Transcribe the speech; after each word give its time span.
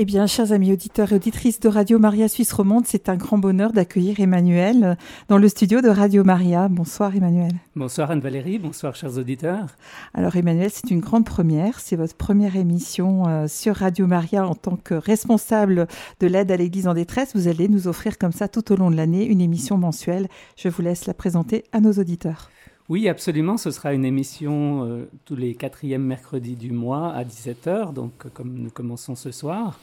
Eh 0.00 0.04
bien, 0.04 0.28
chers 0.28 0.52
amis 0.52 0.72
auditeurs 0.72 1.10
et 1.10 1.16
auditrices 1.16 1.58
de 1.58 1.68
Radio 1.68 1.98
Maria 1.98 2.28
Suisse 2.28 2.52
Romande, 2.52 2.86
c'est 2.86 3.08
un 3.08 3.16
grand 3.16 3.36
bonheur 3.36 3.72
d'accueillir 3.72 4.20
Emmanuel 4.20 4.96
dans 5.26 5.38
le 5.38 5.48
studio 5.48 5.80
de 5.80 5.88
Radio 5.88 6.22
Maria. 6.22 6.68
Bonsoir 6.68 7.16
Emmanuel. 7.16 7.50
Bonsoir 7.74 8.12
Anne-Valérie, 8.12 8.60
bonsoir 8.60 8.94
chers 8.94 9.18
auditeurs. 9.18 9.66
Alors 10.14 10.36
Emmanuel, 10.36 10.70
c'est 10.72 10.92
une 10.92 11.00
grande 11.00 11.24
première, 11.24 11.80
c'est 11.80 11.96
votre 11.96 12.14
première 12.14 12.54
émission 12.54 13.26
euh, 13.26 13.48
sur 13.48 13.74
Radio 13.74 14.06
Maria 14.06 14.46
en 14.46 14.54
tant 14.54 14.76
que 14.76 14.94
responsable 14.94 15.88
de 16.20 16.28
l'aide 16.28 16.52
à 16.52 16.56
l'Église 16.56 16.86
en 16.86 16.94
détresse. 16.94 17.34
Vous 17.34 17.48
allez 17.48 17.66
nous 17.66 17.88
offrir 17.88 18.18
comme 18.18 18.30
ça 18.30 18.46
tout 18.46 18.70
au 18.72 18.76
long 18.76 18.92
de 18.92 18.96
l'année 18.96 19.26
une 19.26 19.40
émission 19.40 19.78
mensuelle. 19.78 20.28
Je 20.56 20.68
vous 20.68 20.80
laisse 20.80 21.06
la 21.06 21.14
présenter 21.14 21.64
à 21.72 21.80
nos 21.80 21.94
auditeurs. 21.94 22.50
Oui, 22.88 23.06
absolument. 23.06 23.58
Ce 23.58 23.70
sera 23.70 23.92
une 23.92 24.06
émission 24.06 24.84
euh, 24.84 25.10
tous 25.26 25.36
les 25.36 25.54
quatrièmes 25.54 26.04
mercredis 26.04 26.56
du 26.56 26.72
mois 26.72 27.12
à 27.12 27.22
17h, 27.22 27.92
donc 27.92 28.12
euh, 28.24 28.30
comme 28.32 28.54
nous 28.54 28.70
commençons 28.70 29.14
ce 29.14 29.30
soir. 29.30 29.78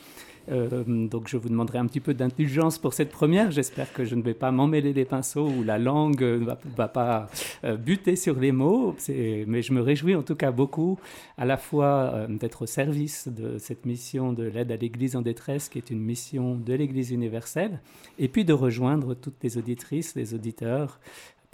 Euh, 0.52 0.84
donc 0.86 1.28
je 1.28 1.38
vous 1.38 1.50
demanderai 1.50 1.80
un 1.80 1.86
petit 1.86 2.00
peu 2.00 2.16
d'indulgence 2.16 2.80
pour 2.80 2.96
cette 2.96 3.12
première. 3.12 3.52
J'espère 3.52 3.94
que 3.94 4.06
je 4.06 4.16
ne 4.16 4.24
vais 4.24 4.34
pas 4.34 4.50
m'emmêler 4.52 4.92
les 4.92 5.06
pinceaux 5.06 5.48
ou 5.48 5.64
la 5.64 5.78
langue 5.78 6.22
ne 6.22 6.46
va, 6.46 6.58
va, 6.76 6.88
pas 6.88 7.30
buter 7.78 8.16
sur 8.16 8.40
les 8.40 8.52
mots. 8.52 8.96
Mais 9.10 9.62
je 9.62 9.74
me 9.74 9.82
réjouis 9.82 10.16
en 10.16 10.22
tout 10.22 10.36
cas 10.36 10.52
beaucoup 10.52 11.00
à 11.38 11.46
la 11.46 11.58
fois 11.58 12.28
d'être 12.30 12.64
au 12.64 12.68
service 12.68 13.28
de 13.28 13.58
cette 13.58 13.88
mission 13.88 14.34
de 14.34 14.44
l'aide 14.44 14.72
à 14.72 14.78
l'Église 14.78 15.16
en 15.16 15.22
détresse, 15.22 15.68
qui 15.68 15.80
est 15.80 15.90
une 15.90 16.02
mission 16.02 16.56
de 16.56 16.74
l'Église 16.74 17.10
universelle, 17.10 17.80
et 18.20 18.28
puis 18.28 18.46
de 18.46 18.54
rejoindre 18.54 19.16
toutes 19.16 19.42
les 19.42 19.58
auditrices, 19.58 20.14
les 20.14 20.36
auditeurs 20.36 21.00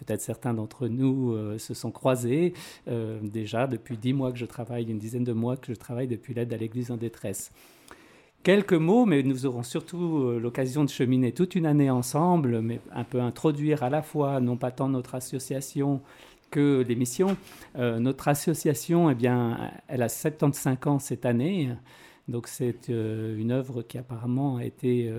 Peut-être 0.05 0.21
certains 0.21 0.55
d'entre 0.55 0.87
nous 0.87 1.33
euh, 1.33 1.59
se 1.59 1.75
sont 1.75 1.91
croisés 1.91 2.53
euh, 2.87 3.19
déjà 3.21 3.67
depuis 3.67 3.97
dix 3.97 4.13
mois 4.13 4.31
que 4.31 4.39
je 4.39 4.45
travaille, 4.45 4.89
une 4.89 4.97
dizaine 4.97 5.23
de 5.23 5.31
mois 5.33 5.57
que 5.57 5.71
je 5.71 5.77
travaille 5.77 6.07
depuis 6.07 6.33
l'aide 6.33 6.51
à 6.53 6.57
l'Église 6.57 6.89
en 6.89 6.97
détresse. 6.97 7.51
Quelques 8.41 8.73
mots, 8.73 9.05
mais 9.05 9.21
nous 9.21 9.45
aurons 9.45 9.61
surtout 9.61 10.23
euh, 10.23 10.39
l'occasion 10.39 10.83
de 10.83 10.89
cheminer 10.89 11.33
toute 11.33 11.53
une 11.53 11.67
année 11.67 11.91
ensemble, 11.91 12.61
mais 12.61 12.79
un 12.91 13.03
peu 13.03 13.21
introduire 13.21 13.83
à 13.83 13.91
la 13.91 14.01
fois, 14.01 14.39
non 14.39 14.57
pas 14.57 14.71
tant 14.71 14.89
notre 14.89 15.13
association 15.13 16.01
que 16.49 16.83
l'émission. 16.85 17.37
notre 17.77 18.27
association, 18.27 19.09
eh 19.09 19.15
bien, 19.15 19.71
elle 19.87 20.01
a 20.01 20.09
75 20.09 20.77
ans 20.85 20.99
cette 20.99 21.25
année. 21.25 21.69
Donc 22.31 22.47
c'est 22.47 22.87
une 22.87 23.51
œuvre 23.51 23.81
qui 23.81 23.97
apparemment 23.97 24.57
a 24.57 24.63
été 24.63 25.11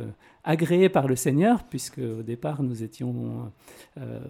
agréé 0.45 0.89
par 0.89 1.07
le 1.07 1.17
Seigneur, 1.17 1.65
puisque 1.65 1.99
au 1.99 2.23
départ 2.23 2.63
nous 2.63 2.83
étions, 2.83 3.53
euh, 3.99 4.21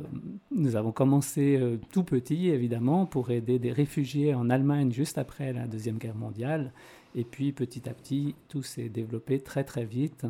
nous 0.51 0.77
avons 0.77 0.93
commencé 0.93 1.57
euh, 1.57 1.79
tout 1.93 2.05
petit 2.05 2.49
évidemment 2.49 3.07
pour 3.07 3.31
aider 3.31 3.59
des 3.59 3.73
réfugiés 3.73 4.35
en 4.35 4.51
Allemagne 4.51 4.93
juste 4.93 5.19
après 5.19 5.53
la 5.53 5.67
deuxième 5.67 5.99
guerre 5.99 6.17
mondiale, 6.17 6.73
et 7.15 7.25
puis 7.25 7.53
petit 7.53 7.89
à 7.89 7.95
petit 7.95 8.35
tout 8.49 8.63
s'est 8.63 8.89
développé 8.89 9.41
très 9.41 9.65
très 9.65 9.85
vite 9.85 10.27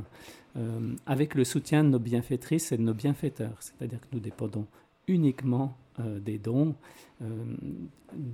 euh, 0.56 0.94
avec 1.06 1.34
le 1.34 1.44
soutien 1.44 1.82
de 1.82 1.88
nos 1.88 1.98
bienfaitrices 1.98 2.70
et 2.72 2.76
de 2.76 2.82
nos 2.82 2.94
bienfaiteurs, 2.94 3.56
c'est-à-dire 3.60 4.00
que 4.00 4.08
nous 4.12 4.20
dépendons 4.20 4.66
uniquement 5.12 5.76
des 5.98 6.38
dons. 6.38 6.74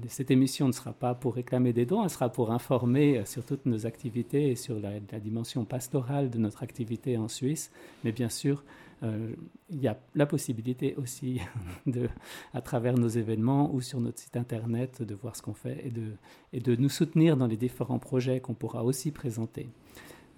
cette 0.07 0.31
émission 0.31 0.69
ne 0.69 0.73
sera 0.73 0.93
pas 0.93 1.15
pour 1.15 1.34
réclamer 1.34 1.73
des 1.73 1.87
dons, 1.87 2.05
elle 2.05 2.11
sera 2.11 2.29
pour 2.31 2.53
informer 2.53 3.25
sur 3.27 3.45
toutes 3.45 3.67
nos 3.67 3.84
activités 3.84 4.51
et 4.53 4.55
sur 4.55 4.79
la, 4.79 5.01
dimension 5.19 5.65
pastorale 5.65 6.31
de 6.31 6.39
notre 6.39 6.62
activité 6.62 7.19
en 7.19 7.29
Suisse. 7.29 7.73
Mais 8.05 8.12
bien 8.12 8.29
sûr, 8.29 8.62
euh, 9.03 9.33
il 9.71 9.81
y 9.81 9.89
a 9.89 9.97
la 10.15 10.27
possibilité 10.27 10.95
aussi, 10.97 11.41
à 12.55 12.61
travers 12.61 12.97
nos 12.97 13.09
événements 13.09 13.73
ou 13.73 13.81
sur 13.81 14.01
notre 14.01 14.19
site 14.19 14.37
internet, 14.37 15.03
de 15.03 15.15
voir 15.15 15.37
ce 15.37 15.43
qu'on 15.43 15.55
fait 15.55 15.84
et 16.53 16.61
de, 16.61 16.77
nous 16.77 16.89
soutenir 16.89 17.37
dans 17.37 17.47
les 17.47 17.56
différents 17.56 17.99
projets 17.99 18.41
qu'on 18.41 18.55
pourra 18.55 18.84
aussi 18.84 19.11
présenter. 19.12 19.69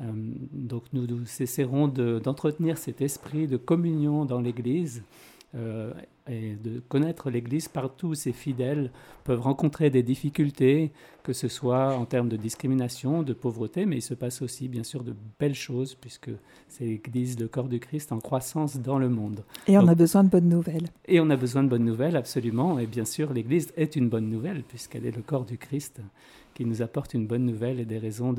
Euh, 0.01 0.05
donc 0.53 0.85
nous, 0.93 1.07
nous 1.07 1.25
essaierons 1.41 1.89
d'entretenir 1.89 2.77
cet 2.79 3.01
esprit 3.01 3.47
de 3.47 3.57
communion 3.57 4.25
dans 4.25 4.41
l'Église 4.41 5.03
euh, 5.57 5.93
et 6.29 6.55
de 6.55 6.79
connaître 6.79 7.29
l'Église 7.29 7.67
partout 7.67 8.09
où 8.09 8.15
ses 8.15 8.33
fidèles 8.33 8.93
peuvent 9.25 9.41
rencontrer 9.41 9.91
des 9.91 10.05
difficultés, 10.05 10.93
que 11.25 11.33
ce 11.33 11.49
soit 11.49 11.97
en 11.97 12.05
termes 12.05 12.29
de 12.29 12.37
discrimination, 12.37 13.25
de 13.25 13.33
pauvreté, 13.33 13.85
mais 13.85 13.97
il 13.97 14.03
se 14.03 14.15
passe 14.15 14.43
aussi 14.43 14.69
bien 14.69 14.85
sûr 14.85 15.03
de 15.03 15.13
belles 15.41 15.57
choses, 15.57 15.97
puisque 15.97 16.31
c'est 16.69 16.85
l'Église, 16.85 17.39
le 17.41 17.49
corps 17.49 17.69
du 17.69 17.81
Christ, 17.81 18.13
en 18.13 18.21
croissance 18.21 18.79
dans 18.79 18.99
le 18.99 19.09
monde. 19.09 19.45
Et 19.67 19.77
on 19.77 19.89
a 19.89 19.95
besoin 19.97 20.23
de 20.23 20.29
bonnes 20.29 20.49
nouvelles. 20.49 20.87
Et 21.09 21.19
on 21.19 21.29
a 21.31 21.37
besoin 21.37 21.65
de 21.65 21.69
bonnes 21.69 21.85
nouvelles, 21.85 22.17
absolument. 22.17 22.79
Et 22.79 22.87
bien 22.87 23.05
sûr, 23.05 23.33
l'Église 23.33 23.73
est 23.77 23.97
une 23.97 24.09
bonne 24.09 24.31
nouvelle, 24.31 24.63
puisqu'elle 24.63 25.07
est 25.07 25.17
le 25.17 25.23
corps 25.23 25.45
du 25.45 25.59
Christ, 25.59 26.01
qui 26.55 26.65
nous 26.65 26.81
apporte 26.81 27.13
une 27.15 27.27
bonne 27.27 27.45
nouvelle 27.45 27.81
et 27.81 27.85
des 27.85 27.99
raisons 27.99 28.35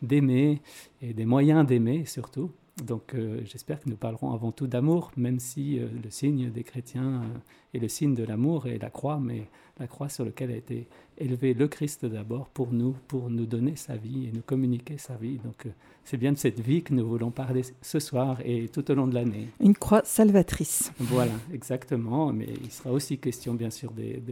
d'aimer, 0.00 0.62
et 1.02 1.12
des 1.12 1.26
moyens 1.26 1.66
d'aimer 1.66 2.06
surtout. 2.06 2.50
Donc 2.84 3.14
euh, 3.14 3.40
j'espère 3.46 3.80
que 3.80 3.88
nous 3.88 3.96
parlerons 3.96 4.32
avant 4.32 4.52
tout 4.52 4.66
d'amour, 4.66 5.10
même 5.16 5.40
si 5.40 5.78
euh, 5.78 5.88
le 6.04 6.10
signe 6.10 6.50
des 6.50 6.62
chrétiens 6.62 7.22
euh, 7.22 7.38
est 7.72 7.78
le 7.78 7.88
signe 7.88 8.14
de 8.14 8.22
l'amour 8.22 8.66
et 8.66 8.78
la 8.78 8.90
croix, 8.90 9.18
mais 9.18 9.48
la 9.80 9.86
croix 9.86 10.10
sur 10.10 10.26
laquelle 10.26 10.50
a 10.50 10.56
été 10.56 10.86
élevé 11.16 11.54
le 11.54 11.68
Christ 11.68 12.04
d'abord 12.04 12.48
pour 12.50 12.72
nous, 12.72 12.94
pour 13.08 13.30
nous 13.30 13.46
donner 13.46 13.76
sa 13.76 13.96
vie 13.96 14.26
et 14.26 14.32
nous 14.32 14.42
communiquer 14.42 14.98
sa 14.98 15.14
vie. 15.16 15.38
Donc 15.42 15.66
c'est 16.04 16.18
bien 16.18 16.32
de 16.32 16.36
cette 16.36 16.60
vie 16.60 16.82
que 16.82 16.92
nous 16.92 17.08
voulons 17.08 17.30
parler 17.30 17.62
ce 17.80 17.98
soir 17.98 18.40
et 18.44 18.68
tout 18.68 18.90
au 18.90 18.94
long 18.94 19.06
de 19.06 19.14
l'année. 19.14 19.48
Une 19.60 19.74
croix 19.74 20.02
salvatrice. 20.04 20.92
Voilà, 21.00 21.32
exactement, 21.54 22.30
mais 22.30 22.48
il 22.62 22.70
sera 22.70 22.92
aussi 22.92 23.16
question 23.16 23.54
bien 23.54 23.70
sûr 23.70 23.90
des, 23.90 24.22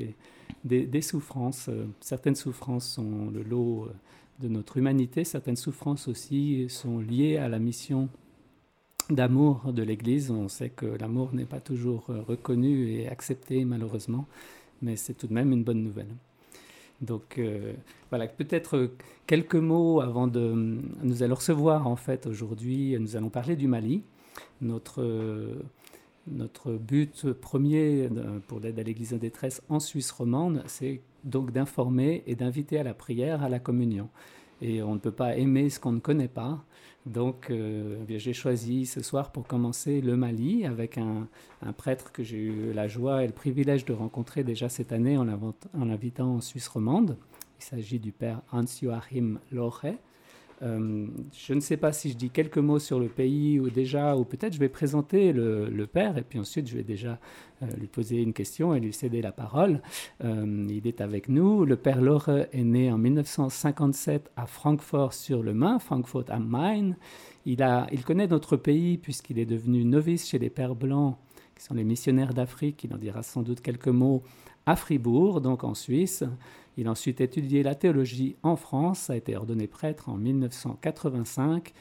des, 0.65 0.87
des 0.87 1.03
souffrances. 1.03 1.71
certaines 2.01 2.37
souffrances 2.37 2.89
sont 2.91 3.31
le 3.33 3.43
lot 3.43 3.89
de 4.41 4.49
notre 4.49 4.77
humanité, 4.77 5.25
certaines 5.25 5.57
souffrances 5.57 6.09
aussi 6.09 6.67
sont 6.69 6.99
liées 6.99 7.39
à 7.39 7.49
la 7.49 7.59
mission 7.59 8.11
d'amour 9.11 9.73
de 9.73 9.83
l'Église. 9.83 10.31
On 10.31 10.49
sait 10.49 10.71
que 10.71 10.87
l'amour 10.87 11.31
n'est 11.33 11.45
pas 11.45 11.61
toujours 11.61 12.07
euh, 12.11 12.23
reconnu 12.23 12.91
et 12.91 13.09
accepté 13.09 13.65
malheureusement, 13.65 14.27
mais 14.83 14.97
c'est 14.97 15.15
tout 15.15 15.27
de 15.27 15.35
même 15.35 15.53
une 15.53 15.65
bonne 15.65 15.83
nouvelle. 15.83 16.15
Donc 17.01 17.39
euh, 17.39 17.75
voilà, 18.11 18.27
peut-être 18.27 18.91
quelques 19.27 19.57
mots 19.57 20.01
avant 20.01 20.27
de... 20.27 20.81
Nous 21.03 21.23
allons 21.23 21.35
recevoir 21.35 21.87
en 21.87 21.97
fait 21.97 22.27
aujourd'hui, 22.27 22.97
nous 22.99 23.17
allons 23.17 23.31
parler 23.31 23.57
du 23.57 23.69
Mali. 23.69 24.03
Notre, 24.61 25.05
notre 26.27 26.73
but 26.73 27.33
premier 27.33 28.09
pour 28.49 28.61
l'aide 28.61 28.79
à 28.79 28.83
l'Église 28.83 29.15
en 29.15 29.19
détresse 29.19 29.63
en 29.69 29.81
Suisse 29.81 30.11
romande, 30.11 30.63
c'est 30.67 31.01
donc 31.25 31.53
d'informer 31.53 32.23
et 32.27 32.35
d'inviter 32.35 32.79
à 32.79 32.83
la 32.83 32.95
prière, 32.95 33.43
à 33.43 33.49
la 33.49 33.59
communion. 33.59 34.09
Et 34.63 34.83
on 34.83 34.95
ne 34.95 34.99
peut 34.99 35.11
pas 35.11 35.37
aimer 35.37 35.71
ce 35.71 35.81
qu'on 35.81 35.93
ne 35.93 36.01
connaît 36.01 36.29
pas. 36.29 36.65
Donc, 37.07 37.51
euh, 37.51 37.99
eh 38.09 38.19
j'ai 38.19 38.33
choisi 38.33 38.87
ce 38.87 39.03
soir 39.03 39.31
pour 39.31 39.47
commencer 39.47 40.01
le 40.01 40.17
Mali 40.17 40.65
avec 40.65 40.97
un, 40.97 41.29
prêtre 41.77 42.13
que 42.13 42.23
j'ai 42.23 42.39
eu 42.39 42.73
la 42.73 42.89
joie 42.89 43.25
et 43.25 43.27
le 43.27 43.33
privilège 43.33 43.85
de 43.85 43.93
rencontrer 43.93 44.43
déjà 44.43 44.69
cette 44.69 44.93
année 44.93 45.19
en 45.19 45.25
l'invitant 45.25 46.37
en 46.37 46.41
Suisse 46.41 46.69
romande. 46.69 47.17
Il 47.61 47.65
s'agit 47.65 47.99
du 47.99 48.13
père 48.13 48.41
Hans-Joachim 48.53 49.39
Loche, 49.53 49.87
euh, 50.63 51.07
je 51.33 51.55
ne 51.55 51.61
sais 51.61 51.77
pas 51.77 51.93
si 51.93 52.11
je 52.11 52.17
dis 52.17 52.31
quelques 52.31 52.59
mots 52.59 52.79
sur 52.79 53.01
le 53.01 53.09
pays 53.09 53.59
ou 53.59 53.71
déjà, 53.71 54.17
ou 54.17 54.25
peut-être 54.25 54.53
je 54.53 54.59
vais 54.59 54.69
présenter 54.69 55.33
le, 55.33 55.87
père 55.93 56.17
et 56.17 56.23
puis 56.23 56.39
ensuite 56.39 56.67
je 56.69 56.77
vais 56.77 56.83
déjà 56.83 57.19
euh, 57.63 57.67
lui 57.79 57.87
poser 57.87 58.23
une 58.23 58.33
question 58.33 58.75
et 58.75 58.81
lui 58.81 58.93
céder 58.93 59.21
la 59.21 59.33
parole. 59.33 59.83
Euh, 60.25 60.67
il 60.71 60.87
est 60.87 61.01
avec 61.01 61.29
nous. 61.29 61.65
Le 61.65 61.77
père 61.77 62.01
Lore 62.01 62.31
est 62.53 62.65
né 62.65 62.91
en 62.91 62.99
1957 62.99 64.31
à 64.37 64.47
Francfort 64.47 65.13
sur 65.13 65.43
le 65.43 65.53
Main, 65.53 65.79
Frankfurt 65.79 66.31
am 66.31 66.47
Main. 66.47 66.93
Il 67.47 68.05
connaît 68.05 68.27
notre 68.27 68.57
pays 68.57 68.97
puisqu'il 68.97 69.39
est 69.39 69.47
devenu 69.47 69.85
novice 69.85 70.29
chez 70.29 70.39
les 70.39 70.51
pères 70.51 70.75
blancs, 70.75 71.17
qui 71.55 71.65
sont 71.65 71.75
les 71.75 71.85
missionnaires 71.85 72.33
d'Afrique. 72.33 72.85
Il 72.85 72.95
en 72.95 72.99
dira 72.99 73.23
sans 73.23 73.43
doute 73.43 73.61
quelques 73.61 73.89
mots 73.89 74.23
à 74.67 74.77
Fribourg, 74.77 75.41
donc 75.41 75.63
en 75.63 75.75
Suisse. 75.75 76.25
Il 76.77 76.89
a 76.89 76.91
ensuite 76.91 77.21
étudié 77.21 77.63
la 77.63 77.75
théologie 77.75 78.37
en 78.43 78.57
France, 78.57 79.11
a 79.11 79.17
été 79.17 79.37
ordonné 79.37 79.67
prêtre 79.67 80.09
en 80.09 80.17
1985 80.17 81.73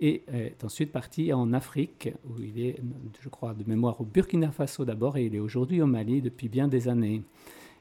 et 0.00 0.24
est 0.32 0.64
ensuite 0.64 0.92
parti 0.92 1.32
en 1.32 1.52
Afrique, 1.52 2.08
où 2.24 2.40
il 2.40 2.58
est, 2.58 2.76
je 3.20 3.28
crois, 3.28 3.54
de 3.54 3.64
mémoire 3.68 4.00
au 4.00 4.04
Burkina 4.04 4.50
Faso 4.50 4.84
d'abord, 4.84 5.18
et 5.18 5.26
il 5.26 5.34
est 5.34 5.40
aujourd'hui 5.40 5.82
au 5.82 5.86
Mali 5.86 6.22
depuis 6.22 6.48
bien 6.48 6.68
des 6.68 6.88
années. 6.88 7.22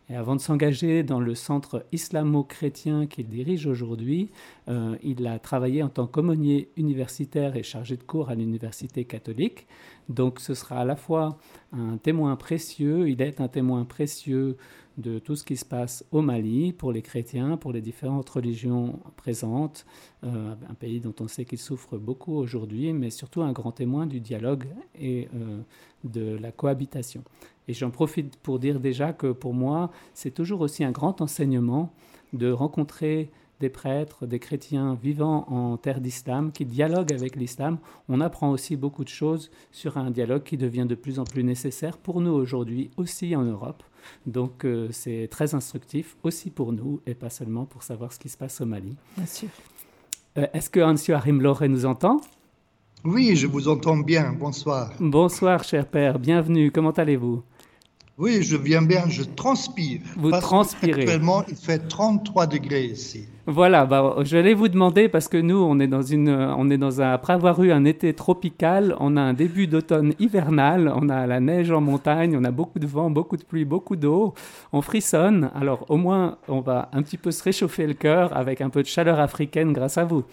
Et 0.10 0.16
avant 0.16 0.36
de 0.36 0.42
s'engager 0.42 1.04
dans 1.04 1.20
le 1.20 1.36
centre 1.36 1.86
islamo-chrétien 1.92 3.06
qu'il 3.06 3.28
dirige 3.28 3.68
aujourd'hui, 3.68 4.32
euh, 4.68 4.98
il 5.04 5.28
a 5.28 5.38
travaillé 5.38 5.84
en 5.84 5.90
tant 5.90 6.08
qu'aumônier 6.08 6.72
universitaire 6.78 7.56
et 7.56 7.62
chargé 7.62 7.96
de 7.96 8.04
cours 8.04 8.30
à 8.30 8.36
l'université 8.36 9.06
catholique. 9.06 9.68
Donc 10.10 10.40
ce 10.40 10.56
sera 10.56 10.80
à 10.80 10.86
la 10.86 10.96
fois 10.96 11.38
un 11.72 11.98
témoin 11.98 12.36
précieux, 12.38 13.08
il 13.08 13.22
est 13.22 13.40
un 13.40 13.48
témoin 13.48 13.86
précieux 13.86 14.58
de 14.98 15.18
tout 15.18 15.36
ce 15.36 15.44
qui 15.44 15.56
se 15.56 15.66
passe 15.66 16.04
au 16.12 16.22
Mali 16.22 16.74
pour 16.74 16.92
les 16.92 17.02
chrétiens, 17.02 17.56
pour 17.56 17.72
les 17.72 17.82
différentes 17.82 18.30
religions 18.30 19.00
présentes, 19.16 19.86
euh, 20.24 20.56
un 20.70 20.74
pays 20.74 21.00
dont 21.00 21.14
on 21.22 21.28
sait 21.28 21.46
qu'il 21.46 21.60
souffre 21.60 21.98
beaucoup 21.98 22.34
aujourd'hui, 22.34 22.92
mais 22.94 23.10
surtout 23.10 23.42
un 23.42 23.54
grand 23.54 23.72
témoin 23.72 24.08
du 24.08 24.20
dialogue 24.20 24.66
et 25.00 25.30
euh, 25.36 25.62
de 26.04 26.38
la 26.38 26.52
cohabitation. 26.52 27.24
Et 27.70 27.74
j'en 27.74 27.92
profite 27.92 28.36
pour 28.38 28.58
dire 28.58 28.80
déjà 28.80 29.14
que 29.14 29.32
pour 29.32 29.54
moi, 29.54 29.92
c'est 30.16 30.32
toujours 30.32 30.62
aussi 30.62 30.84
un 30.84 30.90
grand 30.90 31.22
enseignement 31.22 31.94
de 32.34 32.52
rencontrer 32.52 33.30
des 33.60 33.70
prêtres, 33.70 34.26
des 34.26 34.40
chrétiens 34.40 34.98
vivant 35.00 35.46
en 35.50 35.78
terre 35.78 36.02
d'islam, 36.02 36.52
qui 36.52 36.66
dialoguent 36.66 37.14
avec 37.14 37.36
l'islam. 37.36 37.78
On 38.08 38.22
apprend 38.22 38.50
aussi 38.50 38.76
beaucoup 38.76 39.04
de 39.04 39.10
choses 39.10 39.52
sur 39.72 39.98
un 39.98 40.10
dialogue 40.10 40.42
qui 40.42 40.58
devient 40.58 40.88
de 40.90 40.96
plus 40.96 41.20
en 41.20 41.26
plus 41.26 41.44
nécessaire 41.44 42.00
pour 42.00 42.22
nous 42.22 42.32
aujourd'hui, 42.32 42.90
aussi 42.98 43.36
en 43.36 43.44
Europe. 43.44 43.84
Donc 44.26 44.66
euh, 44.66 44.88
c'est 44.92 45.28
très 45.30 45.54
instructif 45.54 46.18
aussi 46.24 46.50
pour 46.50 46.74
nous 46.74 47.02
et 47.06 47.14
pas 47.14 47.30
seulement 47.30 47.66
pour 47.66 47.84
savoir 47.84 48.14
ce 48.14 48.18
qui 48.18 48.30
se 48.30 48.38
passe 48.38 48.62
au 48.62 48.66
Mali. 48.66 48.96
Bien 49.16 49.28
sûr. 49.28 49.50
Euh, 50.40 50.48
est-ce 50.54 50.72
que 50.72 50.80
Hans-Joachim 50.80 51.40
Loré 51.40 51.68
nous 51.68 51.86
entend? 51.86 52.20
Oui, 53.04 53.36
je 53.36 53.46
vous 53.46 53.68
entends 53.68 53.98
bien. 53.98 54.34
Bonsoir. 54.34 54.92
Bonsoir, 55.00 55.64
cher 55.64 55.86
père. 55.86 56.18
Bienvenue. 56.18 56.72
Comment 56.72 56.92
allez-vous? 56.92 57.44
Oui, 58.20 58.44
je 58.44 58.58
viens 58.58 58.82
bien, 58.82 59.08
je 59.08 59.24
transpire. 59.24 60.02
Vous 60.18 60.32
transpirez. 60.32 61.04
Actuellement, 61.04 61.42
il 61.48 61.56
fait 61.56 61.80
33 61.80 62.48
degrés 62.48 62.84
ici. 62.84 63.24
Voilà, 63.46 63.86
bah, 63.86 64.18
je 64.24 64.36
vais 64.36 64.54
vous 64.54 64.68
demander, 64.68 65.08
parce 65.08 65.30
que 65.30 65.38
nous, 65.38 65.56
on 65.56 65.80
est 65.80 65.88
dans 65.88 66.02
une, 66.02 66.30
on 66.30 66.70
est 66.70 66.78
dans 66.78 67.02
un, 67.02 67.14
après 67.14 67.32
avoir 67.32 67.64
eu 67.64 67.72
un 67.72 67.86
été 67.86 68.14
tropical, 68.14 68.94
on 69.00 69.16
a 69.16 69.22
un 69.22 69.34
début 69.34 69.68
d'automne 69.68 70.14
hivernal, 70.20 70.92
on 70.94 71.08
a 71.08 71.26
la 71.28 71.40
neige 71.40 71.72
en 71.72 71.80
montagne, 71.80 72.38
on 72.38 72.44
a 72.44 72.52
beaucoup 72.52 72.80
de 72.80 72.88
vent, 72.88 73.10
beaucoup 73.10 73.38
de 73.38 73.44
pluie, 73.44 73.64
beaucoup 73.64 73.96
d'eau, 73.96 74.34
on 74.74 74.82
frissonne. 74.82 75.50
Alors 75.56 75.86
au 75.88 75.96
moins, 75.96 76.40
on 76.50 76.60
va 76.60 76.90
un 76.92 77.02
petit 77.02 77.18
peu 77.18 77.32
se 77.32 77.42
réchauffer 77.42 77.88
le 77.88 77.94
cœur 77.94 78.36
avec 78.36 78.60
un 78.60 78.70
peu 78.70 78.84
de 78.84 78.88
chaleur 78.88 79.20
africaine 79.20 79.72
grâce 79.72 79.98
à 79.98 80.04
vous. 80.04 80.26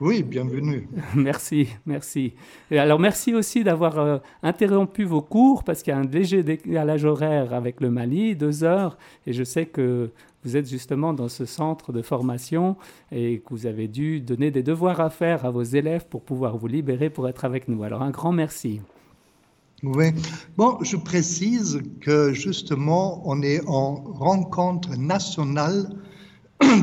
Oui, 0.00 0.24
bienvenue. 0.24 0.88
merci, 1.14 1.68
merci. 1.86 2.34
Et 2.70 2.78
alors 2.78 2.98
merci 2.98 3.32
aussi 3.32 3.62
d'avoir 3.62 3.98
euh, 3.98 4.18
interrompu 4.42 5.04
vos 5.04 5.22
cours 5.22 5.62
parce 5.62 5.82
qu'il 5.82 5.92
y 5.92 5.96
a 5.96 5.98
un 5.98 6.04
léger 6.04 6.42
décalage 6.42 7.04
horaire 7.04 7.54
avec 7.54 7.80
le 7.80 7.90
Mali, 7.90 8.34
deux 8.34 8.64
heures, 8.64 8.98
et 9.26 9.32
je 9.32 9.44
sais 9.44 9.66
que 9.66 10.10
vous 10.44 10.56
êtes 10.56 10.68
justement 10.68 11.14
dans 11.14 11.28
ce 11.28 11.44
centre 11.44 11.92
de 11.92 12.02
formation 12.02 12.76
et 13.12 13.38
que 13.38 13.50
vous 13.50 13.66
avez 13.66 13.86
dû 13.86 14.20
donner 14.20 14.50
des 14.50 14.64
devoirs 14.64 15.00
à 15.00 15.10
faire 15.10 15.44
à 15.44 15.50
vos 15.50 15.62
élèves 15.62 16.06
pour 16.08 16.22
pouvoir 16.22 16.56
vous 16.56 16.66
libérer 16.66 17.08
pour 17.08 17.28
être 17.28 17.44
avec 17.44 17.68
nous. 17.68 17.84
Alors 17.84 18.02
un 18.02 18.10
grand 18.10 18.32
merci. 18.32 18.80
Oui. 19.84 20.06
Bon, 20.56 20.78
je 20.82 20.96
précise 20.96 21.80
que 22.00 22.32
justement, 22.32 23.22
on 23.26 23.42
est 23.42 23.60
en 23.68 23.94
rencontre 23.94 24.96
nationale 24.96 25.86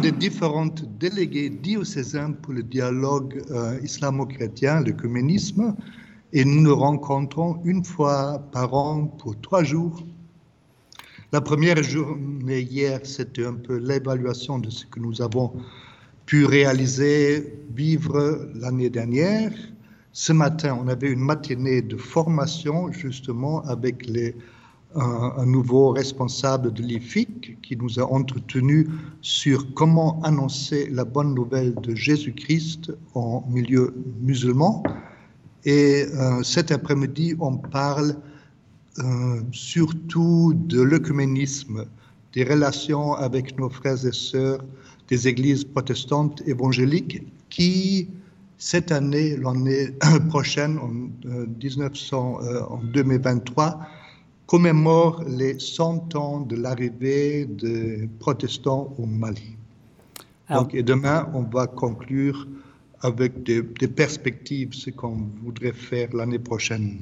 des 0.02 0.12
différentes 0.12 0.86
délégués 1.00 1.50
diocésains 1.50 2.34
pour 2.34 2.54
le 2.54 2.64
dialogue 2.64 3.42
euh, 3.52 3.80
islamo-chrétien, 3.82 4.82
le 4.82 4.94
communisme, 4.94 5.76
et 6.34 6.46
nous 6.46 6.62
nous 6.62 6.76
rencontrons 6.76 7.60
une 7.66 7.84
fois 7.84 8.40
par 8.52 8.74
an 8.74 9.08
pour 9.08 9.40
trois 9.42 9.64
jours. 9.64 10.04
La 11.32 11.42
première 11.42 11.82
journée 11.82 12.62
hier, 12.62 13.00
c'était 13.04 13.46
un 13.46 13.54
peu 13.54 13.78
l'évaluation 13.78 14.60
de 14.60 14.70
ce 14.70 14.86
que 14.86 15.00
nous 15.00 15.22
avons 15.22 15.52
pu 16.26 16.46
réaliser, 16.46 17.60
vivre 17.76 18.50
l'année 18.54 18.90
dernière. 18.90 19.52
Ce 20.14 20.32
matin, 20.32 20.78
on 20.82 20.88
avait 20.88 21.10
une 21.10 21.20
matinée 21.22 21.82
de 21.82 21.98
formation 21.98 22.92
justement 22.92 23.62
avec 23.66 24.06
les 24.06 24.36
un, 24.96 25.46
nouveau 25.46 25.90
responsable 25.90 26.74
de 26.74 26.82
l'IFIC 26.82 27.62
qui 27.62 27.78
nous 27.78 28.00
a 28.00 28.04
entretenu 28.04 28.88
sur 29.22 29.74
comment 29.74 30.22
annoncer 30.24 30.90
la 30.92 31.06
bonne 31.06 31.34
nouvelle 31.34 31.76
de 31.76 31.96
Jésus-Christ 31.96 32.92
en 33.14 33.44
milieu 33.50 33.94
musulman. 34.22 34.84
Et 35.64 36.06
euh, 36.14 36.44
cet 36.44 36.72
après-midi, 36.72 37.36
on 37.40 37.58
parle 37.58 38.16
euh, 39.00 39.42
surtout 39.52 40.54
de 40.56 40.82
l'œcuménisme, 40.82 41.86
des 42.34 42.44
relations 42.44 43.14
avec 43.14 43.58
nos 43.58 43.70
frères 43.70 44.06
et 44.06 44.12
sœurs 44.12 44.64
des 45.08 45.28
églises 45.28 45.64
protestantes 45.64 46.42
évangéliques 46.48 47.24
qui, 47.50 48.10
cette 48.58 48.92
année, 48.92 49.38
l'année 49.38 49.92
prochaine, 50.30 50.80
en, 50.80 50.90
1900, 51.28 52.40
euh, 52.42 52.62
en 52.70 52.78
2023, 52.78 53.80
commémore 54.52 55.24
les 55.30 55.58
100 55.60 56.14
ans 56.18 56.42
de 56.42 56.58
l'arrivée 56.58 57.46
des 57.46 58.10
protestants 58.20 58.94
au 58.98 59.06
Mali. 59.06 59.56
Donc, 60.50 60.76
et 60.76 60.84
demain, 60.84 61.30
on 61.34 61.44
va 61.44 61.68
conclure 61.68 62.46
avec 63.00 63.44
des, 63.44 63.62
des 63.62 63.88
perspectives, 63.88 64.74
ce 64.74 64.90
qu'on 64.90 65.30
voudrait 65.42 65.72
faire 65.72 66.14
l'année 66.14 66.38
prochaine. 66.38 67.00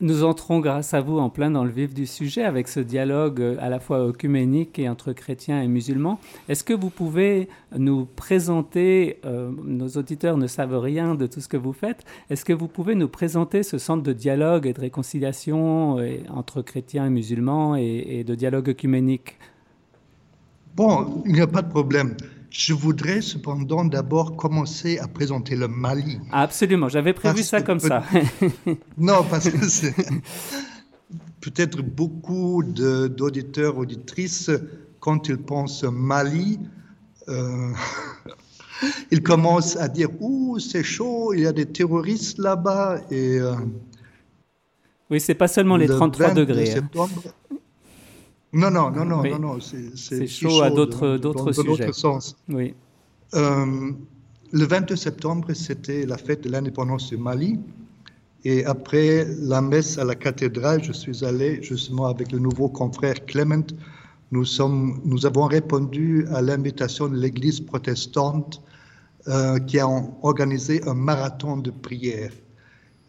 Nous 0.00 0.22
entrons 0.22 0.60
grâce 0.60 0.94
à 0.94 1.00
vous 1.00 1.18
en 1.18 1.28
plein 1.28 1.50
dans 1.50 1.64
le 1.64 1.72
vif 1.72 1.92
du 1.92 2.06
sujet 2.06 2.44
avec 2.44 2.68
ce 2.68 2.78
dialogue 2.78 3.40
euh, 3.40 3.56
à 3.58 3.68
la 3.68 3.80
fois 3.80 3.98
œcuménique 3.98 4.78
et 4.78 4.88
entre 4.88 5.12
chrétiens 5.12 5.60
et 5.60 5.66
musulmans. 5.66 6.20
Est-ce 6.48 6.62
que 6.62 6.72
vous 6.72 6.90
pouvez 6.90 7.48
nous 7.76 8.04
présenter, 8.04 9.18
euh, 9.24 9.50
nos 9.64 9.88
auditeurs 9.88 10.36
ne 10.36 10.46
savent 10.46 10.78
rien 10.78 11.16
de 11.16 11.26
tout 11.26 11.40
ce 11.40 11.48
que 11.48 11.56
vous 11.56 11.72
faites, 11.72 12.04
est-ce 12.30 12.44
que 12.44 12.52
vous 12.52 12.68
pouvez 12.68 12.94
nous 12.94 13.08
présenter 13.08 13.64
ce 13.64 13.78
centre 13.78 14.04
de 14.04 14.12
dialogue 14.12 14.68
et 14.68 14.72
de 14.72 14.80
réconciliation 14.80 15.98
euh, 15.98 16.18
entre 16.32 16.62
chrétiens 16.62 17.06
et 17.06 17.10
musulmans 17.10 17.74
et, 17.74 18.04
et 18.20 18.24
de 18.24 18.36
dialogue 18.36 18.70
œcuménique? 18.70 19.36
Bon, 20.76 21.24
il 21.26 21.32
n'y 21.32 21.40
a 21.40 21.48
pas 21.48 21.62
de 21.62 21.70
problème. 21.70 22.14
Je 22.50 22.72
voudrais 22.72 23.20
cependant 23.20 23.84
d'abord 23.84 24.36
commencer 24.36 24.98
à 24.98 25.06
présenter 25.06 25.54
le 25.54 25.68
Mali. 25.68 26.18
Absolument, 26.32 26.88
j'avais 26.88 27.12
prévu 27.12 27.42
ça 27.42 27.60
comme 27.60 27.80
ça. 27.80 28.02
non, 28.98 29.24
parce 29.28 29.50
que 29.50 29.68
c'est 29.68 29.94
peut-être 31.40 31.82
beaucoup 31.82 32.62
d'auditeurs, 32.62 33.76
auditrices, 33.76 34.50
quand 35.00 35.28
ils 35.28 35.38
pensent 35.38 35.84
Mali, 35.84 36.58
euh, 37.28 37.72
ils 39.10 39.22
commencent 39.22 39.76
à 39.76 39.88
dire 39.88 40.08
Ouh, 40.20 40.58
c'est 40.58 40.82
chaud, 40.82 41.34
il 41.34 41.40
y 41.40 41.46
a 41.46 41.52
des 41.52 41.66
terroristes 41.66 42.38
là-bas. 42.38 43.02
Et, 43.10 43.38
euh, 43.38 43.54
oui, 45.10 45.20
c'est 45.20 45.34
pas 45.34 45.48
seulement 45.48 45.76
les 45.76 45.86
33 45.86 46.32
degrés. 46.32 46.74
Hein. 46.76 46.88
Non, 48.52 48.70
non, 48.70 48.90
non, 48.90 49.04
non, 49.04 49.22
non, 49.22 49.38
non 49.38 49.58
c'est 49.60 50.26
chaud, 50.26 50.62
à 50.62 50.70
d'autres 50.70 51.18
d'autres 51.18 51.52
sujets. 51.52 51.92
Sens. 51.92 52.36
Oui. 52.48 52.74
Euh, 53.34 53.92
le 54.52 54.64
22 54.64 54.96
septembre, 54.96 55.52
c'était 55.52 56.06
la 56.06 56.16
fête 56.16 56.44
de 56.44 56.50
l'indépendance 56.50 57.08
du 57.08 57.18
Mali. 57.18 57.58
Et 58.44 58.64
après 58.64 59.26
la 59.40 59.60
messe 59.60 59.98
à 59.98 60.04
la 60.04 60.14
cathédrale, 60.14 60.82
je 60.82 60.92
suis 60.92 61.24
allé 61.24 61.62
justement 61.62 62.06
avec 62.06 62.32
le 62.32 62.38
nouveau 62.38 62.68
confrère 62.68 63.26
Clement. 63.26 63.66
Nous, 64.30 64.44
sommes, 64.46 65.00
nous 65.04 65.26
avons 65.26 65.46
répondu 65.46 66.26
à 66.32 66.40
l'invitation 66.40 67.08
de 67.08 67.16
l'Église 67.16 67.60
protestante 67.60 68.62
euh, 69.26 69.58
qui 69.58 69.78
a 69.78 69.88
organisé 70.22 70.82
un 70.88 70.94
marathon 70.94 71.58
de 71.58 71.70
prière. 71.70 72.32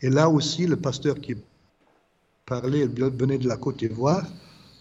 Et 0.02 0.10
là 0.10 0.30
aussi, 0.30 0.66
le 0.66 0.76
pasteur 0.76 1.16
qui 1.16 1.36
parlait 2.46 2.88
venait 2.88 3.38
de 3.38 3.48
la 3.48 3.56
Côte 3.56 3.78
d'Ivoire 3.78 4.26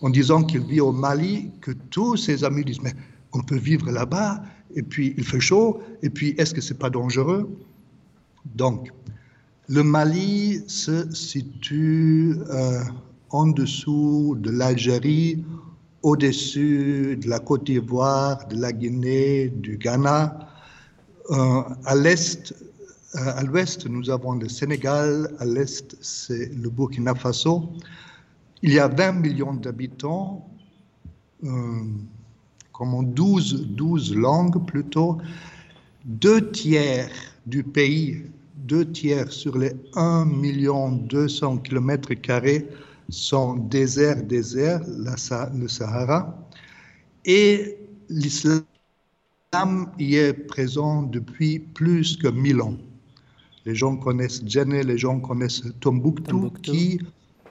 en 0.01 0.11
disant 0.11 0.43
qu'il 0.45 0.65
vit 0.65 0.81
au 0.81 0.93
Mali, 0.93 1.51
que 1.61 1.73
tous 1.91 2.17
ses 2.17 2.45
amis 2.45 2.65
disent 2.65 2.83
Mais 2.83 2.95
on 3.33 3.43
peut 3.43 3.57
vivre 3.59 3.91
là-bas, 3.91 4.43
et 4.75 4.83
puis 4.83 5.15
il 5.17 5.25
fait 5.25 5.41
chaud, 5.41 5.81
et 6.03 6.11
puis 6.11 6.35
est-ce 6.39 6.55
que 6.55 6.61
c'est 6.61 6.79
pas 6.79 6.91
dangereux? 6.91 7.49
Donc, 8.55 8.91
le 9.69 9.83
Mali 9.83 10.63
se 10.67 11.13
situe 11.15 12.37
euh, 12.49 12.83
en 13.31 13.49
dessous 13.49 14.37
de 14.41 14.51
l'Algérie, 14.51 15.45
au-dessus 16.03 17.19
de 17.21 17.29
la 17.29 17.39
Côte 17.39 17.65
d'Ivoire, 17.65 18.47
de 18.49 18.57
la 18.57 18.73
Guinée, 18.73 19.49
du 19.49 19.77
Ghana. 19.77 20.39
Euh, 21.31 21.63
à 21.85 21.95
l'est, 21.95 22.55
euh, 23.17 23.19
à 23.37 23.43
l'ouest, 23.43 23.87
nous 23.87 24.09
avons 24.09 24.33
le 24.33 24.49
Sénégal, 24.49 25.35
à 25.39 25.45
l'est, 25.45 25.97
c'est 26.01 26.51
le 26.55 26.71
Burkina 26.71 27.15
Faso. 27.15 27.71
Il 28.63 28.73
y 28.73 28.79
a 28.79 28.89
20 28.89 29.13
millions 29.13 29.55
d'habitants, 29.55 30.49
euh, 31.45 31.49
comme 32.73 32.95
en 32.95 33.03
12, 33.03 33.69
12 33.69 34.17
langues 34.17 34.65
plutôt. 34.67 35.19
Deux 36.05 36.51
tiers 36.51 37.11
du 37.47 37.63
pays, 37.63 38.25
deux 38.57 38.91
tiers 38.91 39.31
sur 39.31 39.57
les 39.59 39.73
1 39.95 40.25
million 40.25 40.91
200 40.91 41.59
km 41.59 42.11
sont 43.11 43.57
désert, 43.57 44.23
désert, 44.23 44.81
le 44.87 45.69
Sahara. 45.69 46.37
Et 47.25 47.77
l'islam 48.09 48.65
y 49.99 50.17
est 50.17 50.35
présent 50.35 51.03
depuis 51.03 51.61
plus 51.61 52.17
que 52.17 52.29
1000 52.29 52.61
ans. 52.61 52.77
Les 53.65 53.75
gens 53.75 53.97
connaissent 53.97 54.43
Djenné, 54.47 54.83
les 54.83 54.99
gens 54.99 55.21
connaissent 55.21 55.63
Tombouctou, 55.81 56.51
qui 56.63 57.01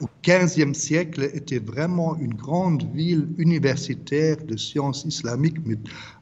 au 0.01 0.07
XVe 0.23 0.73
siècle 0.73 1.29
était 1.33 1.59
vraiment 1.59 2.15
une 2.17 2.33
grande 2.33 2.83
ville 2.93 3.29
universitaire 3.37 4.37
de 4.45 4.55
sciences 4.55 5.05
islamiques, 5.05 5.57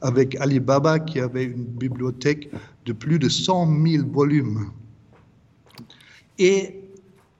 avec 0.01 0.35
Ali 0.39 0.59
Baba 0.59 0.99
qui 0.99 1.19
avait 1.19 1.45
une 1.45 1.65
bibliothèque 1.65 2.49
de 2.85 2.93
plus 2.93 3.19
de 3.19 3.29
100 3.29 3.85
000 3.85 4.07
volumes. 4.07 4.71
Et 6.37 6.81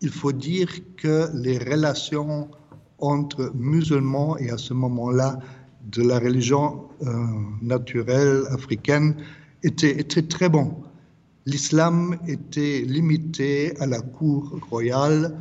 il 0.02 0.10
faut 0.10 0.32
dire 0.32 0.70
que 0.98 1.30
les 1.34 1.58
relations 1.58 2.50
entre 3.00 3.52
musulmans 3.56 4.38
et 4.38 4.50
à 4.50 4.58
ce 4.58 4.74
moment-là 4.74 5.40
de 5.92 6.02
la 6.02 6.20
religion 6.20 6.86
euh, 7.04 7.14
naturelle 7.62 8.44
africaine 8.50 9.16
était, 9.64 10.00
était 10.00 10.24
très 10.24 10.50
bon. 10.50 10.76
L'islam 11.46 12.18
était 12.28 12.82
limité 12.82 13.78
à 13.80 13.86
la 13.86 14.02
cour 14.02 14.58
royale, 14.70 15.38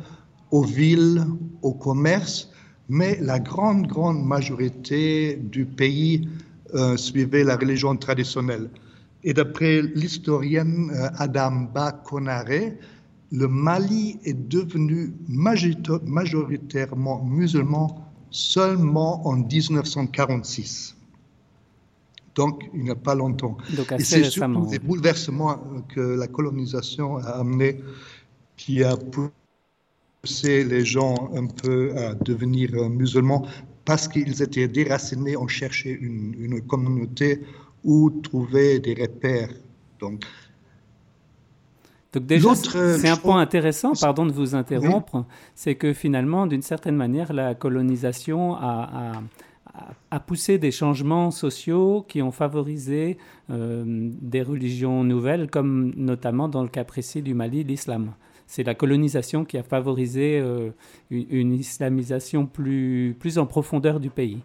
aux 0.51 0.63
villes, 0.63 1.25
au 1.61 1.73
commerce, 1.73 2.49
mais 2.89 3.17
la 3.21 3.39
grande, 3.39 3.87
grande 3.87 4.23
majorité 4.23 5.37
du 5.37 5.65
pays 5.65 6.27
euh, 6.73 6.97
suivait 6.97 7.43
la 7.43 7.57
religion 7.57 7.95
traditionnelle. 7.95 8.69
Et 9.23 9.33
d'après 9.33 9.81
l'historienne 9.81 10.91
euh, 10.93 11.09
Adam 11.17 11.67
Konare, 12.03 12.73
le 13.31 13.47
Mali 13.47 14.19
est 14.23 14.33
devenu 14.33 15.13
majoritairement 15.27 17.23
musulman 17.23 18.11
seulement 18.29 19.27
en 19.27 19.37
1946. 19.37 20.95
Donc, 22.35 22.69
il 22.73 22.83
n'y 22.83 22.91
a 22.91 22.95
pas 22.95 23.15
longtemps. 23.15 23.57
et 23.97 24.03
c'est 24.03 24.25
surtout 24.25 24.67
des 24.67 24.79
bouleversements 24.79 25.57
que 25.87 26.01
la 26.01 26.27
colonisation 26.27 27.17
a 27.17 27.39
amené 27.39 27.81
qui 28.57 28.83
a 28.83 28.95
poussé 28.97 29.31
les 30.43 30.85
gens 30.85 31.29
un 31.35 31.47
peu 31.47 31.95
à 31.97 32.13
devenir 32.15 32.89
musulmans 32.89 33.45
parce 33.85 34.07
qu'ils 34.07 34.41
étaient 34.41 34.67
déracinés, 34.67 35.37
on 35.37 35.47
cherchait 35.47 35.97
une, 36.01 36.35
une 36.39 36.61
communauté 36.61 37.41
où 37.83 38.09
trouver 38.09 38.79
des 38.79 38.95
repères. 38.95 39.53
Donc, 39.99 40.23
donc 42.11 42.25
déjà, 42.25 42.55
c'est 42.55 43.09
un 43.09 43.17
point 43.17 43.41
intéressant, 43.41 43.91
pardon 43.99 44.25
de 44.25 44.31
vous 44.31 44.55
interrompre, 44.55 45.25
c'est 45.53 45.75
que 45.75 45.91
finalement, 45.91 46.47
d'une 46.47 46.61
certaine 46.61 46.95
manière, 46.95 47.33
la 47.33 47.55
colonisation 47.55 48.55
a, 48.55 49.21
a, 50.09 50.19
poussé 50.21 50.57
des 50.57 50.71
changements 50.71 51.29
sociaux 51.29 52.05
qui 52.07 52.21
ont 52.21 52.31
favorisé 52.31 53.17
euh, 53.49 53.83
des 53.85 54.41
religions 54.41 55.03
nouvelles, 55.03 55.49
comme 55.49 55.93
notamment 55.97 56.47
dans 56.47 56.63
le 56.63 56.69
cas 56.69 56.85
précis 56.85 57.21
du 57.21 57.33
Mali, 57.33 57.65
l'islam. 57.65 58.13
C'est 58.47 58.63
la 58.63 58.75
colonisation 58.75 59.43
qui 59.45 59.57
a 59.57 59.63
favorisé 59.63 60.39
euh, 60.39 60.69
une, 61.09 61.53
islamisation 61.53 62.45
plus, 62.45 63.15
plus 63.19 63.37
en 63.37 63.45
profondeur 63.45 63.99
du 63.99 64.09
pays. 64.09 64.39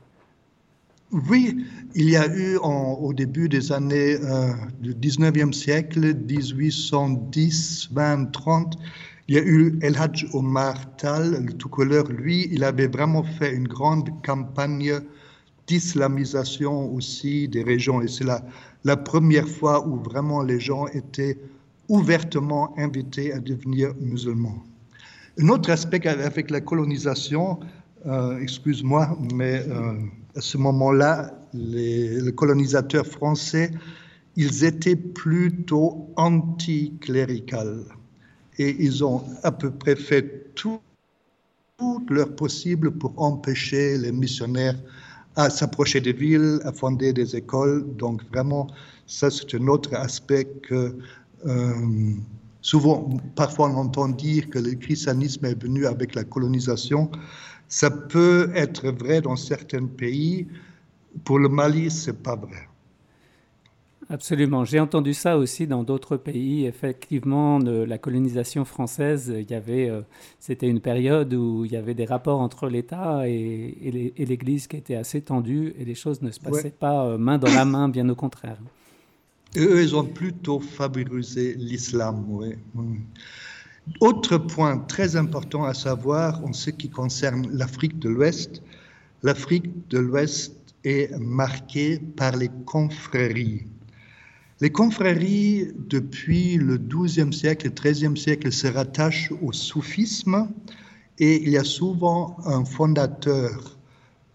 Oui, 1.13 1.65
il 1.97 2.09
y 2.09 2.17
a 2.17 2.27
eu 2.29 2.57
au 2.57 3.13
début 3.13 3.49
des 3.49 3.73
années 3.73 4.15
euh, 4.23 4.53
du 4.81 4.95
19e 4.95 5.53
siècle, 5.53 6.15
1810, 6.15 7.91
20, 7.93 8.27
30, 8.27 8.79
il 9.31 9.37
y 9.37 9.39
a 9.39 9.43
eu 9.45 9.79
El 9.81 9.97
Hadj 9.97 10.27
Omar 10.33 10.97
Tal, 10.97 11.45
le 11.45 11.53
tout-couleur. 11.53 12.05
Lui, 12.09 12.49
il 12.51 12.65
avait 12.65 12.89
vraiment 12.89 13.23
fait 13.23 13.55
une 13.55 13.69
grande 13.69 14.11
campagne 14.25 15.01
d'islamisation 15.69 16.93
aussi 16.93 17.47
des 17.47 17.63
régions. 17.63 18.03
Et 18.03 18.09
c'est 18.09 18.25
la, 18.25 18.43
la 18.83 18.97
première 18.97 19.49
fois 19.49 19.87
où 19.87 20.03
vraiment 20.03 20.43
les 20.43 20.59
gens 20.59 20.89
étaient 20.89 21.39
ouvertement 21.91 22.73
invités 22.79 23.33
à 23.33 23.41
devenir 23.41 23.93
musulmans. 24.01 24.63
Un 25.39 25.49
autre 25.49 25.71
aspect 25.71 26.07
avec 26.07 26.51
la 26.51 26.61
colonisation, 26.61 27.59
euh, 28.07 28.39
excuse-moi, 28.39 29.19
mais 29.35 29.65
euh, 29.69 29.95
à 30.37 30.41
ce 30.41 30.57
moment-là, 30.57 31.35
les, 31.53 32.33
colonisateurs 32.37 33.07
français, 33.07 33.73
ils 34.37 34.65
étaient 34.65 34.97
plutôt 34.97 36.09
anticléricales. 36.17 37.85
Et 38.59 38.77
ils 38.79 39.05
ont 39.05 39.25
à 39.43 39.51
peu 39.51 39.71
près 39.73 39.97
fait 39.97 40.55
tout, 40.55 40.81
tout 41.77 42.07
leur 42.09 42.37
possible 42.37 42.93
pour 42.93 43.13
empêcher 43.21 43.99
les 43.99 44.13
missionnaires 44.13 44.79
à 45.35 45.51
s'approcher 45.51 46.01
des 46.01 46.13
villes, 46.13 46.61
à 46.65 46.73
fonder 46.73 47.13
des 47.13 47.35
écoles. 47.35 47.85
Donc 47.97 48.23
vraiment, 48.31 48.69
ça 49.07 49.29
c'est 49.31 49.55
un 49.55 49.67
autre 49.67 49.95
aspect 49.95 50.45
que 50.63 50.95
euh, 51.47 51.75
souvent, 52.61 53.09
parfois 53.35 53.71
on 53.71 53.77
entend 53.77 54.09
dire 54.09 54.49
que 54.51 54.59
le 54.59 54.73
christianisme 54.73 55.45
est 55.47 55.61
venu 55.61 55.87
avec 55.87 56.15
la 56.15 56.25
colonisation. 56.25 57.11
Ça 57.69 57.91
peut 57.91 58.51
être 58.55 58.91
vrai 58.91 59.21
dans 59.21 59.37
certains 59.37 59.87
pays. 59.87 60.47
Pour 61.25 61.39
le 61.39 61.49
Mali, 61.49 61.91
c'est 61.91 62.23
pas 62.23 62.37
vrai. 62.37 62.71
Absolument. 64.13 64.65
J'ai 64.65 64.81
entendu 64.81 65.15
ça 65.15 65.39
aussi 65.39 65.69
dans 65.69 65.85
d'autres 65.85 66.17
pays. 66.17 66.67
Effectivement, 66.67 67.61
de 67.61 67.85
la 67.85 67.97
colonisation 67.97 68.65
française, 68.65 69.33
il 69.39 69.49
y 69.49 69.55
avait, 69.55 69.89
euh, 69.89 70.01
c'était 70.41 70.69
une 70.69 70.81
période 70.81 71.33
où 71.33 71.65
il 71.65 71.71
y 71.71 71.77
avait 71.77 71.95
des 71.95 72.07
rapports 72.07 72.41
entre 72.41 72.69
l'État 72.69 73.29
et, 73.29 74.13
l'Église 74.19 74.67
qui 74.67 74.77
étaient 74.77 74.97
assez 74.97 75.21
tendus 75.21 75.75
et 75.79 75.85
les 75.85 75.95
choses 75.95 76.23
ne 76.23 76.33
se 76.33 76.41
passaient 76.41 76.71
pas 76.71 77.07
euh, 77.07 77.19
main 77.19 77.39
dans 77.39 77.55
la 77.55 77.65
main, 77.65 77.89
bien 77.89 78.09
au 78.09 78.17
contraire. 78.17 78.59
Eux, 79.57 79.83
ils 79.83 79.97
ont 79.97 80.05
plutôt 80.05 80.61
favorisé 80.61 81.55
l'islam, 81.55 82.25
oui. 82.29 82.55
Autre 84.01 84.39
point 84.39 84.79
très 84.79 85.17
important 85.17 85.65
à 85.65 85.75
savoir 85.75 86.45
en 86.45 86.53
ce 86.53 86.71
qui 86.71 86.89
concerne 86.89 87.49
l'Afrique 87.51 87.99
de 87.99 88.09
l'Ouest, 88.09 88.63
l'Afrique 89.23 89.89
de 89.89 89.99
l'Ouest 89.99 90.55
est 90.85 91.11
marquée 91.19 91.99
par 91.99 92.37
les 92.37 92.51
confréries. 92.67 93.67
Les 94.61 94.71
confréries, 94.71 95.69
depuis 95.89 96.57
le 96.57 96.77
XIIe 96.77 97.33
siècle 97.33 97.67
et 97.67 97.71
XIIIe 97.71 98.17
siècle, 98.17 98.53
se 98.53 98.67
rattachent 98.67 99.33
au 99.43 99.53
soufisme 99.53 100.51
et 101.19 101.43
il 101.43 101.49
y 101.49 101.57
a 101.57 101.65
souvent 101.65 102.37
un 102.45 102.65
fondateur 102.65 103.79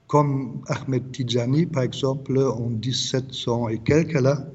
comme 0.08 0.62
Ahmed 0.68 1.12
Tijani, 1.12 1.66
par 1.66 1.84
exemple, 1.84 2.38
en 2.38 2.70
1700 2.70 3.70
et 3.70 3.80
quelques 3.80 4.20
là, 4.20 4.46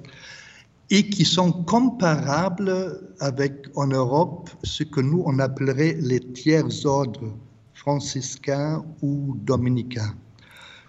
et 0.91 1.09
qui 1.09 1.25
sont 1.25 1.53
comparables 1.53 3.01
avec 3.21 3.67
en 3.77 3.87
Europe 3.87 4.51
ce 4.65 4.83
que 4.83 5.01
nous 5.01 5.23
on 5.25 5.39
appellerait 5.39 5.97
les 6.01 6.21
tiers 6.21 6.67
ordres 6.85 7.33
franciscains 7.75 8.85
ou 9.01 9.37
dominicains. 9.43 10.15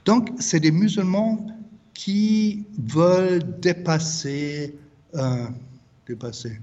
Donc, 0.06 0.30
c'est 0.40 0.60
des 0.60 0.72
musulmans 0.72 1.46
qui 1.94 2.66
veulent 2.80 3.60
dépasser, 3.60 4.76
euh, 5.16 5.48
dépasser. 6.08 6.60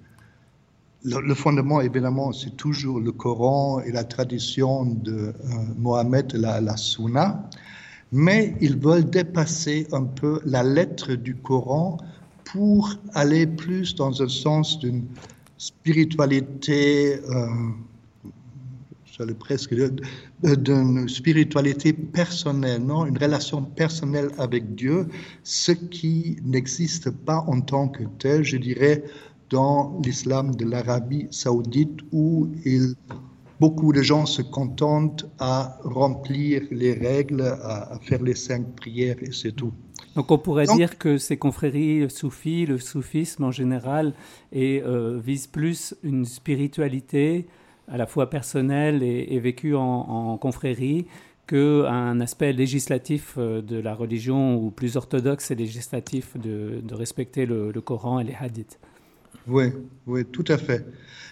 Le, 1.05 1.35
fondement, 1.35 1.81
évidemment, 1.81 2.33
c'est 2.33 2.57
toujours 2.57 2.99
le 2.99 3.13
Coran 3.13 3.81
et 3.81 3.93
la 3.93 4.03
tradition 4.03 4.85
de 4.85 5.13
euh, 5.13 5.33
Mohammed, 5.77 6.33
la, 6.33 6.61
la 6.61 6.77
Sunna, 6.77 7.49
mais 8.11 8.57
ils 8.61 8.77
veulent 8.77 9.09
dépasser 9.09 9.87
un 9.93 10.05
peu 10.05 10.41
la 10.45 10.65
lettre 10.65 11.15
du 11.15 11.37
Coran 11.37 11.99
pour 12.53 12.95
aller 13.15 13.47
plus 13.47 13.95
dans 13.95 14.23
un 14.23 14.29
sens 14.29 14.79
d'une 14.79 15.05
spiritualité, 15.59 17.21
euh, 17.31 17.47
j'allais 19.05 19.35
presque 19.35 19.75
d'une 20.43 21.09
spiritualité 21.09 21.93
personnelle, 21.93 22.83
non, 22.83 23.07
une 23.07 23.19
relation 23.19 23.63
personnelle 23.63 24.31
avec 24.39 24.75
Dieu, 24.75 25.09
ce 25.43 25.73
qui 25.73 26.39
n'existe 26.43 27.11
pas 27.11 27.45
en 27.49 27.61
tant 27.61 27.89
que 27.89 28.05
tel, 28.19 28.45
je 28.45 28.57
dirais, 28.57 29.05
dans 29.51 30.01
l'islam 30.05 30.55
de 30.55 30.65
l'Arabie 30.65 31.27
saoudite 31.31 32.01
où 32.13 32.49
beaucoup 33.61 33.93
de 33.93 34.03
gens 34.03 34.27
se 34.27 34.43
contentent 34.43 35.27
à 35.39 35.79
remplir 35.83 36.63
les 36.71 36.95
règles, 36.95 37.43
à 37.43 37.99
faire 38.03 38.23
les 38.23 38.35
cinq 38.35 38.75
prières 38.77 39.17
et 39.23 39.33
c'est 39.33 39.53
tout. 39.53 39.73
Donc 40.19 40.33
on 40.33 40.39
pourrait 40.39 40.67
dire 40.67 40.99
que 40.99 41.17
ces 41.17 41.37
confréries 41.37 42.11
soufis, 42.11 42.67
le 42.67 42.79
soufisme 42.79 43.45
en 43.45 43.53
général, 43.53 44.15
et, 44.51 44.83
euh, 44.85 45.17
vise 45.17 45.47
plus 45.47 45.95
une 46.03 46.25
spiritualité 46.25 47.47
à 47.87 47.97
la 47.97 48.05
fois 48.05 48.29
personnelle 48.29 49.05
et, 49.05 49.39
vécue 49.39 49.77
en, 49.77 50.37
confrérie 50.37 51.07
qu'un 51.47 52.19
aspect 52.19 52.53
législatif 52.53 53.37
euh, 53.39 53.63
de 53.63 53.79
la 53.79 53.95
religion 53.95 54.57
ou 54.57 54.73
plus 54.73 54.97
orthodoxe 54.97 55.53
et 55.53 55.55
législatif 55.55 56.37
de, 56.37 56.83
respecter 56.91 57.47
le, 57.47 57.71
Coran 57.81 58.19
et 58.19 58.25
les 58.25 58.35
hadiths. 58.35 58.81
Oui, 59.47 59.67
oui, 60.09 60.25
tout 60.25 60.45
à 60.49 60.59
fait. 60.59 60.85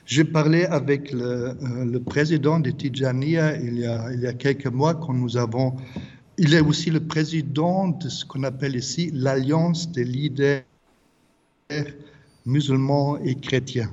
J'ai 0.07 0.25
parlé 0.25 0.64
avec 0.64 1.11
le, 1.11 1.23
euh, 1.23 1.85
le, 1.85 1.99
président 1.99 2.61
de 2.61 2.71
Tijaniya 2.71 3.57
il 3.57 3.81
y 3.81 3.85
a, 3.85 4.12
il 4.12 4.21
y 4.21 4.28
a 4.28 4.33
quelques 4.33 4.69
mois 4.69 4.95
quand 4.95 5.12
nous 5.12 5.37
avons 5.37 5.75
il 6.38 6.55
est 6.55 6.61
aussi 6.61 6.90
le 6.90 7.00
président 7.00 7.88
de 7.88 8.09
ce 8.09 8.25
qu'on 8.25 8.43
appelle 8.43 8.76
ici 8.76 9.11
l'Alliance 9.12 9.90
des 9.90 10.05
leaders 10.05 10.62
musulmans 12.45 13.19
et 13.19 13.35
chrétiens. 13.35 13.90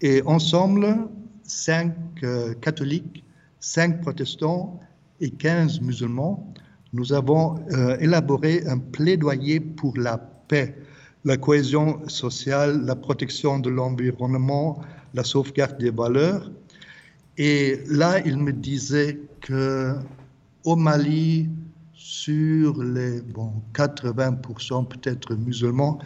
Et 0.00 0.22
ensemble, 0.26 1.08
cinq 1.44 1.94
euh, 2.22 2.54
catholiques, 2.54 3.24
cinq 3.60 4.00
protestants 4.02 4.80
et 5.20 5.30
quinze 5.30 5.80
musulmans, 5.80 6.52
nous 6.92 7.12
avons 7.12 7.60
euh, 7.72 7.96
élaboré 7.98 8.66
un 8.66 8.78
plaidoyer 8.78 9.60
pour 9.60 9.96
la 9.96 10.18
paix, 10.18 10.76
la 11.24 11.36
cohésion 11.36 12.06
sociale, 12.08 12.84
la 12.84 12.96
protection 12.96 13.58
de 13.58 13.70
l'environnement, 13.70 14.80
la 15.14 15.24
sauvegarde 15.24 15.78
des 15.78 15.90
valeurs. 15.90 16.50
Et 17.36 17.80
là, 17.88 18.20
il 18.24 18.36
me 18.38 18.52
disait 18.52 19.20
que 19.40 19.94
au 20.64 20.76
Mali, 20.76 21.48
sur 21.98 22.80
les 22.80 23.20
bon, 23.20 23.52
80% 23.74 24.86
peut-être 24.86 25.34
musulmans, 25.34 25.98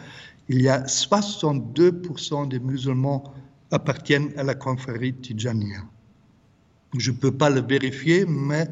il 0.49 0.59
y 0.61 0.67
a 0.67 0.81
62% 0.85 2.47
des 2.47 2.59
musulmans 2.59 3.23
appartiennent 3.69 4.31
à 4.35 4.43
la 4.43 4.55
confrérie 4.55 5.13
Tijania. 5.13 5.83
Je 6.97 7.11
ne 7.11 7.17
peux 7.17 7.31
pas 7.31 7.51
le 7.51 7.61
vérifier, 7.61 8.25
mais 8.25 8.67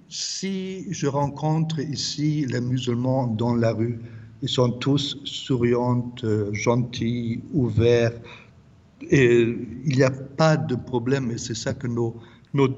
si 0.09 0.87
je 0.91 1.07
rencontre 1.07 1.81
ici 1.81 2.47
les 2.47 2.61
musulmans 2.63 3.27
dans 3.27 3.55
la 3.55 3.73
rue, 3.73 4.01
ils 4.41 4.49
sont 4.49 4.71
tous 4.71 5.19
souriants, 5.25 6.15
gentils, 6.53 7.43
ouverts, 7.53 8.19
et 9.11 9.43
il 9.85 9.97
n'y 9.97 10.03
a 10.03 10.11
pas 10.11 10.57
de 10.57 10.77
problème, 10.77 11.31
et 11.31 11.37
c'est 11.39 11.55
ça 11.55 11.75
que 11.75 11.87
nos, 11.87 12.17
nos 12.55 12.69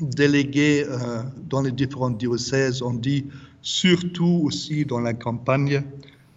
délégués 0.00 0.84
euh, 0.86 1.22
dans 1.48 1.62
les 1.62 1.72
différentes 1.72 2.18
diocèses 2.18 2.82
ont 2.82 2.94
dit, 2.94 3.26
surtout 3.62 4.42
aussi 4.44 4.84
dans 4.84 5.00
la 5.00 5.14
campagne, 5.14 5.82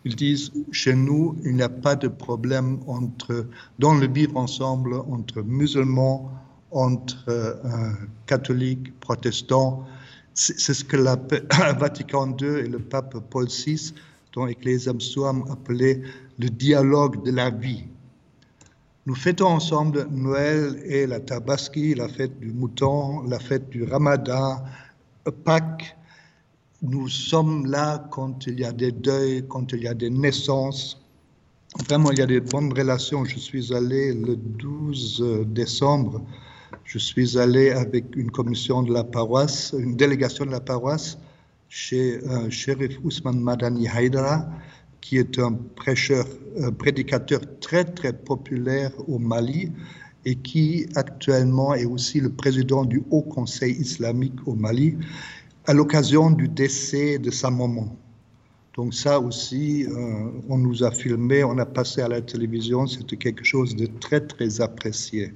ils 0.05 0.15
disent, 0.15 0.51
chez 0.71 0.95
nous, 0.95 1.35
il 1.43 1.55
n'y 1.55 1.61
a 1.61 1.69
pas 1.69 1.95
de 1.95 2.07
problème 2.07 2.79
entre, 2.87 3.47
dans 3.79 3.93
le 3.93 4.07
vivre 4.07 4.37
ensemble 4.37 4.93
entre 4.95 5.41
musulmans, 5.41 6.31
entre 6.71 7.25
euh, 7.27 7.91
catholiques, 8.25 8.97
protestants. 8.99 9.85
C'est 10.33 10.73
ce 10.73 10.85
que 10.85 10.95
le 10.95 11.03
Vatican 11.79 12.35
II 12.39 12.47
et 12.47 12.67
le 12.67 12.79
pape 12.79 13.17
Paul 13.29 13.47
VI, 13.47 13.93
dans 14.33 14.47
Ecclesiam 14.47 15.01
Suam, 15.01 15.43
appelaient 15.49 16.01
le 16.37 16.49
dialogue 16.49 17.23
de 17.25 17.31
la 17.31 17.49
vie. 17.49 17.83
Nous 19.09 19.15
fêtons 19.15 19.47
ensemble 19.47 20.07
Noël 20.11 20.83
et 20.85 21.07
la 21.07 21.19
Tabaski, 21.19 21.95
la 21.95 22.07
fête 22.07 22.39
du 22.39 22.51
mouton, 22.51 23.23
la 23.23 23.39
fête 23.39 23.67
du 23.71 23.83
Ramadan, 23.83 24.61
Pâques, 25.45 25.97
nous 26.83 27.09
sommes 27.09 27.65
là 27.65 28.07
quand 28.11 28.45
il 28.45 28.59
y 28.59 28.63
a 28.63 28.71
des 28.71 28.91
deuils, 28.91 29.43
quand 29.47 29.73
il 29.73 29.81
y 29.81 29.87
a 29.87 29.95
des 29.95 30.11
naissances. 30.11 31.03
Vraiment, 31.87 32.11
il 32.11 32.19
y 32.19 32.21
a 32.21 32.27
des 32.27 32.39
bonnes 32.39 32.71
relations. 32.71 33.25
Je 33.25 33.39
suis 33.39 33.73
allé 33.73 34.13
le 34.13 34.35
12 34.35 35.47
décembre, 35.47 36.21
je 36.83 36.99
suis 36.99 37.35
allé 37.39 37.71
avec 37.71 38.15
une 38.15 38.29
commission 38.29 38.83
de 38.83 38.93
la 38.93 39.03
paroisse, 39.03 39.73
une 39.75 39.95
délégation 39.95 40.45
de 40.45 40.51
la 40.51 40.59
paroisse 40.61 41.17
chez 41.67 42.19
euh, 42.27 42.47
Sheriff 42.51 42.99
Ousmane 43.03 43.39
Madani 43.39 43.87
Haidara, 43.87 44.47
qui 45.01 45.17
est 45.17 45.39
un 45.39 45.57
prédicateur 46.77 47.41
très 47.59 47.85
très 47.85 48.13
populaire 48.13 48.91
au 49.07 49.19
Mali 49.19 49.71
et 50.25 50.35
qui 50.35 50.87
actuellement 50.95 51.73
est 51.73 51.85
aussi 51.85 52.19
le 52.19 52.29
président 52.29 52.85
du 52.85 53.03
Haut 53.09 53.21
Conseil 53.21 53.73
islamique 53.73 54.35
au 54.45 54.55
Mali 54.55 54.97
à 55.65 55.73
l'occasion 55.73 56.31
du 56.31 56.47
décès 56.47 57.19
de 57.19 57.31
sa 57.31 57.49
maman. 57.49 57.95
Donc 58.75 58.93
ça 58.93 59.19
aussi, 59.19 59.85
euh, 59.85 60.31
on 60.47 60.57
nous 60.57 60.83
a 60.83 60.91
filmé, 60.91 61.43
on 61.43 61.57
a 61.57 61.65
passé 61.65 62.01
à 62.01 62.07
la 62.07 62.21
télévision, 62.21 62.87
c'était 62.87 63.17
quelque 63.17 63.43
chose 63.43 63.75
de 63.75 63.87
très 63.87 64.21
très 64.21 64.61
apprécié. 64.61 65.33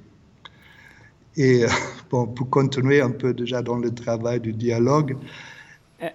Et 1.36 1.63
euh, 1.63 1.67
bon, 2.10 2.27
pour 2.27 2.50
continuer 2.50 3.01
un 3.01 3.12
peu 3.12 3.34
déjà 3.34 3.62
dans 3.62 3.77
le 3.77 3.91
travail 3.91 4.39
du 4.39 4.53
dialogue, 4.53 5.17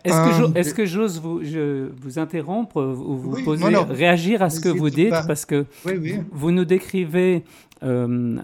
est-ce 0.04 0.74
que 0.74 0.86
j'ose 0.86 1.20
vous, 1.20 1.40
vous, 2.00 2.18
interrompre 2.18 2.76
ou 2.82 3.16
vous 3.16 3.44
poser, 3.44 3.64
réagir 3.90 4.42
à 4.42 4.50
ce 4.50 4.60
que 4.60 4.68
vous 4.68 4.90
dites? 4.90 5.14
Parce 5.26 5.44
que 5.44 5.66
vous 6.32 6.50
nous 6.50 6.64
décrivez 6.64 7.44
euh, 7.84 8.38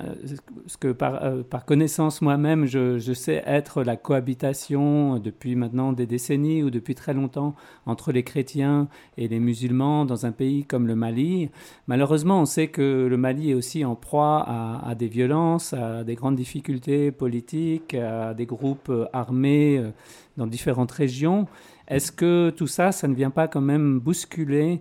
ce 0.67 0.77
que 0.77 0.93
par, 0.93 1.25
euh, 1.25 1.43
par 1.43 1.65
connaissance 1.65 2.23
moi-même, 2.23 2.67
je, 2.67 2.99
je, 2.99 3.13
sais 3.13 3.43
être 3.47 3.83
la 3.83 3.97
cohabitation 3.97 5.19
depuis 5.19 5.57
maintenant 5.57 5.93
des 5.93 6.07
décennies 6.07 6.63
ou 6.63 6.71
depuis 6.71 6.95
très 6.95 7.15
longtemps 7.15 7.57
entre 7.87 8.13
les 8.13 8.23
chrétiens 8.23 8.87
et 9.19 9.27
les 9.27 9.41
musulmans 9.41 10.05
dans 10.05 10.25
un 10.25 10.31
pays 10.31 10.65
comme 10.65 10.87
le 10.87 10.95
Mali. 10.95 11.51
Malheureusement, 11.89 12.41
on 12.41 12.45
sait 12.45 12.69
que 12.69 13.09
le 13.11 13.17
Mali 13.17 13.51
est 13.51 13.55
aussi 13.55 13.85
en 13.85 13.97
proie 13.97 14.45
à, 14.47 14.89
à 14.89 14.95
des 14.95 15.09
violences, 15.09 15.73
à 15.73 16.05
des 16.05 16.15
grandes 16.15 16.37
difficultés 16.37 17.11
politiques, 17.11 17.95
à 17.95 18.35
des 18.35 18.47
groupes 18.47 18.93
armés 19.13 19.79
euh, 19.79 19.91
dans 20.37 20.47
différentes 20.47 20.93
régions. 20.93 21.47
Est-ce 21.89 22.13
que 22.13 22.51
tout 22.51 22.67
ça, 22.67 22.93
ça 22.93 23.09
ne 23.09 23.15
vient 23.15 23.31
pas 23.31 23.49
quand 23.49 23.61
même 23.61 23.99
bousculer 23.99 24.81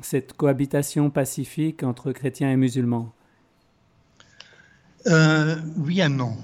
cette 0.00 0.34
cohabitation 0.34 1.10
pacifique 1.10 1.82
entre 1.82 2.12
chrétiens 2.12 2.50
et 2.50 2.56
musulmans? 2.56 3.12
Euh, 5.06 5.56
oui 5.76 6.00
et 6.00 6.08
non. 6.08 6.36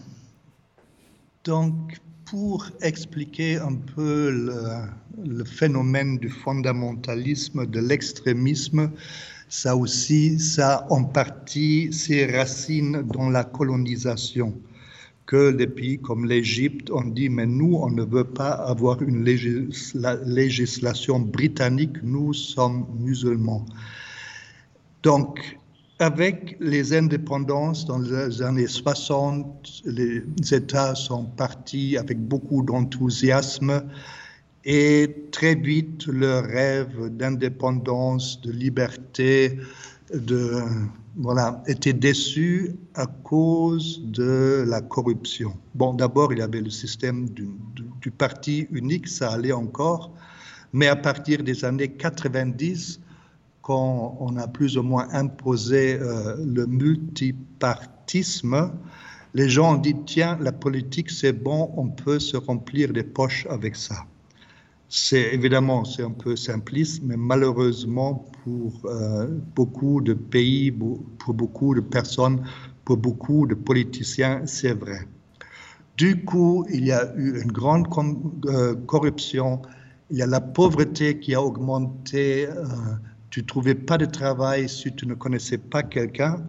Donc, 1.44 2.00
pour 2.24 2.66
expliquer 2.82 3.56
un 3.56 3.74
peu 3.74 4.30
le, 5.24 5.44
phénomène 5.44 6.18
du 6.18 6.28
fondamentalisme, 6.28 7.66
de 7.66 7.80
l'extrémisme, 7.80 8.90
ça 9.48 9.76
aussi, 9.76 10.38
ça 10.38 10.86
en 10.90 11.04
partie 11.04 11.90
ses 11.92 12.26
racines 12.26 13.02
dans 13.02 13.30
la 13.30 13.44
colonisation. 13.44 14.54
Que 15.28 15.50
les 15.50 15.66
pays 15.66 15.98
comme 15.98 16.24
l'Égypte 16.24 16.90
ont 16.90 17.04
dit, 17.04 17.28
mais 17.28 17.44
nous, 17.44 17.74
on 17.74 17.90
ne 17.90 18.02
veut 18.02 18.24
pas 18.24 18.48
avoir 18.48 19.02
une 19.02 19.24
législation 19.24 21.20
britannique, 21.20 22.02
nous 22.02 22.32
sommes 22.32 22.86
musulmans. 22.98 23.66
Donc, 25.02 25.58
avec 25.98 26.56
les 26.60 26.94
indépendances 26.94 27.84
dans 27.84 27.98
les 27.98 28.40
années 28.40 28.68
60, 28.68 29.82
les 29.84 30.22
États 30.50 30.94
sont 30.94 31.24
partis 31.24 31.98
avec 31.98 32.18
beaucoup 32.18 32.62
d'enthousiasme 32.62 33.82
et 34.64 35.14
très 35.30 35.56
vite 35.56 36.06
leur 36.06 36.44
rêve 36.44 37.08
d'indépendance, 37.10 38.40
de 38.40 38.50
liberté, 38.50 39.58
de, 40.14 40.62
voilà, 41.18 41.62
était 41.66 41.92
déçu 41.92 42.76
à 42.94 43.06
cause 43.06 44.00
de 44.04 44.64
la 44.66 44.80
corruption. 44.80 45.52
Bon, 45.74 45.92
d'abord, 45.92 46.32
il 46.32 46.38
y 46.38 46.42
avait 46.42 46.60
le 46.60 46.70
système 46.70 47.28
du, 47.30 47.50
parti 48.16 48.68
unique, 48.70 49.08
ça 49.08 49.32
allait 49.32 49.52
encore, 49.52 50.12
mais 50.72 50.86
à 50.86 50.96
partir 50.96 51.42
des 51.42 51.64
années 51.64 51.88
90, 51.88 53.00
quand 53.60 54.16
on 54.20 54.36
a 54.36 54.48
plus 54.48 54.78
ou 54.78 54.82
moins 54.82 55.08
imposé 55.12 55.98
euh, 56.00 56.36
le 56.42 56.66
multipartisme, 56.66 58.72
les 59.34 59.48
gens 59.48 59.74
ont 59.74 59.78
dit, 59.78 59.96
tiens, 60.06 60.38
la 60.40 60.52
politique, 60.52 61.10
c'est 61.10 61.34
bon, 61.34 61.70
on 61.76 61.88
peut 61.88 62.18
se 62.18 62.36
remplir 62.36 62.92
les 62.92 63.02
poches 63.02 63.46
avec 63.50 63.76
ça. 63.76 64.06
C'est 64.88 65.34
évidemment, 65.34 65.84
c'est 65.84 66.02
un 66.02 66.10
peu 66.10 66.34
simpliste, 66.34 67.02
mais 67.04 67.16
malheureusement 67.16 68.26
pour 68.42 68.80
euh, 68.86 69.26
beaucoup 69.54 70.00
de 70.00 70.14
pays, 70.14 70.70
pour 70.70 71.34
beaucoup 71.34 71.74
de 71.74 71.80
personnes, 71.80 72.42
pour 72.84 72.96
beaucoup 72.96 73.46
de 73.46 73.54
politiciens, 73.54 74.46
c'est 74.46 74.72
vrai. 74.72 75.00
Du 75.98 76.24
coup, 76.24 76.64
il 76.70 76.86
y 76.86 76.92
a 76.92 77.14
eu 77.16 77.42
une 77.42 77.52
grande 77.52 77.86
euh, 78.46 78.74
corruption, 78.86 79.60
il 80.10 80.16
y 80.16 80.22
a 80.22 80.26
la 80.26 80.40
pauvreté 80.40 81.18
qui 81.18 81.34
a 81.34 81.42
augmenté 81.42 82.48
tu 83.30 83.40
ne 83.40 83.46
trouvais 83.46 83.74
pas 83.74 83.98
de 83.98 84.06
travail 84.06 84.68
si 84.68 84.92
tu 84.94 85.06
ne 85.06 85.14
connaissais 85.14 85.58
pas 85.58 85.82
quelqu'un. 85.82 86.42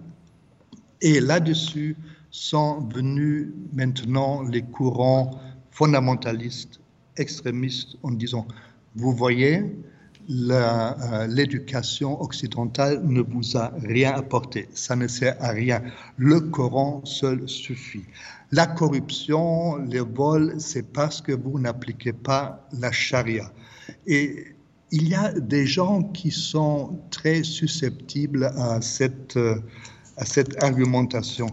Et 1.02 1.19
là-dessus 1.19 1.97
sont 2.32 2.82
venus 2.88 3.54
maintenant 3.73 4.43
les 4.43 4.62
courants 4.62 5.39
fondamentalistes, 5.71 6.80
extrémistes, 7.19 7.97
en 8.03 8.12
disant, 8.12 8.47
vous 8.95 9.13
voyez, 9.13 9.63
euh, 10.32 11.27
l'éducation 11.27 12.21
occidentale 12.21 13.01
ne 13.03 13.21
vous 13.21 13.58
a 13.58 13.73
rien 13.84 14.13
apporté, 14.13 14.69
ça 14.73 14.95
ne 14.95 15.08
sert 15.08 15.36
à 15.39 15.49
rien. 15.49 15.82
Le 16.17 16.39
Coran 16.39 17.01
seul 17.03 17.49
suffit. 17.49 18.05
La 18.51 18.67
corruption, 18.67 19.77
les 19.77 20.01
vols, 20.01 20.55
c'est 20.60 20.91
parce 20.91 21.21
que 21.21 21.32
vous 21.32 21.60
n'appliquez 21.60 22.13
pas 22.13 22.67
la 22.79 22.91
charia. 22.91 23.51
Et 24.05 24.55
il 24.91 25.08
y 25.08 25.15
a 25.15 25.34
des 25.34 25.65
gens 25.65 26.03
qui 26.03 26.29
sont 26.32 26.99
très 27.10 27.43
susceptibles 27.43 28.51
à 28.55 28.82
cette, 28.82 29.38
à 30.17 30.25
cette 30.25 30.63
argumentation. 30.63 31.47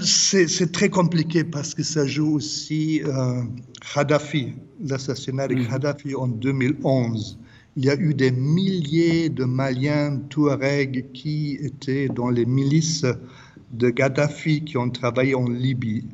C'est 0.00 0.72
très 0.72 0.88
compliqué 0.88 1.44
parce 1.44 1.74
que 1.74 1.82
ça 1.82 2.06
joue 2.06 2.34
aussi 2.34 3.02
euh, 3.04 3.42
Kadhafi, 3.94 4.54
l'assassinat 4.82 5.48
de 5.48 5.54
mm. 5.54 5.66
Kadhafi 5.68 6.14
en 6.14 6.28
2011. 6.28 7.38
Il 7.76 7.84
y 7.84 7.90
a 7.90 7.96
eu 7.96 8.14
des 8.14 8.30
milliers 8.30 9.28
de 9.28 9.44
Maliens 9.44 10.20
Touaregs 10.28 11.10
qui 11.12 11.58
étaient 11.60 12.08
dans 12.08 12.30
les 12.30 12.46
milices 12.46 13.04
de 13.72 13.90
Gaddafi 13.90 14.62
qui 14.64 14.76
ont 14.76 14.90
travaillé 14.90 15.34
en 15.34 15.48
Libye. 15.48 16.04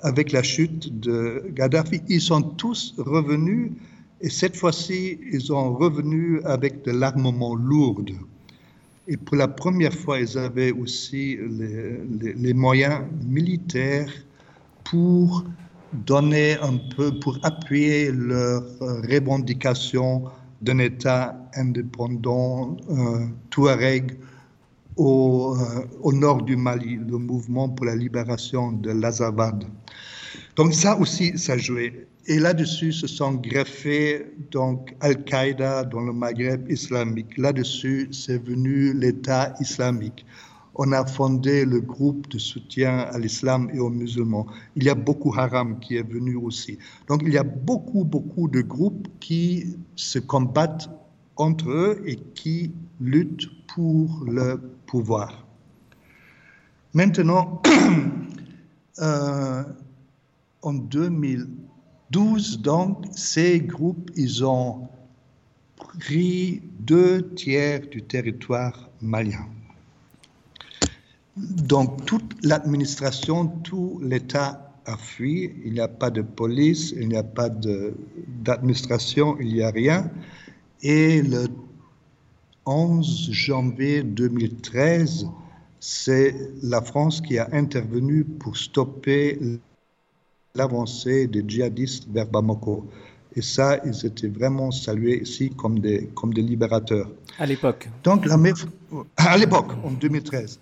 Avec 0.00 0.32
la 0.32 0.42
chute 0.42 1.00
de 1.00 1.44
Gaddafi, 1.54 2.02
ils 2.08 2.20
sont 2.20 2.42
tous 2.42 2.94
revenus 2.98 3.72
et 4.20 4.30
cette 4.30 4.56
fois-ci, 4.56 5.18
ils 5.32 5.40
sont 5.40 5.74
revenus 5.74 6.40
avec 6.44 6.84
de 6.84 6.90
l'armement 6.90 7.54
lourd. 7.54 8.02
Et 9.10 9.16
pour 9.16 9.36
la 9.36 9.48
première 9.48 9.94
fois, 9.94 10.20
ils 10.20 10.36
avaient 10.36 10.70
aussi 10.70 11.38
les, 12.36 12.52
moyens 12.52 13.00
militaires 13.24 14.12
pour 14.84 15.44
donner 15.94 16.58
un 16.60 16.76
peu, 16.94 17.18
pour 17.18 17.38
appuyer 17.42 18.12
leur 18.12 18.62
revendication 19.10 20.24
d'un 20.60 20.78
État 20.78 21.34
indépendant 21.54 22.76
euh, 22.90 23.26
touareg 23.48 24.18
au, 24.96 25.56
euh, 25.58 25.86
au, 26.02 26.12
nord 26.12 26.42
du 26.42 26.56
Mali, 26.56 26.96
le 26.96 27.16
mouvement 27.16 27.70
pour 27.70 27.86
la 27.86 27.96
libération 27.96 28.72
de 28.72 28.90
l'Azawad. 28.90 29.64
Donc 30.58 30.74
ça 30.74 30.98
aussi, 30.98 31.38
ça 31.38 31.56
jouait. 31.56 32.06
Et 32.26 32.38
là-dessus 32.38 32.92
se 32.92 33.06
sont 33.06 33.32
greffés 33.32 34.26
donc 34.50 34.94
Al-Qaïda 35.00 35.84
dans 35.84 36.00
le 36.00 36.12
Maghreb 36.12 36.70
islamique. 36.70 37.38
Là-dessus, 37.38 38.08
c'est 38.12 38.44
venu 38.44 38.92
l'État 38.92 39.54
islamique 39.60 40.26
on 40.78 40.92
a 40.92 41.04
fondé 41.04 41.64
le 41.64 41.80
groupe 41.80 42.28
de 42.30 42.38
soutien 42.38 42.98
à 42.98 43.18
l'islam 43.18 43.68
et 43.74 43.80
aux 43.80 43.90
musulmans. 43.90 44.46
Il 44.76 44.84
y 44.84 44.88
a 44.88 44.94
beaucoup 44.94 45.34
Haram 45.36 45.80
qui 45.80 45.96
est 45.96 46.08
venu 46.08 46.36
aussi. 46.36 46.78
Donc 47.08 47.22
il 47.26 47.32
y 47.32 47.36
a 47.36 47.42
beaucoup, 47.42 48.04
beaucoup 48.04 48.48
de 48.48 48.60
groupes 48.60 49.08
qui 49.18 49.76
se 49.96 50.20
combattent 50.20 50.88
entre 51.36 51.68
eux 51.68 52.02
et 52.06 52.14
qui 52.14 52.72
luttent 53.00 53.48
pour 53.74 54.24
le 54.24 54.56
pouvoir. 54.86 55.44
Maintenant, 56.94 57.60
euh, 59.00 59.64
en 60.62 60.74
2012, 60.74 62.60
donc, 62.60 63.04
ces 63.12 63.60
groupes, 63.60 64.10
ils 64.16 64.44
ont 64.44 64.88
pris 65.76 66.62
deux 66.80 67.34
tiers 67.34 67.86
du 67.88 68.02
territoire 68.02 68.90
malien. 69.00 69.46
Donc 71.36 72.04
toute 72.04 72.34
l'administration, 72.42 73.46
tout 73.62 74.00
l'État 74.02 74.72
a 74.86 74.96
fui. 74.96 75.54
Il 75.64 75.74
n'y 75.74 75.80
a 75.80 75.88
pas 75.88 76.10
de 76.10 76.22
police, 76.22 76.92
il 76.96 77.08
n'y 77.08 77.16
a 77.16 77.22
pas 77.22 77.48
d'administration, 77.48 79.36
il 79.38 79.54
n'y 79.54 79.62
a 79.62 79.70
rien. 79.70 80.10
Et 80.82 81.22
le 81.22 81.46
11 82.66 83.30
janvier 83.30 84.02
2013, 84.02 85.26
c'est 85.80 86.34
la 86.62 86.82
France 86.82 87.20
qui 87.20 87.38
a 87.38 87.48
intervenu 87.52 88.24
pour 88.24 88.56
stopper 88.56 89.38
l'avancée 90.58 91.26
des 91.26 91.42
djihadistes 91.46 92.06
vers 92.10 92.26
Bamako. 92.26 92.84
Et 93.36 93.42
ça, 93.42 93.78
ils 93.84 94.04
étaient 94.04 94.28
vraiment 94.28 94.70
salués 94.70 95.22
ici 95.22 95.50
comme 95.50 95.78
des, 95.78 96.08
comme 96.14 96.34
des 96.34 96.42
libérateurs. 96.42 97.08
À 97.38 97.46
l'époque 97.46 97.88
Donc, 98.02 98.26
la 98.26 98.36
à 99.16 99.36
l'époque, 99.36 99.72
en 99.84 99.92
2013. 99.92 100.60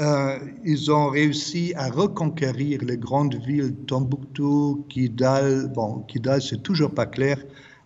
Euh, 0.00 0.38
ils 0.64 0.90
ont 0.90 1.08
réussi 1.08 1.72
à 1.76 1.88
reconquérir 1.88 2.82
les 2.82 2.96
grandes 2.96 3.36
villes 3.46 3.74
Tombouctou, 3.86 4.84
Kidal, 4.88 5.70
bon, 5.74 6.00
Kidal, 6.08 6.40
c'est 6.42 6.62
toujours 6.62 6.92
pas 6.92 7.06
clair, 7.06 7.38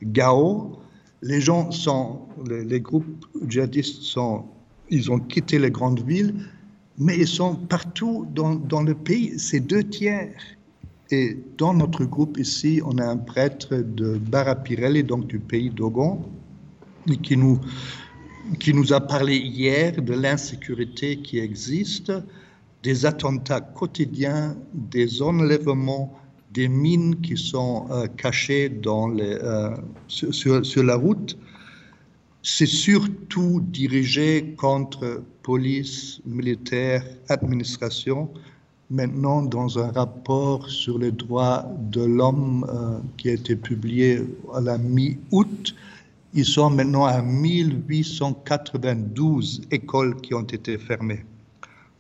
Gao. 0.03 0.79
Les 1.23 1.41
gens 1.41 1.71
sont, 1.73 2.21
les, 2.49 2.81
groupes 2.81 3.27
djihadistes 3.49 4.03
sont, 4.03 4.45
ils 4.89 5.11
ont 5.11 5.19
quitté 5.19 5.59
les 5.59 5.71
grandes 5.71 6.01
villes, 6.07 6.35
mais 6.99 7.17
ils 7.19 7.29
sont 7.29 7.55
partout 7.57 8.27
dans, 8.35 8.55
dans 8.55 8.83
le 8.83 8.95
pays, 8.95 9.39
c'est 9.39 9.61
deux 9.61 9.83
tiers. 9.85 10.33
Et 11.11 11.39
dans 11.57 11.73
notre 11.73 12.05
groupe 12.05 12.39
ici, 12.39 12.81
on 12.85 12.99
a 12.99 13.05
un 13.05 13.17
prêtre 13.17 13.77
de 13.77 14.19
Barapirelli, 14.19 15.05
donc 15.05 15.27
du 15.29 15.39
pays 15.39 15.71
d'Ogon, 15.71 16.25
qui 17.23 17.37
nous 17.37 18.93
a 18.93 19.01
parlé 19.01 19.37
hier 19.37 20.03
de 20.03 20.15
l'insécurité 20.15 21.19
qui 21.19 21.39
existe, 21.39 22.13
des 22.83 23.07
attentats 23.07 23.61
quotidiens, 23.61 24.57
des 24.75 25.23
enlèvements, 25.23 26.13
des 26.53 26.69
mines 26.69 27.21
qui 27.21 27.37
sont 27.37 27.87
euh, 27.91 28.07
cachées 28.07 28.81
euh, 28.87 29.77
sur, 30.09 30.65
sur, 30.65 30.83
la 30.83 30.97
route. 30.97 31.37
C'est 32.43 32.67
surtout 32.67 33.61
dirigé 33.61 34.55
contre 34.57 35.23
police, 35.43 36.21
militaire, 36.25 37.05
administration. 37.29 38.31
Maintenant, 38.89 39.43
dans 39.43 39.81
un 39.81 39.91
rapport 39.91 40.71
sur 40.71 40.97
les 40.99 41.11
droits 41.11 41.67
de 41.91 42.05
l'homme 42.05 42.65
euh, 42.69 43.01
qui 43.17 43.31
a 43.31 43.33
été 43.33 43.57
publié 43.57 44.21
à 44.55 44.61
la 44.61 44.79
mi-août, 44.79 45.75
ils 46.35 46.45
sont 46.45 46.71
maintenant 46.71 47.05
à 47.05 47.21
1892 47.21 49.63
écoles 49.73 50.21
qui 50.21 50.35
ont 50.35 50.45
été 50.45 50.79
fermées. 50.79 51.25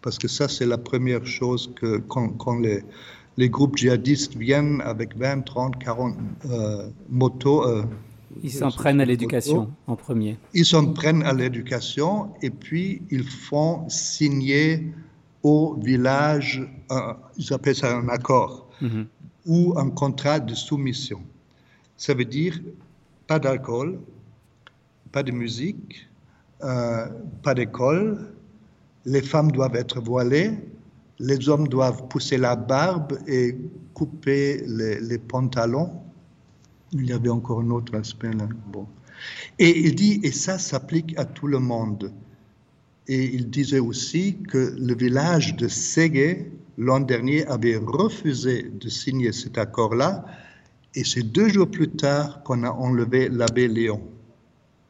Parce 0.00 0.16
que 0.16 0.28
ça, 0.28 0.46
c'est 0.46 0.66
la 0.66 0.78
première 0.78 1.26
chose 1.26 1.72
que 1.74 1.98
quand, 1.98 2.60
les, 2.60 2.84
les, 3.36 3.48
groupes 3.48 3.76
djihadistes 3.76 4.36
viennent 4.36 4.80
avec 4.82 5.16
20, 5.16 5.40
30, 5.40 5.82
40 5.82 6.14
motos. 7.08 7.66
Euh, 7.66 7.82
ils 8.44 8.52
s'en 8.52 8.70
prennent 8.70 9.00
à 9.00 9.04
l'éducation 9.04 9.72
en 9.88 9.96
premier. 9.96 10.38
Ils 10.54 10.64
s'en 10.64 10.92
prennent 10.92 11.24
à 11.24 11.32
l'éducation 11.32 12.28
et 12.42 12.50
puis 12.50 13.02
ils 13.10 13.24
font 13.24 13.88
signer 13.88 14.92
au 15.46 15.74
village, 15.80 16.68
ils 17.36 17.52
appellent 17.52 17.76
ça 17.76 17.96
un 17.96 18.08
accord, 18.08 18.68
mhm. 18.80 19.06
ou 19.46 19.78
un 19.78 19.90
contrat 19.90 20.40
de 20.40 20.54
soumission. 20.54 21.22
Ça 21.96 22.14
veut 22.14 22.24
dire 22.24 22.58
pas 23.28 23.38
d'alcool, 23.38 24.00
pas 25.12 25.22
de 25.22 25.30
musique, 25.30 26.08
euh, 26.64 27.06
pas 27.44 27.54
d'école, 27.54 28.34
les 29.04 29.22
femmes 29.22 29.52
doivent 29.52 29.76
être 29.76 30.00
voilées, 30.00 30.50
les 31.20 31.48
hommes 31.48 31.68
doivent 31.68 32.08
pousser 32.08 32.38
la 32.38 32.56
barbe 32.56 33.16
et 33.28 33.56
couper 33.94 34.64
les, 34.66 35.18
pantalons. 35.18 35.92
Il 36.92 37.06
y 37.06 37.12
avait 37.12 37.28
encore 37.28 37.60
un 37.60 37.70
autre 37.70 37.94
aspect 37.96 38.32
là. 38.32 38.48
Bon. 38.72 38.86
Et 39.60 39.78
il 39.78 39.94
dit, 39.94 40.18
et 40.24 40.32
ça 40.32 40.58
s'applique 40.58 41.16
à 41.16 41.24
tout 41.24 41.46
le 41.46 41.60
monde. 41.60 42.12
Et 43.08 43.24
il 43.24 43.50
disait 43.50 43.78
aussi 43.78 44.38
que 44.48 44.74
le 44.76 44.94
village 44.94 45.56
de 45.56 45.68
Ségué, 45.68 46.50
l'an 46.76 47.00
dernier, 47.00 47.46
avait 47.46 47.76
refusé 47.76 48.64
de 48.64 48.88
signer 48.88 49.32
cet 49.32 49.58
accord-là. 49.58 50.24
Et 50.94 51.04
c'est 51.04 51.22
deux 51.22 51.48
jours 51.48 51.70
plus 51.70 51.88
tard 51.88 52.42
qu'on 52.42 52.64
a 52.64 52.70
enlevé 52.70 53.28
l'abbé 53.28 53.68
Léon. 53.68 54.00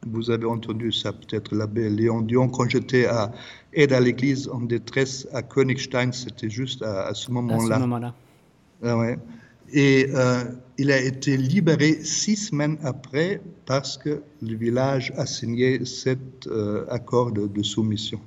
Vous 0.05 0.31
avez 0.31 0.45
entendu 0.45 0.91
ça 0.91 1.11
peut-être, 1.11 1.53
l'abbé 1.53 1.89
Léon 1.89 2.21
Dion. 2.21 2.47
Quand 2.47 2.69
j'étais 2.69 3.05
à 3.05 3.31
aide 3.73 3.93
à 3.93 3.99
l'église 3.99 4.47
en 4.47 4.61
détresse 4.61 5.27
à 5.33 5.41
Königstein, 5.41 6.11
c'était 6.11 6.49
juste 6.49 6.81
à, 6.81 7.13
ce 7.13 7.29
moment-là. 7.31 7.75
À 7.75 7.77
ce 7.77 7.81
moment-là. 7.81 8.13
Ah 8.83 8.97
ouais. 8.97 9.19
Et 9.71 10.09
euh, 10.13 10.45
il 10.77 10.91
a 10.91 10.99
été 10.99 11.37
libéré 11.37 12.03
six 12.03 12.35
semaines 12.35 12.77
après 12.83 13.41
parce 13.65 13.97
que 13.97 14.21
le 14.41 14.55
village 14.55 15.11
a 15.17 15.25
signé 15.25 15.85
cet 15.85 16.47
euh, 16.47 16.85
accord 16.89 17.31
de, 17.31 17.47
de, 17.47 17.63
soumission. 17.63 18.19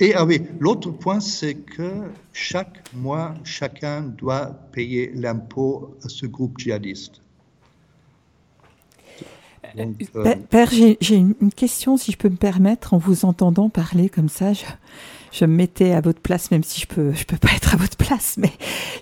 Et 0.00 0.14
ah 0.14 0.24
oui, 0.24 0.40
l'autre 0.60 0.90
point, 0.90 1.20
c'est 1.20 1.54
que 1.54 2.10
chaque 2.32 2.82
mois, 2.94 3.34
chacun 3.44 4.00
doit 4.02 4.46
payer 4.72 5.12
l'impôt 5.14 5.96
à 6.02 6.08
ce 6.08 6.26
groupe 6.26 6.58
djihadiste. 6.58 7.20
Euh, 9.76 10.34
Père, 10.48 10.70
j'ai 10.70 11.14
une 11.14 11.52
question, 11.54 11.96
si 11.96 12.12
je 12.12 12.16
peux 12.16 12.28
me 12.28 12.36
permettre, 12.36 12.94
en 12.94 12.98
vous 12.98 13.24
entendant 13.24 13.68
parler 13.68 14.08
comme 14.08 14.28
ça. 14.28 14.52
Je, 15.32 15.44
me 15.44 15.54
mettais 15.54 15.92
à 15.92 16.00
votre 16.00 16.20
place, 16.20 16.50
même 16.50 16.64
si 16.64 16.80
je 16.80 16.86
peux, 16.86 17.12
je 17.12 17.24
peux 17.24 17.36
pas 17.36 17.52
être 17.54 17.74
à 17.74 17.76
votre 17.76 17.96
place, 17.96 18.36
mais 18.38 18.52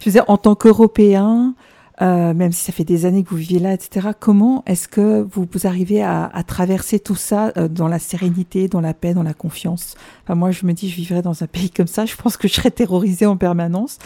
je 0.01 0.07
veux 0.07 0.13
dire, 0.13 0.25
en 0.29 0.37
tant 0.39 0.55
qu'Européen, 0.55 1.55
euh, 2.03 2.35
même 2.35 2.53
si 2.53 2.63
ça 2.63 2.73
fait 2.73 2.85
des 2.85 3.07
années 3.07 3.25
que 3.25 3.31
vous 3.31 3.37
vivez 3.37 3.59
là, 3.59 3.73
etc., 3.73 4.09
comment 4.19 4.63
est-ce 4.67 4.89
que 4.89 5.27
vous, 5.31 5.47
arrivez 5.65 6.03
à, 6.03 6.31
traverser 6.47 6.99
tout 6.99 7.15
ça 7.15 7.53
euh, 7.57 7.69
dans 7.69 7.89
la 7.89 7.99
sérénité, 7.99 8.69
dans 8.69 8.81
la 8.81 8.95
paix, 8.95 9.15
dans 9.15 9.23
la 9.23 9.35
confiance? 9.35 9.95
Enfin, 10.25 10.35
Moi, 10.35 10.51
je 10.51 10.67
me 10.67 10.73
dis, 10.73 10.89
je 10.89 10.97
vivrais 10.97 11.23
dans 11.23 11.43
un 11.43 11.47
pays 11.47 11.71
comme 11.71 11.87
ça, 11.87 12.07
je 12.07 12.17
pense 12.17 12.37
que 12.37 12.49
je 12.49 12.55
serais 12.55 12.71
terrorisée 12.71 13.27
en 13.27 13.37
permanence. 13.37 13.99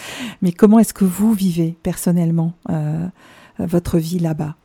Mais 0.42 0.52
comment 0.52 0.78
est-ce 0.78 0.94
que 0.94 1.04
vous 1.04 1.32
vivez 1.32 1.76
personnellement 1.82 2.54
votre 3.58 3.98
vie 3.98 4.18
là-bas? 4.18 4.56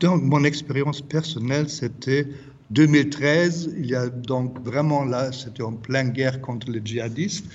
Donc, 0.00 0.22
mon 0.22 0.42
expérience 0.42 1.00
personnelle, 1.00 1.68
c'était 1.68 2.26
2013. 2.72 3.74
Il 3.78 3.86
y 3.86 3.94
a 3.94 4.08
donc 4.08 4.58
vraiment 4.64 5.04
là, 5.04 5.32
c'était 5.32 5.62
en 5.62 5.72
pleine 5.72 6.10
guerre 6.10 6.40
contre 6.40 6.70
les 6.70 6.80
djihadistes. 6.84 7.46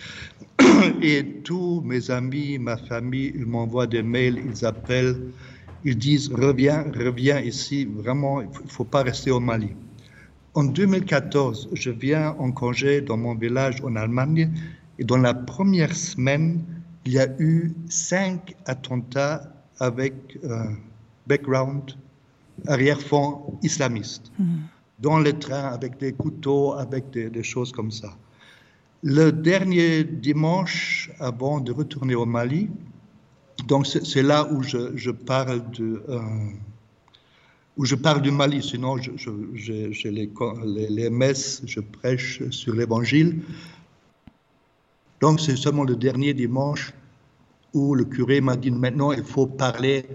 Et 1.02 1.42
tous 1.44 1.82
mes 1.82 2.12
amis, 2.12 2.58
ma 2.58 2.78
famille, 2.78 3.32
ils 3.36 3.46
m'envoient 3.46 3.88
des 3.88 4.04
mails, 4.04 4.42
ils 4.46 4.66
appellent, 4.66 5.18
ils 5.84 5.98
disent 5.98 6.30
reviens, 6.34 6.86
reviens 6.96 7.40
ici. 7.40 7.86
Vraiment, 7.86 8.42
il 8.42 8.48
ne 8.48 8.70
faut 8.70 8.84
pas 8.84 9.04
rester 9.04 9.32
au 9.32 9.40
Mali. 9.40 9.70
En 10.54 10.64
2014, 10.64 11.70
je 11.74 11.92
viens 11.92 12.36
en 12.40 12.52
congé 12.52 13.02
dans 13.02 13.18
mon 13.18 13.36
village 13.36 13.82
en 13.84 13.96
Allemagne 13.96 14.52
et 14.98 15.04
dans 15.04 15.18
la 15.18 15.34
première 15.34 15.96
semaine, 15.96 16.64
il 17.06 17.14
y 17.14 17.20
a 17.20 17.28
eu 17.40 17.74
cinq 17.90 18.56
attentats 18.66 19.54
avec 19.80 20.14
euh, 20.44 20.64
background 21.28 21.92
arrière-fond 22.68 23.60
islamiste, 23.62 24.32
hmm. 24.40 24.58
Dans 25.00 25.20
les 25.20 25.38
trains 25.38 25.68
avec 25.68 25.98
des 26.00 26.14
couteaux, 26.14 26.74
avec 26.74 27.12
des, 27.12 27.44
choses 27.44 27.72
comme 27.72 27.92
ça. 27.92 28.16
Le 29.04 29.32
dernier 29.32 30.04
dimanche, 30.04 31.12
avant 31.20 31.60
de 31.60 31.72
retourner 31.72 32.16
au 32.16 32.26
Mali, 32.26 32.70
donc 33.68 33.86
c'est 33.88 34.24
là 34.24 34.48
où 34.52 34.64
je, 34.64 35.12
parle 35.12 35.70
de 35.72 36.04
où 37.78 37.86
je 37.86 37.96
parle 37.96 38.22
du 38.22 38.32
Mali. 38.32 38.64
Sinon, 38.64 38.98
j'ai 38.98 39.92
les, 40.06 40.32
les, 40.66 40.90
les, 40.90 41.10
messes, 41.10 41.62
je 41.66 41.80
prêche 41.80 42.42
sur 42.50 42.74
l'Évangile. 42.74 43.42
Donc, 45.22 45.40
c'est 45.40 45.56
seulement 45.56 45.84
le 45.84 45.96
dernier 45.96 46.34
dimanche 46.34 46.94
où 47.74 47.96
le 47.96 48.06
curé 48.06 48.42
m'a 48.42 48.56
dit 48.56 48.72
maintenant, 48.72 49.12
il 49.12 49.24
faut 49.24 49.46
parler 49.46 50.06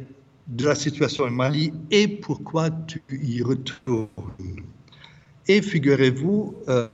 de 0.47 0.67
la 0.67 0.75
situation 0.75 1.25
au 1.25 1.31
Mali 1.31 1.73
et 1.91 2.09
pourquoi 2.09 2.71
tu 2.71 3.03
y 3.11 3.43
retournes. 3.43 4.09
Et 5.49 5.63
figurez-vous, 5.63 6.55
euh, 6.69 6.89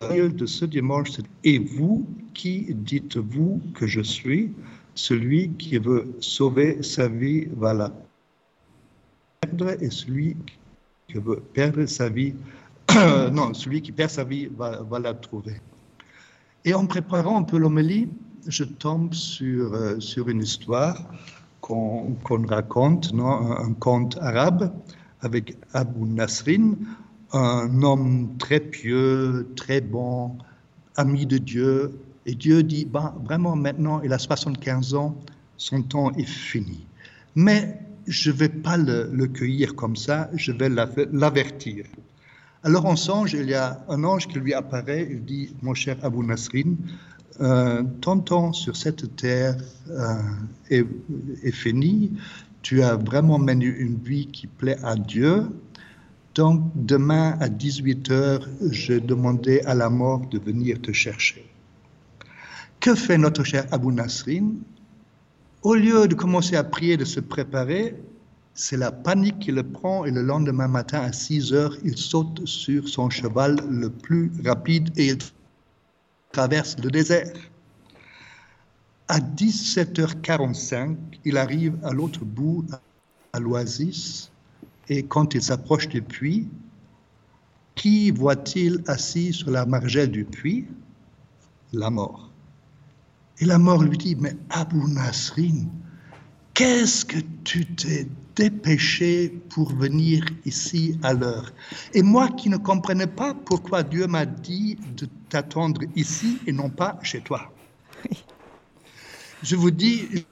de 0.00 0.46
ce 0.46 0.64
dimanche, 0.64 1.10
et 1.44 1.58
vous, 1.58 2.06
qui 2.32 2.74
dites-vous 2.74 3.60
que 3.74 3.86
je 3.86 4.00
suis 4.00 4.50
Celui 4.94 5.50
qui 5.50 5.76
veut 5.78 6.14
sauver 6.20 6.82
sa 6.82 7.08
vie 7.08 7.48
va 7.56 7.74
la 7.74 7.92
perdre, 9.40 9.76
et 9.82 9.90
celui 9.90 10.36
qui 11.08 11.18
veut 11.18 11.42
perdre 11.52 11.84
sa 11.84 12.08
vie, 12.08 12.34
non, 13.32 13.52
celui 13.52 13.82
qui 13.82 13.92
perd 13.92 14.10
sa 14.10 14.24
vie 14.24 14.46
va, 14.46 14.82
va 14.82 14.98
la 14.98 15.12
trouver. 15.14 15.60
Et 16.64 16.72
en 16.74 16.86
préparant 16.86 17.38
un 17.38 17.42
peu 17.42 17.58
l'homélie, 17.58 18.08
je 18.46 18.64
tombe 18.64 19.12
sur, 19.12 19.74
euh, 19.74 20.00
sur 20.00 20.28
une 20.28 20.42
histoire 20.42 20.96
qu'on 22.24 22.46
raconte, 22.46 23.12
non, 23.12 23.28
un, 23.28 23.72
conte 23.74 24.18
arabe 24.20 24.72
avec 25.20 25.56
Abu 25.72 26.04
Nasrin, 26.04 26.74
un 27.32 27.82
homme 27.82 28.36
très 28.38 28.60
pieux, 28.60 29.48
très 29.56 29.80
bon, 29.80 30.36
ami 30.96 31.26
de 31.26 31.38
Dieu. 31.38 31.98
Et 32.26 32.34
Dieu 32.34 32.62
dit, 32.62 32.84
bah, 32.84 33.14
vraiment 33.24 33.56
maintenant, 33.56 34.00
il 34.02 34.12
a 34.12 34.18
75 34.18 34.94
ans, 34.94 35.16
son 35.56 35.82
temps 35.82 36.10
est 36.12 36.28
fini. 36.28 36.86
Mais 37.34 37.78
je 38.06 38.30
ne 38.30 38.36
vais 38.36 38.48
pas 38.48 38.76
le, 38.76 39.10
le, 39.12 39.26
cueillir 39.26 39.74
comme 39.74 39.96
ça, 39.96 40.30
je 40.34 40.52
vais 40.52 40.68
l'avertir. 40.68 41.84
Alors 42.62 42.84
on 42.84 42.96
songe, 42.96 43.32
il 43.32 43.48
y 43.48 43.54
a 43.54 43.82
un 43.88 44.04
ange 44.04 44.26
qui 44.26 44.38
lui 44.38 44.52
apparaît, 44.52 45.08
il 45.10 45.24
dit, 45.24 45.54
mon 45.62 45.74
cher 45.74 45.96
Abu 46.02 46.18
Nasrin, 46.18 46.74
euh, 47.40 47.82
ton 48.00 48.20
temps 48.20 48.52
sur 48.52 48.76
cette 48.76 49.16
terre 49.16 49.56
euh, 49.88 50.14
est, 50.68 51.52
fini, 51.52 52.12
tu 52.60 52.82
as 52.82 52.96
vraiment 52.96 53.38
mené 53.38 53.64
une 53.64 53.96
vie 53.96 54.26
qui 54.26 54.46
plaît 54.46 54.78
à 54.82 54.94
Dieu. 54.96 55.46
Donc 56.34 56.62
demain 56.74 57.36
à 57.40 57.48
18h, 57.48 58.42
je 58.70 58.94
demandais 58.94 59.64
à 59.64 59.74
la 59.74 59.88
mort 59.88 60.26
de 60.30 60.38
venir 60.38 60.80
te 60.82 60.92
chercher. 60.92 61.46
Que 62.78 62.94
fait 62.94 63.18
notre 63.18 63.44
cher 63.44 63.66
Abu 63.72 63.88
Nasrin? 63.88 64.52
Au 65.62 65.74
lieu 65.74 66.08
de 66.08 66.14
commencer 66.14 66.56
à 66.56 66.64
prier, 66.64 66.96
de 66.96 67.04
se 67.04 67.20
préparer, 67.20 67.94
c'est 68.54 68.76
la 68.76 68.92
panique 68.92 69.38
qui 69.38 69.52
le 69.52 69.62
prend 69.62 70.04
et 70.04 70.10
le 70.10 70.22
lendemain 70.22 70.68
matin 70.68 71.00
à 71.00 71.12
6 71.12 71.52
heures, 71.54 71.76
il 71.84 71.96
saute 71.96 72.46
sur 72.46 72.88
son 72.88 73.08
cheval 73.08 73.56
le 73.68 73.88
plus 73.88 74.30
rapide 74.44 74.90
et 74.96 75.08
il 75.08 75.18
traverse 76.32 76.76
le 76.82 76.90
désert. 76.90 77.32
À 79.08 79.18
17h45, 79.18 80.96
il 81.24 81.36
arrive 81.36 81.78
à 81.82 81.92
l'autre 81.92 82.24
bout, 82.24 82.64
à 83.32 83.40
l'oasis, 83.40 84.30
et 84.88 85.04
quand 85.04 85.34
il 85.34 85.42
s'approche 85.42 85.88
du 85.88 86.02
puits, 86.02 86.48
qui 87.74 88.10
voit-il 88.10 88.82
assis 88.86 89.32
sur 89.32 89.50
la 89.50 89.66
margelle 89.66 90.10
du 90.10 90.24
puits? 90.24 90.66
La 91.72 91.90
mort. 91.90 92.30
Et 93.38 93.44
la 93.44 93.58
mort 93.58 93.82
lui 93.82 93.96
dit, 93.96 94.16
mais 94.16 94.36
Abou 94.50 94.86
Nasrin, 94.88 95.66
qu'est-ce 96.54 97.04
que 97.04 97.18
tu 97.44 97.64
t'es 97.66 98.06
dépêché 98.40 99.28
pour 99.50 99.68
venir 99.74 100.24
ici 100.46 100.98
à 101.02 101.12
l'heure. 101.12 101.52
Et 101.92 102.02
moi 102.02 102.28
qui 102.28 102.48
ne 102.48 102.56
comprenais 102.56 103.06
pas 103.06 103.34
pourquoi 103.34 103.82
Dieu 103.82 104.06
m'a 104.06 104.24
dit 104.24 104.78
de 104.96 105.06
t'attendre 105.28 105.82
ici 105.94 106.38
et 106.46 106.52
non 106.52 106.70
pas 106.70 106.98
chez 107.02 107.20
toi. 107.20 107.52
Je 109.42 109.56
vous 109.56 109.70
dis, 109.70 110.26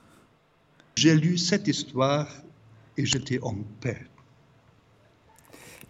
j'ai 0.97 1.15
lu 1.15 1.37
cette 1.37 1.69
histoire 1.69 2.29
et 2.97 3.05
j'étais 3.05 3.41
en 3.43 3.57
paix. 3.81 4.01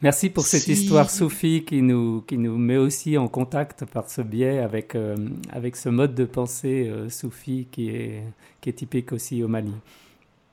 Merci 0.01 0.31
pour 0.31 0.47
cette 0.47 0.69
histoire, 0.69 1.11
Sophie, 1.11 1.65
qui 1.65 1.83
nous, 1.83 2.23
qui 2.23 2.39
nous 2.39 2.57
met 2.57 2.77
aussi 2.77 3.19
en 3.19 3.27
contact 3.27 3.85
par 3.85 4.09
ce 4.09 4.23
biais 4.23 4.59
avec, 4.59 4.95
euh, 4.95 5.17
avec 5.51 5.75
ce 5.75 5.89
mode 5.89 6.15
de 6.15 6.25
pensée, 6.25 6.89
euh, 6.89 7.09
Sophie, 7.09 7.67
qui 7.73 7.89
est, 7.91 8.23
qui 8.61 8.71
est 8.71 8.75
typique 8.75 9.13
aussi 9.13 9.43
au 9.43 9.49
Mali. 9.49 9.75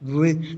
Oui, 0.04 0.58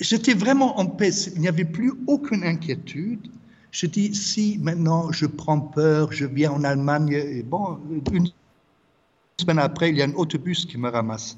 j'étais 0.00 0.34
vraiment 0.34 0.78
en 0.78 0.86
paix. 0.86 1.10
Il 1.34 1.40
n'y 1.40 1.48
avait 1.48 1.64
plus 1.64 1.92
aucune 2.06 2.44
inquiétude. 2.44 3.28
Je 3.70 3.86
dis, 3.86 4.14
si 4.14 4.58
maintenant 4.62 5.12
je 5.12 5.26
prends 5.26 5.60
peur, 5.60 6.12
je 6.12 6.26
viens 6.26 6.52
en 6.52 6.64
Allemagne, 6.64 7.12
et 7.12 7.42
bon, 7.42 7.78
une 8.12 8.30
semaine 9.38 9.58
après, 9.58 9.90
il 9.90 9.96
y 9.96 10.02
a 10.02 10.06
un 10.06 10.14
autobus 10.14 10.64
qui 10.64 10.78
me 10.78 10.88
ramasse. 10.88 11.36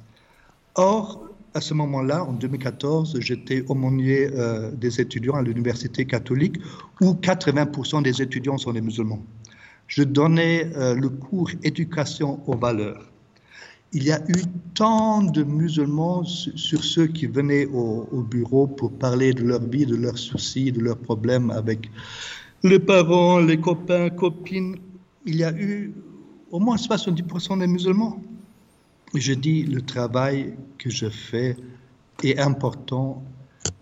Or, 0.77 1.27
à 1.55 1.61
ce 1.61 1.75
moment-là, 1.75 2.25
en 2.25 2.33
2014, 2.33 3.19
j'étais 3.19 3.65
aumônier 3.67 4.31
euh, 4.33 4.71
des 4.71 5.01
étudiants 5.01 5.35
à 5.35 5.43
l'université 5.43 6.05
catholique, 6.05 6.57
où 7.01 7.15
80% 7.15 8.03
des 8.03 8.23
étudiants 8.23 8.59
sont 8.59 8.73
des 8.73 8.81
musulmans. 8.81 9.23
Je 9.89 10.05
donnais 10.05 10.71
euh, 10.77 10.95
le 10.95 11.09
cours 11.09 11.51
éducation 11.65 12.41
aux 12.49 12.57
valeurs 12.57 13.10
il 13.93 14.05
y 14.05 14.13
a 14.13 14.21
eu 14.29 14.43
tant 14.75 15.23
de 15.23 15.43
musulmans 15.43 16.25
sur 16.25 16.85
ceux 16.85 17.07
qui 17.07 17.27
venaient 17.27 17.67
au, 17.67 18.23
bureau 18.23 18.67
pour 18.67 18.93
parler 18.93 19.33
de 19.33 19.43
leur 19.43 19.63
vie, 19.63 19.85
de 19.85 19.97
leurs 19.97 20.19
soucis, 20.19 20.71
de 20.71 20.81
leurs 20.81 20.99
problèmes 20.99 21.51
avec 21.51 21.91
les 22.63 22.79
parents, 22.79 23.41
les 23.41 23.59
copains, 23.59 24.11
copines. 24.11 24.77
Il 25.27 25.37
y 25.37 25.45
a 25.45 25.53
eu 25.53 25.93
au 26.51 26.61
moins 26.61 26.77
70% 26.77 27.59
des 27.59 27.67
musulmans. 27.67 28.21
Je 29.15 29.33
dis, 29.33 29.65
le 29.65 29.83
travail 29.83 30.55
que 30.79 30.89
je 30.89 31.09
fais 31.09 31.57
est 32.23 32.39
important, 32.39 33.23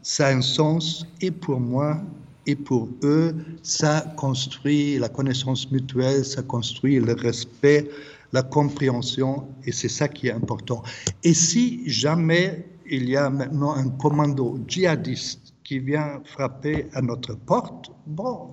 ça 0.02 0.28
a 0.28 0.32
un 0.32 0.40
sens 0.40 1.06
et 1.20 1.30
pour 1.30 1.60
moi 1.60 2.00
et 2.46 2.56
pour 2.56 2.88
eux, 3.02 3.34
ça 3.62 4.00
construit 4.16 4.98
la 4.98 5.10
connaissance 5.10 5.70
mutuelle, 5.70 6.24
ça 6.24 6.40
construit 6.40 6.98
le 6.98 7.12
respect, 7.12 7.90
la 8.32 8.42
compréhension, 8.42 9.48
et 9.64 9.72
c'est 9.72 9.88
ça 9.88 10.08
qui 10.08 10.28
est 10.28 10.32
important. 10.32 10.82
Et 11.24 11.34
si 11.34 11.88
jamais 11.88 12.66
il 12.90 13.08
y 13.08 13.16
a 13.16 13.30
maintenant 13.30 13.74
un 13.74 13.88
commando 13.88 14.58
djihadiste 14.66 15.54
qui 15.64 15.78
vient 15.78 16.20
frapper 16.24 16.86
à 16.94 17.02
notre 17.02 17.34
porte, 17.34 17.90
bon, 18.06 18.50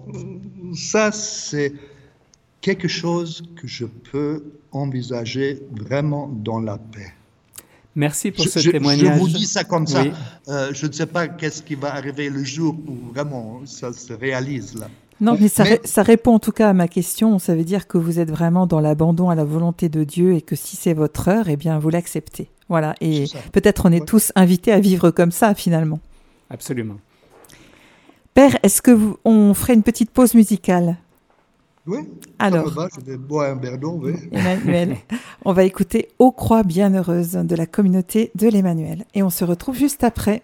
ça 0.74 1.12
c'est 1.12 1.74
quelque 2.62 2.88
chose 2.88 3.44
que 3.56 3.68
je 3.68 3.86
peux 3.86 4.44
envisager 4.72 5.62
vraiment 5.72 6.28
dans 6.28 6.60
la 6.60 6.78
paix. 6.78 7.14
Merci 7.96 8.32
pour 8.32 8.46
ce 8.46 8.60
témoignage. 8.60 9.16
Je 9.16 9.20
vous 9.20 9.30
dis 9.30 9.46
ça 9.46 9.64
comme 9.64 9.88
ça. 9.88 10.04
Euh, 10.50 10.74
je 10.74 10.86
ne 10.86 10.92
sais 10.92 11.06
pas 11.06 11.30
qu'est-ce 11.30 11.62
qui 11.62 11.76
va 11.76 11.94
arriver 11.96 12.30
le 12.30 12.44
jour 12.44 12.76
où 12.88 13.14
vraiment 13.14 13.62
ça 13.66 13.94
se 13.94 14.12
réalise 14.12 14.76
là. 14.76 14.90
Non, 15.22 15.38
mais 15.40 15.48
ça, 15.48 16.04
répond 16.04 16.34
en 16.34 16.40
tout 16.40 16.52
cas 16.52 16.70
à 16.70 16.74
ma 16.74 16.88
question. 16.88 17.40
Ça 17.40 17.56
veut 17.56 17.64
dire 17.64 17.88
que 17.88 17.98
vous 17.98 18.20
êtes 18.20 18.30
vraiment 18.30 18.68
dans 18.68 18.80
l'abandon 18.80 19.30
à 19.30 19.36
la 19.36 19.46
volonté 19.46 19.88
de 19.88 20.04
Dieu 20.04 20.34
et 20.34 20.42
que 20.42 20.56
si 20.56 20.76
c'est 20.76 20.94
votre 20.94 21.30
heure, 21.30 21.48
eh 21.48 21.56
bien, 21.56 21.80
vous 21.80 21.90
l'acceptez. 21.90 22.50
Voilà. 22.68 22.96
Et 23.00 23.26
peut-être 23.54 23.86
on 23.86 23.92
est 23.92 24.06
tous 24.06 24.32
invités 24.36 24.72
à 24.72 24.80
vivre 24.80 25.12
comme 25.12 25.32
ça, 25.32 25.56
finalement. 25.56 26.00
Absolument. 26.50 26.98
Père, 28.34 28.58
est-ce 28.64 28.82
que 28.82 28.92
vous, 28.92 29.18
on 29.24 29.54
ferait 29.54 29.76
une 29.76 29.84
petite 29.84 30.12
pause 30.12 30.34
musicale? 30.34 30.98
Oui. 31.88 32.00
Alors. 32.40 32.90
je 32.96 33.06
vais 33.06 33.18
boire 33.18 33.52
un 33.52 33.56
verre 33.56 33.78
d'eau, 33.78 34.00
oui. 34.02 34.14
Emmanuel, 34.32 34.98
on 35.46 35.54
va 35.54 35.64
écouter 35.64 36.10
Ô 36.20 36.32
croix 36.32 36.64
bienheureuse 36.64 37.34
de 37.34 37.56
la 37.56 37.68
communauté 37.68 38.32
de 38.36 38.50
l'Emmanuel. 38.50 39.06
Et 39.14 39.24
on 39.24 39.30
se 39.30 39.46
retrouve 39.46 39.78
juste 39.78 40.04
après. 40.04 40.42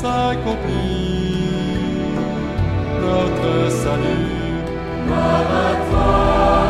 s'accomplit 0.00 1.44
notre 3.04 3.70
salut. 3.70 4.54
Gloire 5.06 5.44
à. 5.94 6.63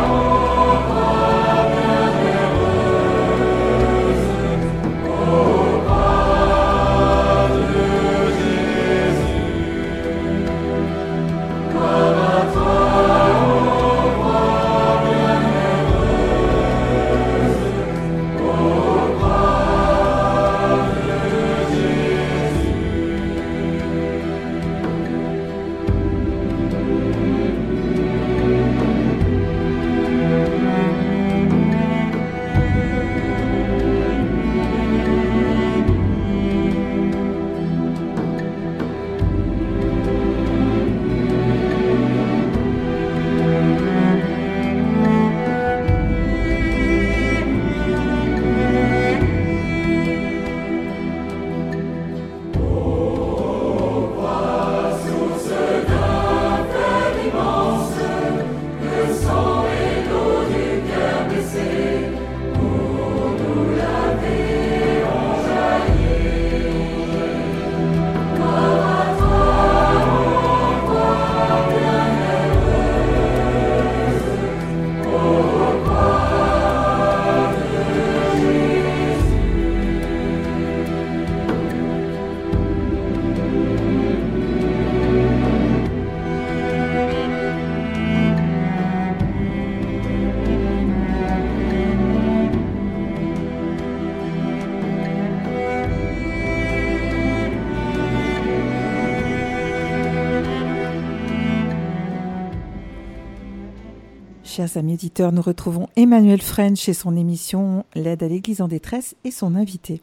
Chers 104.56 104.76
amis 104.76 104.94
éditeurs, 104.94 105.32
nous 105.32 105.42
retrouvons 105.42 105.88
Emmanuel 105.96 106.40
French 106.40 106.88
et 106.88 106.94
son 106.94 107.16
émission 107.16 107.84
L'aide 107.96 108.22
à 108.22 108.28
l'Église 108.28 108.62
en 108.62 108.68
détresse 108.68 109.16
et 109.24 109.32
son 109.32 109.56
invité. 109.56 110.00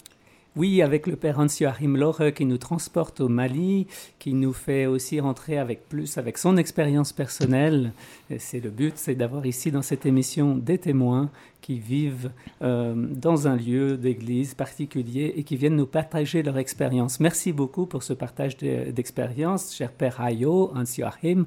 Oui, 0.57 0.81
avec 0.81 1.07
le 1.07 1.15
père 1.15 1.39
Hans-Joachim 1.39 1.95
Loche 1.95 2.33
qui 2.35 2.45
nous 2.45 2.57
transporte 2.57 3.21
au 3.21 3.29
Mali, 3.29 3.87
qui 4.19 4.33
nous 4.33 4.51
fait 4.51 4.87
aussi 4.87 5.21
rentrer 5.21 5.57
avec 5.57 5.87
plus, 5.87 6.17
avec 6.17 6.37
son 6.37 6.57
expérience 6.57 7.13
personnelle. 7.13 7.93
C'est 8.39 8.59
le 8.59 8.71
but, 8.71 8.97
c'est 8.97 9.15
d'avoir 9.15 9.45
ici 9.45 9.71
dans 9.71 9.81
cette 9.81 10.05
émission 10.05 10.57
des 10.57 10.77
témoins 10.77 11.29
qui 11.61 11.79
vivent 11.79 12.31
euh, 12.61 12.93
dans 12.95 13.47
un 13.47 13.55
lieu 13.55 13.97
d'église 13.97 14.55
particulier 14.55 15.33
et 15.35 15.43
qui 15.43 15.55
viennent 15.55 15.75
nous 15.75 15.85
partager 15.85 16.43
leur 16.43 16.57
expérience. 16.57 17.19
Merci 17.19 17.53
beaucoup 17.53 17.85
pour 17.85 18.03
ce 18.03 18.13
partage 18.13 18.57
d'expérience, 18.57 19.73
cher 19.75 19.91
Père 19.91 20.19
Hayo, 20.19 20.71
Hans-Joachim. 20.75 21.45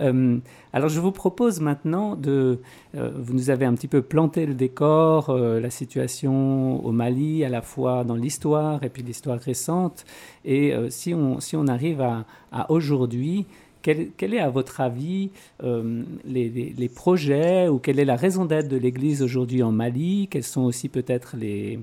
Euh, 0.00 0.38
alors 0.72 0.88
je 0.88 1.00
vous 1.00 1.12
propose 1.12 1.60
maintenant 1.60 2.14
de... 2.14 2.60
Euh, 2.94 3.10
vous 3.16 3.32
nous 3.32 3.50
avez 3.50 3.64
un 3.64 3.74
petit 3.74 3.88
peu 3.88 4.02
planté 4.02 4.46
le 4.46 4.54
décor, 4.54 5.32
la 5.36 5.70
situation 5.70 6.84
au 6.84 6.92
Mali, 6.92 7.44
à 7.44 7.48
la 7.48 7.62
fois 7.62 8.04
dans 8.04 8.16
l'histoire 8.16 8.82
et 8.84 8.90
puis 8.90 9.02
l'histoire 9.02 9.38
récente. 9.38 10.04
Et 10.44 10.74
si, 10.90 11.14
on, 11.14 11.40
si 11.40 11.56
on 11.56 11.66
arrive 11.66 12.00
à 12.00 12.70
aujourd'hui, 12.70 13.46
quel, 13.84 14.34
est, 14.34 14.38
à 14.38 14.48
votre 14.48 14.80
avis, 14.80 15.30
euh, 15.62 16.02
les, 16.24 16.88
projets 16.88 17.68
ou 17.68 17.78
quelle 17.78 17.98
est 17.98 18.06
la 18.06 18.16
raison 18.16 18.46
d'être 18.46 18.68
de 18.68 18.78
l'Église 18.78 19.22
aujourd'hui 19.22 19.62
en 19.62 19.72
Mali? 19.72 20.26
Quels 20.30 20.42
sont 20.42 20.62
aussi 20.62 20.88
peut-être 20.88 21.36
les, 21.36 21.78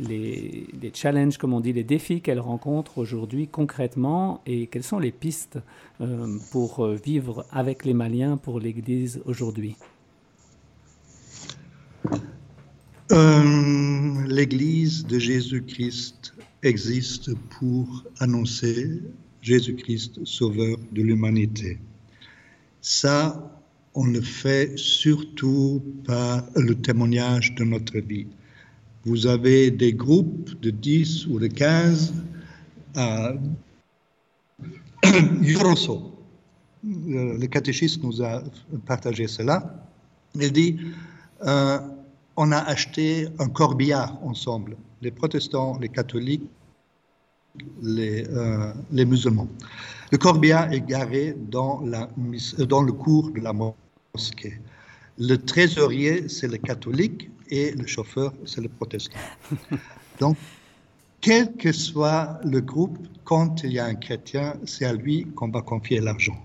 les, 0.00 0.66
challenges, 0.92 1.38
comme 1.38 1.52
on 1.52 1.60
dit, 1.60 1.72
les 1.72 1.84
défis 1.84 2.20
qu'elle 2.20 2.40
rencontre 2.40 2.98
aujourd'hui 2.98 3.46
concrètement? 3.46 4.40
Et 4.46 4.66
quelles 4.66 4.82
sont 4.82 4.98
les 4.98 5.12
pistes 5.12 5.60
euh, 6.00 6.26
pour 6.50 6.84
euh, 6.84 6.96
vivre 6.96 7.46
avec 7.52 7.84
les 7.84 7.94
Maliens 7.94 8.36
pour 8.36 8.58
l'Église 8.58 9.22
aujourd'hui? 9.24 9.76
L'Église 14.26 15.06
de 15.06 15.20
Jésus-Christ 15.20 16.34
existe 16.64 17.32
pour 17.50 18.02
annoncer 18.18 19.00
Jésus-Christ, 19.44 20.24
sauveur 20.24 20.78
de 20.92 21.02
l'humanité. 21.02 21.78
Ça, 22.80 23.60
on 23.94 24.06
le 24.06 24.22
fait 24.22 24.78
surtout 24.78 25.82
par 26.06 26.44
le 26.56 26.74
témoignage 26.74 27.54
de 27.54 27.64
notre 27.64 27.98
vie. 27.98 28.26
Vous 29.04 29.26
avez 29.26 29.70
des 29.70 29.92
groupes 29.92 30.58
de 30.62 30.70
10 30.70 31.26
ou 31.26 31.38
de 31.38 31.48
15 31.48 32.14
à. 32.96 33.34
Le 36.86 37.46
catéchisme 37.46 38.02
nous 38.04 38.22
a 38.22 38.42
partagé 38.86 39.26
cela. 39.26 39.88
Il 40.34 40.52
dit 40.52 40.78
euh, 41.46 41.78
on 42.36 42.52
a 42.52 42.58
acheté 42.58 43.28
un 43.38 43.48
corbillard 43.48 44.18
ensemble, 44.22 44.76
les 45.00 45.10
protestants, 45.10 45.78
les 45.78 45.88
catholiques, 45.88 46.48
les, 47.82 48.26
euh, 48.28 48.72
les 48.90 49.04
musulmans. 49.04 49.48
Le 50.10 50.18
corbillard 50.18 50.72
est 50.72 50.80
garé 50.80 51.36
dans, 51.50 51.80
la, 51.84 52.08
dans 52.58 52.82
le 52.82 52.92
cours 52.92 53.30
de 53.30 53.40
la 53.40 53.52
mosquée. 53.52 54.60
Le 55.18 55.36
trésorier, 55.36 56.28
c'est 56.28 56.48
le 56.48 56.58
catholique 56.58 57.30
et 57.48 57.72
le 57.72 57.86
chauffeur, 57.86 58.32
c'est 58.44 58.60
le 58.60 58.68
protestant. 58.68 59.18
Donc, 60.20 60.36
quel 61.20 61.54
que 61.56 61.72
soit 61.72 62.38
le 62.44 62.60
groupe, 62.60 62.98
quand 63.24 63.62
il 63.64 63.72
y 63.72 63.78
a 63.78 63.86
un 63.86 63.94
chrétien, 63.94 64.54
c'est 64.64 64.84
à 64.84 64.92
lui 64.92 65.26
qu'on 65.34 65.48
va 65.48 65.62
confier 65.62 66.00
l'argent. 66.00 66.36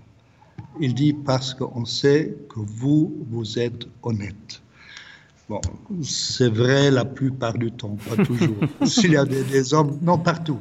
Il 0.80 0.94
dit 0.94 1.12
parce 1.12 1.52
qu'on 1.52 1.84
sait 1.84 2.36
que 2.48 2.60
vous, 2.60 3.26
vous 3.30 3.58
êtes 3.58 3.86
honnête. 4.02 4.62
Bon, 5.48 5.60
c'est 6.02 6.48
vrai 6.48 6.90
la 6.92 7.04
plupart 7.04 7.58
du 7.58 7.72
temps, 7.72 7.96
pas 8.08 8.24
toujours. 8.24 8.56
S'il 8.86 9.12
y 9.12 9.16
a 9.16 9.24
des, 9.24 9.42
des 9.42 9.74
hommes, 9.74 9.98
non 10.00 10.16
partout. 10.16 10.60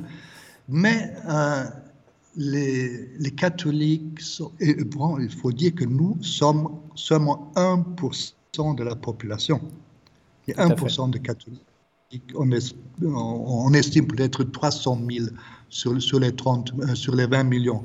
Mais 0.70 1.14
euh, 1.28 1.64
les, 2.36 3.32
catholiques, 3.36 4.22
bon, 4.86 5.18
il 5.18 5.30
faut 5.30 5.52
dire 5.52 5.74
que 5.74 5.84
nous 5.84 6.18
sommes 6.22 6.70
seulement 6.94 7.52
1% 7.56 8.76
de 8.76 8.84
la 8.84 8.96
population. 8.96 9.60
Il 10.48 10.54
y 10.56 10.60
a 10.60 10.68
1% 10.68 11.10
de 11.10 11.18
catholiques. 11.18 11.64
On, 12.36 12.50
on, 13.04 13.74
estime 13.74 14.08
peut-être 14.08 14.44
300 14.44 15.00
000 15.12 15.28
sur, 15.70 16.02
sur, 16.02 16.20
les 16.20 16.36
30, 16.36 16.74
euh, 16.80 16.96
sur 16.96 17.16
les 17.16 17.28
20 17.28 17.44
millions. 17.44 17.84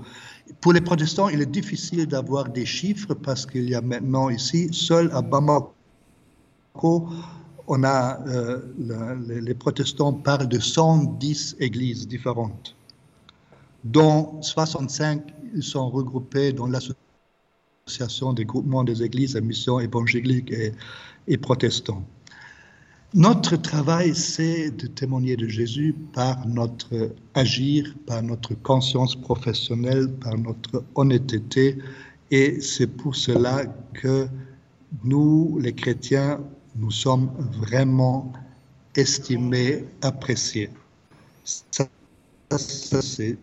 Pour 0.60 0.72
les 0.72 0.80
protestants, 0.80 1.28
il 1.28 1.40
est 1.40 1.50
difficile 1.50 2.06
d'avoir 2.06 2.48
des 2.48 2.66
chiffres 2.66 3.14
parce 3.14 3.46
qu'il 3.46 3.68
y 3.68 3.74
a 3.74 3.80
maintenant 3.80 4.30
ici, 4.30 4.68
seul 4.72 5.10
à 5.12 5.22
Bamako, 5.22 5.74
on 7.66 7.82
a, 7.84 8.20
euh, 8.26 8.60
les, 9.26 9.54
protestants 9.54 10.12
parlent 10.12 10.48
de 10.48 10.58
110 10.58 11.56
églises 11.60 12.06
différentes, 12.06 12.73
dont 13.84 14.40
65 14.42 15.22
sont 15.60 15.90
regroupées 15.90 16.52
dans 16.52 16.66
l'association 16.66 18.32
des 18.32 18.44
groupements 18.44 18.82
des 18.82 19.02
églises 19.02 19.36
à 19.36 19.40
mission 19.40 19.78
évangélique 19.78 20.50
et, 20.50 20.72
et 21.28 21.36
protestants. 21.36 22.04
Notre 23.12 23.54
travail, 23.54 24.12
c'est 24.12 24.72
de 24.72 24.88
témoigner 24.88 25.36
de 25.36 25.46
Jésus 25.46 25.94
par 26.12 26.44
notre 26.48 27.14
agir, 27.34 27.94
par 28.06 28.24
notre 28.24 28.54
conscience 28.54 29.14
professionnelle, 29.14 30.10
par 30.10 30.36
notre 30.36 30.82
honnêteté. 30.96 31.78
Et 32.32 32.60
c'est 32.60 32.88
pour 32.88 33.14
cela 33.14 33.66
que 33.92 34.26
nous, 35.04 35.58
les 35.60 35.72
chrétiens, 35.72 36.40
nous 36.74 36.90
sommes 36.90 37.30
vraiment 37.60 38.32
estimés, 38.96 39.84
appréciés. 40.02 40.70
Ça, 41.44 41.86
c'est 42.58 43.38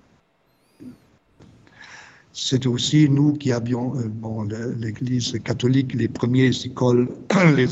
c'est 2.34 2.66
aussi 2.66 3.10
nous 3.10 3.34
qui 3.34 3.52
avions, 3.52 3.96
euh, 3.98 4.08
bon, 4.08 4.44
l'Église 4.44 5.38
catholique, 5.44 5.94
les 5.94 6.08
premières 6.08 6.54
écoles, 6.66 7.10
les, 7.56 7.68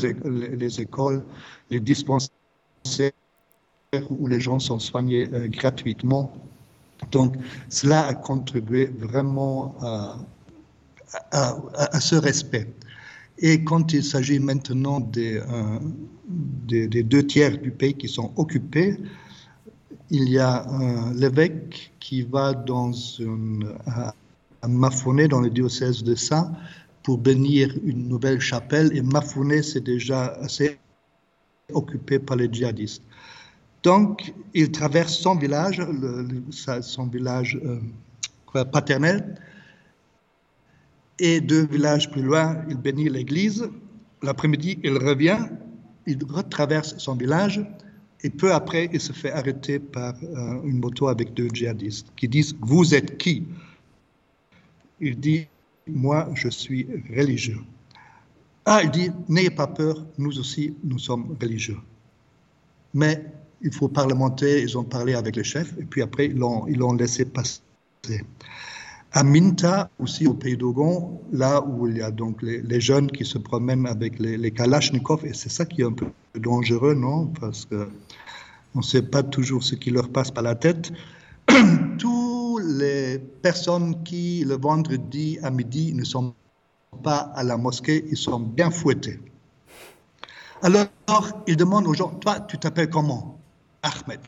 les, 0.56 0.80
écoles, 0.80 1.22
les 1.70 1.80
dispensaires 1.80 2.30
où 4.10 4.26
les 4.26 4.40
gens 4.40 4.58
sont 4.58 4.78
soignés 4.78 5.28
euh, 5.32 5.48
gratuitement. 5.48 6.32
Donc, 7.10 7.36
cela 7.70 8.06
a 8.06 8.14
contribué 8.14 8.86
vraiment 8.98 9.74
à, 11.32 12.00
ce 12.00 12.14
respect. 12.16 12.68
Et 13.38 13.64
quand 13.64 13.94
il 13.94 14.04
s'agit 14.04 14.38
maintenant 14.38 15.00
euh, 15.16 15.78
des, 16.68 16.86
des, 16.86 17.02
deux 17.02 17.26
tiers 17.26 17.56
du 17.56 17.70
pays 17.70 17.94
qui 17.94 18.06
sont 18.06 18.32
occupés, 18.36 18.98
il 20.10 20.28
y 20.28 20.38
a 20.38 20.66
l'évêque 21.14 21.92
qui 22.00 22.22
va 22.22 22.52
dans 22.52 22.92
une, 22.92 23.72
à 24.62 24.68
dans 24.68 25.40
le 25.40 25.50
diocèse 25.50 26.02
de 26.02 26.14
Saint, 26.14 26.52
pour 27.02 27.18
bénir 27.18 27.74
une 27.84 28.08
nouvelle 28.08 28.40
chapelle. 28.40 28.94
Et 28.96 29.02
Mafouné, 29.02 29.62
c'est 29.62 29.80
déjà 29.80 30.26
assez 30.40 30.78
occupé 31.72 32.18
par 32.18 32.36
les 32.36 32.52
djihadistes. 32.52 33.02
Donc, 33.82 34.34
il 34.52 34.70
traverse 34.70 35.16
son 35.16 35.36
village, 35.36 35.80
son 36.82 37.06
village 37.06 37.58
euh, 37.64 38.64
paternel, 38.64 39.34
et 41.18 41.40
deux 41.40 41.66
villages 41.66 42.10
plus 42.10 42.22
loin, 42.22 42.62
il 42.68 42.76
bénit 42.76 43.08
l'église. 43.08 43.68
L'après-midi, 44.22 44.78
il 44.82 44.96
revient, 44.96 45.38
il 46.06 46.18
retraverse 46.24 46.96
son 46.98 47.14
village, 47.14 47.64
et 48.22 48.30
peu 48.30 48.52
après, 48.52 48.90
il 48.92 49.00
se 49.00 49.12
fait 49.12 49.32
arrêter 49.32 49.78
par 49.78 50.14
euh, 50.22 50.62
une 50.64 50.78
moto 50.78 51.08
avec 51.08 51.32
deux 51.32 51.48
djihadistes 51.52 52.08
qui 52.16 52.28
disent 52.28 52.54
Vous 52.60 52.94
êtes 52.94 53.16
qui? 53.16 53.46
Il 55.00 55.18
dit, 55.18 55.46
moi, 55.86 56.28
je 56.34 56.48
suis 56.48 56.86
religieux. 57.16 57.60
Ah, 58.64 58.82
il 58.84 58.90
dit, 58.90 59.10
n'ayez 59.28 59.50
pas 59.50 59.66
peur, 59.66 60.04
nous 60.18 60.38
aussi, 60.38 60.74
nous 60.84 60.98
sommes 60.98 61.36
religieux. 61.40 61.78
Mais 62.94 63.24
il 63.62 63.72
faut 63.72 63.88
parlementer, 63.88 64.62
ils 64.62 64.76
ont 64.78 64.84
parlé 64.84 65.14
avec 65.14 65.36
le 65.36 65.42
chef, 65.42 65.72
et 65.78 65.84
puis 65.84 66.02
après, 66.02 66.26
ils 66.26 66.36
l'ont 66.36 66.92
laissé 66.94 67.24
passer. 67.24 67.62
À 69.12 69.24
Minta, 69.24 69.90
aussi 69.98 70.26
au 70.26 70.34
pays 70.34 70.56
d'Ogon, 70.56 71.20
là 71.32 71.64
où 71.64 71.88
il 71.88 71.96
y 71.96 72.02
a 72.02 72.10
donc 72.10 72.42
les, 72.42 72.80
jeunes 72.80 73.10
qui 73.10 73.24
se 73.24 73.38
promènent 73.38 73.86
avec 73.86 74.18
les, 74.18 74.36
les 74.36 74.50
Kalachnikov, 74.52 75.26
et 75.26 75.34
c'est 75.34 75.50
ça 75.50 75.64
qui 75.64 75.82
est 75.82 75.84
un 75.84 75.92
peu 75.92 76.06
dangereux, 76.38 76.94
non? 76.94 77.26
Parce 77.40 77.66
qu'on 77.66 77.88
ne 78.76 78.82
sait 78.82 79.02
pas 79.02 79.22
toujours 79.22 79.64
ce 79.64 79.74
qui 79.74 79.90
leur 79.90 80.10
passe 80.10 80.30
par 80.30 80.44
la 80.44 80.54
tête. 80.54 80.92
Tout 81.98 82.19
les 82.78 83.18
personnes 83.18 84.02
qui, 84.02 84.44
le 84.44 84.56
vendredi 84.56 85.38
à 85.42 85.50
midi, 85.50 85.92
ne 85.94 86.04
sont 86.04 86.34
pas 87.02 87.32
à 87.34 87.42
la 87.42 87.56
mosquée, 87.56 88.04
ils 88.08 88.16
sont 88.16 88.40
bien 88.40 88.70
fouettés. 88.70 89.20
Alors, 90.62 90.86
il 91.46 91.56
demande 91.56 91.86
aux 91.86 91.94
gens, 91.94 92.10
toi, 92.10 92.40
tu 92.40 92.58
t'appelles 92.58 92.90
comment? 92.90 93.38
Ahmed. 93.82 94.20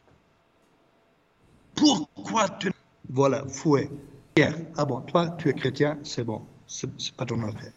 Pourquoi 1.74 2.48
tu... 2.48 2.72
Voilà, 3.10 3.44
fouet. 3.48 3.90
Ah 4.76 4.84
bon, 4.84 5.00
toi, 5.02 5.30
tu 5.38 5.50
es 5.50 5.52
chrétien, 5.52 5.98
c'est 6.02 6.24
bon, 6.24 6.40
c'est 6.66 6.88
pas 7.16 7.26
ton 7.26 7.42
affaire. 7.42 7.72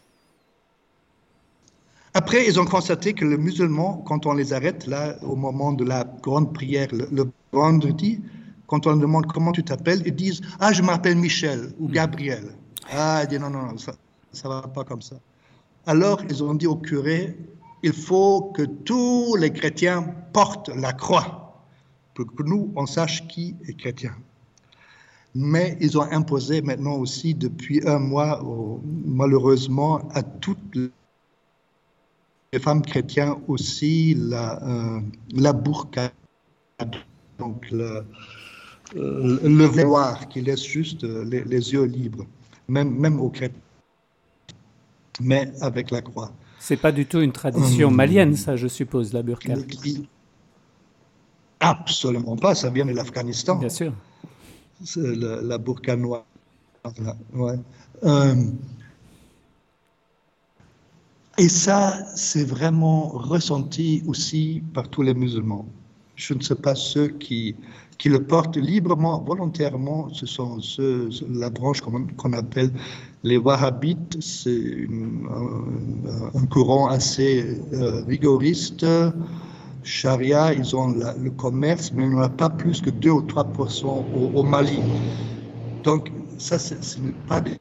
Après, 2.14 2.46
ils 2.46 2.58
ont 2.58 2.64
constaté 2.64 3.12
que 3.12 3.26
les 3.26 3.36
musulmans, 3.36 4.02
quand 4.06 4.24
on 4.24 4.32
les 4.32 4.54
arrête, 4.54 4.86
là, 4.86 5.16
au 5.22 5.36
moment 5.36 5.72
de 5.72 5.84
la 5.84 6.04
grande 6.22 6.54
prière, 6.54 6.88
le 6.92 7.30
vendredi, 7.52 8.22
quand 8.66 8.86
on 8.86 8.90
leur 8.90 8.98
demande 8.98 9.26
comment 9.26 9.52
tu 9.52 9.62
t'appelles, 9.62 10.02
ils 10.06 10.14
disent 10.14 10.40
Ah, 10.60 10.72
je 10.72 10.82
m'appelle 10.82 11.16
Michel 11.16 11.72
ou 11.78 11.88
Gabriel. 11.88 12.52
Ah, 12.90 13.20
ils 13.22 13.28
disent 13.28 13.40
Non, 13.40 13.50
non, 13.50 13.62
non, 13.62 13.78
ça 13.78 13.92
ne 14.44 14.48
va 14.48 14.62
pas 14.62 14.84
comme 14.84 15.02
ça. 15.02 15.16
Alors, 15.86 16.20
ils 16.28 16.42
ont 16.42 16.54
dit 16.54 16.66
au 16.66 16.76
curé 16.76 17.36
Il 17.82 17.92
faut 17.92 18.52
que 18.54 18.62
tous 18.62 19.36
les 19.36 19.52
chrétiens 19.52 20.02
portent 20.32 20.70
la 20.70 20.92
croix 20.92 21.46
pour 22.14 22.26
que 22.34 22.42
nous, 22.42 22.72
on 22.76 22.86
sache 22.86 23.28
qui 23.28 23.54
est 23.68 23.74
chrétien. 23.74 24.16
Mais 25.34 25.76
ils 25.80 25.98
ont 25.98 26.08
imposé 26.10 26.62
maintenant 26.62 26.94
aussi, 26.94 27.34
depuis 27.34 27.86
un 27.86 27.98
mois, 27.98 28.42
malheureusement, 29.04 30.08
à 30.14 30.22
toutes 30.22 30.74
les 32.52 32.58
femmes 32.58 32.80
chrétiennes 32.80 33.34
aussi 33.46 34.14
la, 34.14 34.62
euh, 34.66 35.00
la 35.34 35.52
burqa. 35.52 36.10
Donc, 37.38 37.70
le, 37.70 38.02
le 38.96 39.64
voir 39.64 40.28
qui 40.28 40.40
laisse 40.40 40.64
juste 40.64 41.04
euh, 41.04 41.24
les, 41.24 41.72
yeux 41.72 41.84
libres, 41.84 42.26
même, 42.68 42.94
même 42.94 43.20
au 43.20 43.28
chrétiens, 43.28 43.60
mais 45.20 45.52
avec 45.60 45.90
la 45.90 46.02
croix. 46.02 46.32
C'est 46.58 46.76
pas 46.76 46.92
du 46.92 47.06
tout 47.06 47.20
une 47.20 47.32
tradition 47.32 47.88
hum. 47.88 47.94
malienne, 47.94 48.36
ça, 48.36 48.56
je 48.56 48.66
suppose, 48.66 49.12
la 49.12 49.22
burqa. 49.22 49.54
Absolument 51.60 52.36
pas, 52.36 52.54
ça 52.54 52.70
vient 52.70 52.86
de 52.86 52.92
l'Afghanistan. 52.92 53.56
Bien 53.56 53.68
sûr. 53.68 53.92
La, 54.96 55.40
la, 55.42 55.58
burqa 55.58 55.96
noire. 55.96 56.26
Ouais. 57.32 57.58
Hum. 58.02 58.56
et 61.38 61.48
ça, 61.48 62.04
c'est 62.14 62.44
vraiment 62.44 63.08
ressenti 63.08 64.02
aussi 64.06 64.62
par 64.74 64.88
tous 64.88 65.02
les 65.02 65.14
musulmans. 65.14 65.66
Je 66.16 66.34
ne 66.34 66.40
sais 66.40 66.54
pas 66.54 66.74
ceux 66.74 67.08
qui, 67.08 67.54
qui 67.98 68.08
le 68.08 68.22
portent 68.22 68.56
librement, 68.56 69.22
volontairement. 69.22 70.08
Ce 70.12 70.26
sont 70.26 70.60
ceux, 70.60 71.10
la 71.30 71.50
branche 71.50 71.80
qu'on 71.80 72.32
appelle 72.32 72.70
les 73.22 73.36
wahhabites. 73.36 74.16
C'est 74.20 74.88
un, 76.34 76.46
courant 76.46 76.88
assez 76.88 77.60
euh, 77.72 78.02
rigoriste. 78.04 78.86
Sharia, 79.82 80.52
ils 80.52 80.74
ont 80.74 80.88
le 80.88 81.30
commerce, 81.30 81.92
mais 81.94 82.04
il 82.04 82.08
n'y 82.10 82.16
en 82.16 82.22
a 82.22 82.28
pas 82.28 82.50
plus 82.50 82.80
que 82.80 82.90
2 82.90 83.10
ou 83.10 83.22
3 83.22 83.46
au, 83.84 84.38
au 84.38 84.42
Mali. 84.42 84.80
Donc, 85.84 86.10
ça, 86.38 86.58
ce 86.58 86.74
n'est 86.98 87.12
pas 87.28 87.40
des 87.40 87.56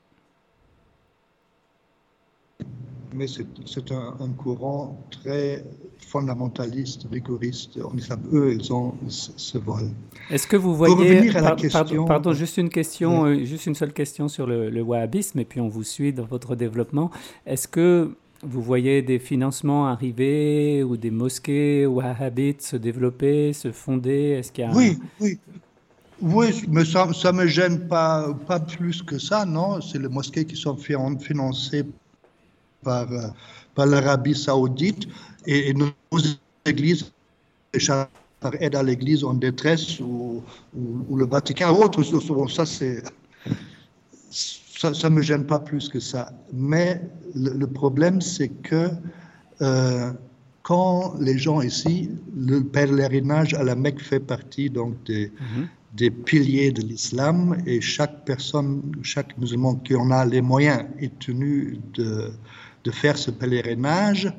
mais 3.16 3.28
c'est 3.28 3.92
un, 3.92 4.30
courant 4.38 5.00
très 5.10 5.64
fondamentaliste, 6.00 7.08
rigoriste 7.12 7.80
en 7.84 7.96
islam. 7.98 8.22
Eux, 8.32 8.54
ils 8.54 8.72
ont 8.74 8.94
ce, 9.08 9.58
vol. 9.58 9.90
Est-ce 10.30 10.48
que 10.48 10.56
vous 10.56 10.76
voyez... 10.76 11.36
à 11.36 11.42
la 11.42 11.56
question, 11.56 12.06
pardon, 12.06 12.34
juste 12.34 12.58
une 12.58 12.70
question, 12.70 13.26
euh, 13.26 13.46
juste 13.46 13.66
une 13.66 13.76
seule 13.76 13.94
question 13.94 14.28
sur 14.28 14.46
le, 14.46 14.82
wahhabisme, 14.82 15.40
et 15.40 15.46
puis 15.46 15.62
on 15.62 15.68
vous 15.68 15.84
suit 15.84 16.14
dans 16.14 16.26
votre 16.26 16.56
développement. 16.56 17.10
Est-ce 17.46 17.68
que 17.68 18.16
vous 18.44 18.62
voyez 18.62 19.02
des 19.02 19.20
financements 19.20 19.88
arriver 19.88 20.84
ou 20.84 20.98
des 20.98 21.12
mosquées 21.12 21.86
wahhabites 21.86 22.62
se 22.62 22.76
développer, 22.76 23.54
se 23.54 23.72
fonder? 23.72 24.38
Est-ce 24.40 24.52
qu'il 24.52 24.66
y 24.66 24.68
a 24.68 24.74
Oui, 24.74 24.98
oui. 25.20 25.40
Oui, 26.22 26.64
mais 26.70 26.86
ça 26.86 27.06
ne 27.06 27.32
me 27.32 27.46
gêne 27.46 27.88
pas, 27.88 28.34
pas 28.48 28.60
plus 28.60 29.02
que 29.02 29.20
ça, 29.20 29.46
non 29.46 29.82
C'est 29.82 30.00
les 30.00 30.08
mosquées 30.08 30.46
qui 30.46 30.56
sont 30.56 30.78
financées 30.78 31.84
par, 32.86 33.12
euh, 33.12 33.28
par 33.76 33.88
l'Arabie 33.88 34.36
saoudite 34.36 35.08
et, 35.46 35.74
nos 35.74 35.90
églises 36.66 37.12
par 38.40 38.54
aide 38.62 38.76
à 38.76 38.84
l'église 38.84 39.24
en 39.24 39.34
détresse 39.34 40.00
ou, 40.00 40.42
ou, 41.10 41.16
le 41.18 41.26
Vatican 41.26 41.74
ou 41.74 41.84
autre. 41.84 42.02
Ça, 42.50 42.66
c'est, 42.66 43.04
ça 44.30 45.10
ne 45.10 45.16
me 45.16 45.22
gêne 45.22 45.46
pas 45.46 45.60
plus 45.60 45.90
que 45.90 46.00
ça. 46.00 46.32
Mais 46.54 47.02
le, 47.34 47.66
problème, 47.66 48.22
c'est 48.22 48.50
que 48.50 48.90
euh, 49.62 50.12
quand 50.64 51.16
les 51.20 51.38
gens 51.38 51.62
ici, 51.62 52.10
le 52.36 52.64
pèlerinage 52.64 53.54
à 53.54 53.64
la 53.64 53.76
Mecque 53.76 54.02
fait 54.02 54.20
partie 54.20 54.70
donc 54.70 54.92
des, 55.06 55.28
mm-hmm. 55.28 55.68
des 55.96 56.12
piliers 56.12 56.72
de 56.72 56.82
l'islam 56.82 57.58
et 57.66 57.82
chaque 57.82 58.26
personne, 58.26 58.82
chaque 59.02 59.38
musulman 59.38 59.76
qui 59.76 59.96
en 59.96 60.12
a 60.12 60.26
les 60.26 60.42
moyens 60.42 60.86
est 61.00 61.18
tenu 61.20 61.80
de, 61.94 62.32
de 62.86 62.92
faire 62.92 63.18
ce 63.18 63.32
pèlerinage. 63.32 64.32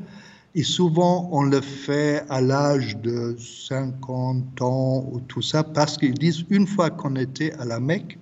Et 0.55 0.63
souvent, 0.63 1.29
on 1.33 1.43
le 1.43 1.61
fait 1.61 2.25
à 2.31 2.41
l'âge 2.41 2.97
de 2.97 3.37
50 3.39 4.63
ans 4.63 5.07
ou 5.13 5.21
tout 5.21 5.43
ça, 5.43 5.63
parce 5.63 5.99
qu'ils 5.99 6.15
disent, 6.15 6.45
une 6.49 6.67
fois 6.67 6.89
qu'on 6.89 7.17
était 7.17 7.53
à 7.55 7.67
la 7.67 7.79
Mecque, 7.79 8.19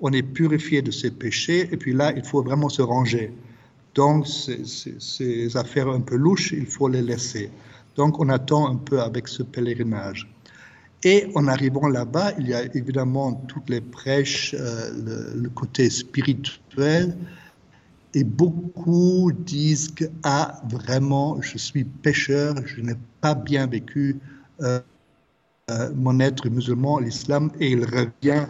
on 0.00 0.10
est 0.12 0.22
purifié 0.22 0.80
de 0.80 0.90
ses 0.90 1.10
péchés, 1.10 1.68
et 1.70 1.76
puis 1.76 1.92
là, 1.92 2.12
il 2.16 2.24
faut 2.24 2.42
vraiment 2.42 2.70
se 2.70 2.80
ranger. 2.80 3.34
Donc, 3.94 4.26
ces 4.26 5.56
affaires 5.56 5.88
un 5.88 6.00
peu 6.00 6.16
louches, 6.16 6.52
il 6.52 6.66
faut 6.66 6.88
les 6.88 7.02
laisser. 7.02 7.50
Donc, 7.96 8.18
on 8.18 8.28
attend 8.28 8.68
un 8.70 8.76
peu 8.76 9.00
avec 9.00 9.28
ce 9.28 9.42
pèlerinage. 9.42 10.28
Et 11.04 11.30
en 11.34 11.46
arrivant 11.48 11.86
là-bas, 11.86 12.32
il 12.38 12.48
y 12.48 12.54
a 12.54 12.64
évidemment 12.74 13.34
toutes 13.46 13.68
les 13.68 13.82
prêches, 13.82 14.54
euh, 14.58 15.34
le, 15.34 15.48
côté 15.50 15.90
spirituel, 15.90 17.14
et 18.14 18.24
beaucoup 18.24 19.32
disent 19.32 19.90
que, 19.92 20.04
ah, 20.22 20.60
vraiment, 20.70 21.40
je 21.42 21.58
suis 21.58 21.84
pécheur, 21.84 22.54
je 22.64 22.80
n'ai 22.80 22.94
pas 23.20 23.34
bien 23.34 23.66
vécu 23.66 24.20
euh, 24.62 24.80
euh, 25.70 25.90
mon 25.94 26.20
être 26.20 26.48
musulman, 26.48 27.00
l'islam, 27.00 27.50
et 27.58 27.72
il 27.72 27.84
revient 27.84 28.46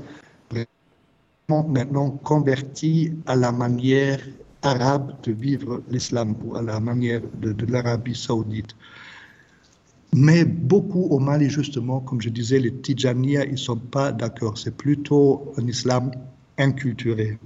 maintenant 1.49 2.11
convertis 2.11 3.13
à 3.27 3.37
la 3.37 3.53
manière 3.53 4.19
arabe 4.63 5.15
de 5.23 5.33
vivre 5.33 5.83
l'islam 5.91 6.35
ou 6.43 6.57
à 6.57 6.63
la 6.63 6.81
manière 6.81 7.21
de, 7.41 7.67
l'Arabie 7.67 8.15
saoudite. 8.15 8.75
Mais 10.15 10.45
beaucoup 10.45 11.05
au 11.11 11.19
Mali, 11.19 11.51
justement, 11.51 12.01
comme 12.01 12.21
je 12.21 12.31
disais, 12.31 12.59
les 12.59 12.73
Tijaniya, 12.73 13.45
ils 13.45 13.53
ne 13.53 13.57
sont 13.57 13.77
pas 13.77 14.13
d'accord. 14.13 14.57
C'est 14.57 14.77
plutôt 14.77 15.53
un 15.59 15.67
islam 15.67 16.13
inculturé. 16.57 17.39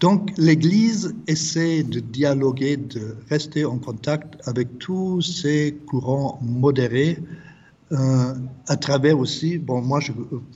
Donc 0.00 0.30
l'Église 0.38 1.14
essaie 1.26 1.82
de 1.82 1.98
dialoguer, 1.98 2.76
de 2.76 3.16
rester 3.28 3.64
en 3.64 3.78
contact 3.78 4.36
avec 4.46 4.78
tous 4.78 5.22
ces 5.22 5.76
courants 5.86 6.38
modérés, 6.40 7.18
euh, 7.90 8.34
à 8.66 8.76
travers 8.76 9.18
aussi, 9.18 9.58
bon, 9.58 9.80
moi 9.80 9.98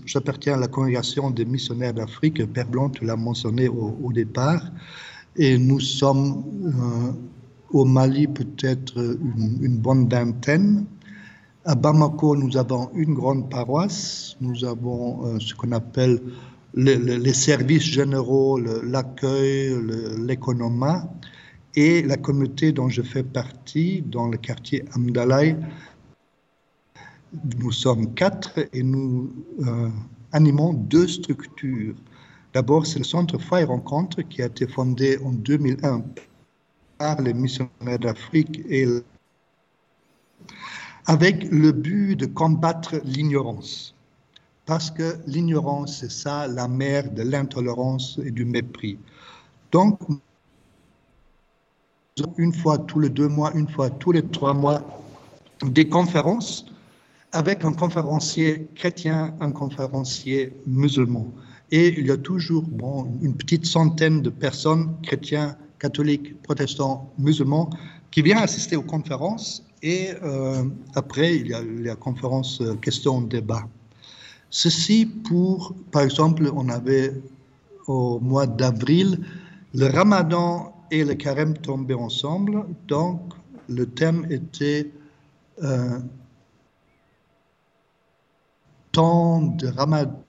j'appartiens 0.05 0.55
à 0.55 0.59
la 0.59 0.69
congrégation 0.69 1.31
des 1.31 1.47
missionnaires 1.47 1.95
d'Afrique, 1.95 2.45
Père 2.53 2.69
Blanc, 2.69 2.91
tu 2.91 3.05
l'as 3.07 3.17
mentionné 3.17 3.69
au, 3.69 4.13
départ, 4.13 4.63
et 5.37 5.57
nous 5.57 5.81
sommes 5.81 6.45
euh, 6.67 7.13
au 7.71 7.87
Mali 7.87 8.29
peut-être 8.29 9.17
une, 9.63 9.79
bonne 9.79 10.09
vingtaine. 10.09 10.85
À 11.65 11.75
Bamako, 11.75 12.37
nous 12.37 12.57
avons 12.57 12.91
une 12.95 13.15
grande 13.15 13.49
paroisse, 13.49 14.37
nous 14.41 14.65
avons 14.65 15.25
euh, 15.25 15.39
ce 15.41 15.55
qu'on 15.55 15.73
appelle 15.73 16.21
les 16.75 17.35
services 17.35 17.85
généraux, 17.85 18.59
l'accueil, 18.59 19.77
l'économat, 20.19 21.09
et 21.75 22.03
la 22.03 22.17
communauté 22.17 22.73
dont 22.73 22.89
je 22.89 23.03
fais 23.03 23.23
partie, 23.23 24.03
dans 24.03 24.29
le 24.29 24.37
quartier 24.37 24.85
Amdalaï, 24.95 25.57
nous 27.59 27.73
sommes 27.73 28.13
quatre 28.15 28.59
et 28.73 28.83
nous 28.83 29.33
euh, 29.67 29.89
animons 30.33 30.75
deux 30.75 31.09
structures. 31.09 31.95
D'abord, 32.53 32.85
c'est 32.87 32.99
le 32.99 33.05
Centre 33.05 33.39
Foi 33.39 33.63
et 33.63 33.65
Rencontre 33.65 34.21
qui 34.23 34.43
a 34.43 34.47
été 34.47 34.67
fondé 34.67 35.19
en 35.25 35.33
2001 35.33 36.05
par 36.99 37.23
les 37.23 37.33
missionnaires 37.33 37.99
d'Afrique 37.99 38.61
avec 41.07 41.45
le 41.51 41.73
but 41.73 42.17
de 42.17 42.27
combattre 42.27 43.01
l'ignorance. 43.05 43.95
Parce 44.65 44.91
que 44.91 45.19
l'ignorance, 45.27 45.99
c'est 45.99 46.11
ça 46.11 46.47
la 46.47 46.69
mère 46.69 47.11
de 47.11 47.23
l'intolérance 47.23 48.19
et 48.25 48.31
du 48.31 48.45
mépris. 48.45 48.99
Donc, 49.73 49.99
une 52.39 52.53
fois 52.53 52.79
tous 52.79 53.01
les 53.01 53.09
deux 53.09 53.29
mois, 53.29 53.53
une 53.55 53.69
fois 53.69 53.91
tous 53.91 54.13
les 54.13 54.23
trois 54.23 54.55
mois, 54.55 54.83
des 55.65 55.89
conférences 55.89 56.67
avec 57.33 57.65
un 57.65 57.73
conférencier 57.73 58.69
chrétien, 58.75 59.35
un 59.41 59.51
conférencier 59.51 60.53
musulman. 60.67 61.33
Et 61.71 61.99
il 61.99 62.07
y 62.07 62.11
a 62.11 62.19
toujours 62.19 62.63
bon, 62.63 63.19
une 63.23 63.35
petite 63.35 63.65
centaine 63.65 64.21
de 64.21 64.29
personnes, 64.29 64.95
chrétiens, 65.03 65.57
catholiques, 65.79 66.41
protestants, 66.43 67.11
musulmans, 67.19 67.71
qui 68.11 68.21
viennent 68.21 68.39
assister 68.39 68.77
aux 68.77 68.83
conférences. 68.83 69.65
Et 69.83 70.11
euh, 70.23 70.65
après, 70.95 71.37
il 71.37 71.49
y 71.49 71.55
a 71.55 71.63
la 71.63 71.97
conférence 71.97 72.61
euh, 72.61 72.75
questions-débat. 72.75 73.67
Ceci 74.53 75.07
pour, 75.07 75.75
par 75.91 76.03
exemple, 76.03 76.49
on 76.55 76.69
avait 76.69 77.15
au 77.87 78.21
mois 78.21 78.47
d'avril 78.47 79.19
le 79.75 79.87
ramadan 79.87 80.75
et 80.91 81.05
le 81.05 81.15
carême 81.15 81.57
tombés 81.57 81.95
ensemble. 81.95 82.67
Donc, 82.87 83.33
le 83.71 83.87
thème 83.87 84.27
était 84.31 84.93
euh, 85.63 85.99
temps 88.93 89.41
de 89.41 89.69
Ramadan, 89.69 90.23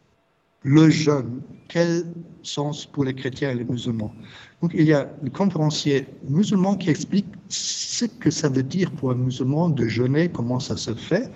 le 0.61 0.89
jeûne, 0.89 1.41
quel 1.67 2.05
sens 2.43 2.85
pour 2.85 3.03
les 3.03 3.13
chrétiens 3.13 3.51
et 3.51 3.55
les 3.55 3.65
musulmans? 3.65 4.13
Donc 4.61 4.71
il 4.73 4.85
y 4.85 4.93
a 4.93 5.09
le 5.21 5.29
conférencier 5.29 6.07
musulman 6.29 6.77
qui 6.77 6.89
explique 6.89 7.27
ce 7.49 8.05
que 8.05 8.31
ça 8.31 8.47
veut 8.47 8.63
dire 8.63 8.89
pour 8.91 9.11
un 9.11 9.15
musulman 9.15 9.67
de 9.69 9.85
jeûner, 9.89 10.29
comment 10.29 10.61
ça 10.61 10.77
se 10.77 10.93
fait, 10.93 11.29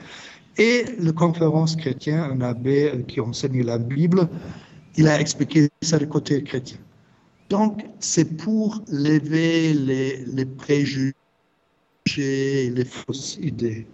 et 0.58 0.86
le 1.00 1.12
conférence 1.12 1.76
chrétien, 1.76 2.24
un 2.24 2.42
abbé 2.42 3.06
qui 3.08 3.20
enseigne 3.20 3.64
la 3.64 3.78
Bible, 3.78 4.28
il 4.96 5.08
a 5.08 5.20
expliqué 5.20 5.70
ça 5.82 6.00
du 6.00 6.08
côté 6.08 6.44
chrétien. 6.44 6.80
Donc 7.50 7.86
c'est 8.00 8.38
pour 8.38 8.82
lever 8.92 9.74
les, 9.74 10.46
préjugés, 10.46 11.14
les 12.16 12.86
fausses 12.86 13.38
idées. 13.42 13.88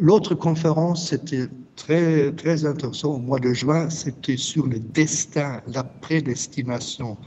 L'autre 0.00 0.34
conférence, 0.34 1.10
c'était 1.10 1.48
très, 1.76 2.32
très 2.32 2.64
intéressant 2.64 3.14
au 3.14 3.18
mois 3.18 3.38
de 3.38 3.52
juin, 3.52 3.90
c'était 3.90 4.38
sur 4.38 4.66
le 4.66 4.80
destin, 4.80 5.60
la 5.68 5.84
prédestination. 5.84 7.18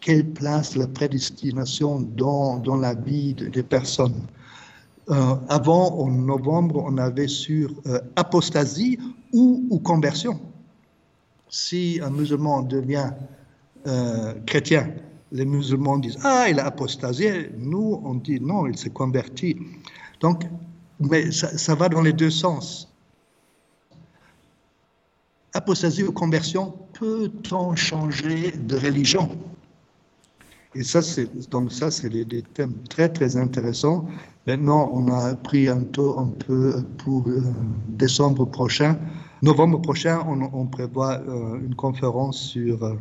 Quelle 0.00 0.26
place 0.26 0.76
la 0.76 0.86
prédestination 0.86 2.00
dans, 2.00 2.58
dans 2.58 2.76
la 2.76 2.94
vie 2.94 3.34
des 3.34 3.62
personnes? 3.62 4.22
Euh, 5.08 5.34
Avant, 5.48 5.98
en 5.98 6.10
novembre, 6.10 6.84
on 6.86 6.98
avait 6.98 7.28
sur 7.28 7.70
euh, 7.86 8.00
apostasie 8.16 8.98
ou, 9.32 9.80
conversion. 9.84 10.40
Si 11.48 12.00
un 12.02 12.10
musulman 12.10 12.62
devient 12.62 13.10
euh, 13.86 14.34
chrétien, 14.46 14.92
les 15.32 15.44
musulmans 15.44 15.98
disent 15.98 16.18
Ah, 16.22 16.46
il 16.48 16.60
a 16.60 16.66
apostasié. 16.66 17.50
Nous, 17.56 18.00
on 18.04 18.14
dit 18.14 18.40
non, 18.40 18.66
il 18.66 18.76
s'est 18.76 18.90
converti. 18.90 19.56
Donc, 20.20 20.44
mais 21.00 21.30
ça, 21.32 21.74
va 21.74 21.88
dans 21.88 22.02
les 22.02 22.12
deux 22.12 22.30
sens 22.30 22.86
apostasie 25.52 26.04
ou 26.04 26.12
conversion, 26.12 26.74
peut-on 26.92 27.74
changer 27.74 28.52
de 28.52 28.76
religion? 28.76 29.28
Et 30.74 30.84
ça, 30.84 31.02
c'est 31.02 31.48
donc 31.50 31.72
ça, 31.72 31.90
c'est 31.90 32.08
des, 32.08 32.42
thèmes 32.42 32.74
très 32.88 33.08
très 33.08 33.36
intéressants. 33.36 34.06
Maintenant, 34.50 34.90
on 34.92 35.06
a 35.12 35.36
pris 35.36 35.68
un 35.68 35.82
taux 35.84 36.18
un 36.18 36.26
peu 36.26 36.82
pour 36.98 37.28
euh, 37.28 37.40
décembre 37.86 38.44
prochain, 38.46 38.98
novembre 39.42 39.80
prochain, 39.80 40.26
on, 40.26 40.66
prévoit 40.66 41.20
euh, 41.20 41.60
une 41.64 41.76
conférence 41.76 42.48
sur 42.48 42.82
euh, 42.82 42.96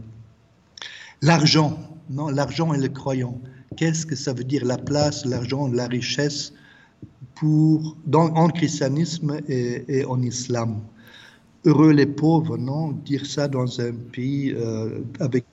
l'argent, 1.23 1.75
non, 2.11 2.27
l'argent 2.27 2.71
et 2.75 2.77
le 2.77 2.87
croyant. 2.87 3.41
Qu'est-ce 3.77 4.05
que 4.05 4.15
ça 4.15 4.31
veut 4.31 4.43
dire 4.43 4.63
la 4.63 4.77
place, 4.77 5.25
l'argent, 5.25 5.67
la 5.67 5.87
richesse 5.87 6.53
pour 7.33 7.97
dans, 8.05 8.27
en 8.35 8.49
christianisme 8.49 9.39
et, 9.47 9.85
et 9.87 10.05
en 10.05 10.21
islam? 10.21 10.81
Heureux 11.65 11.93
les 11.93 12.05
pauvres, 12.05 12.59
non? 12.59 12.91
Dire 12.91 13.25
ça 13.25 13.47
dans 13.47 13.81
un 13.81 13.93
pays 14.11 14.55
avec 15.19 15.45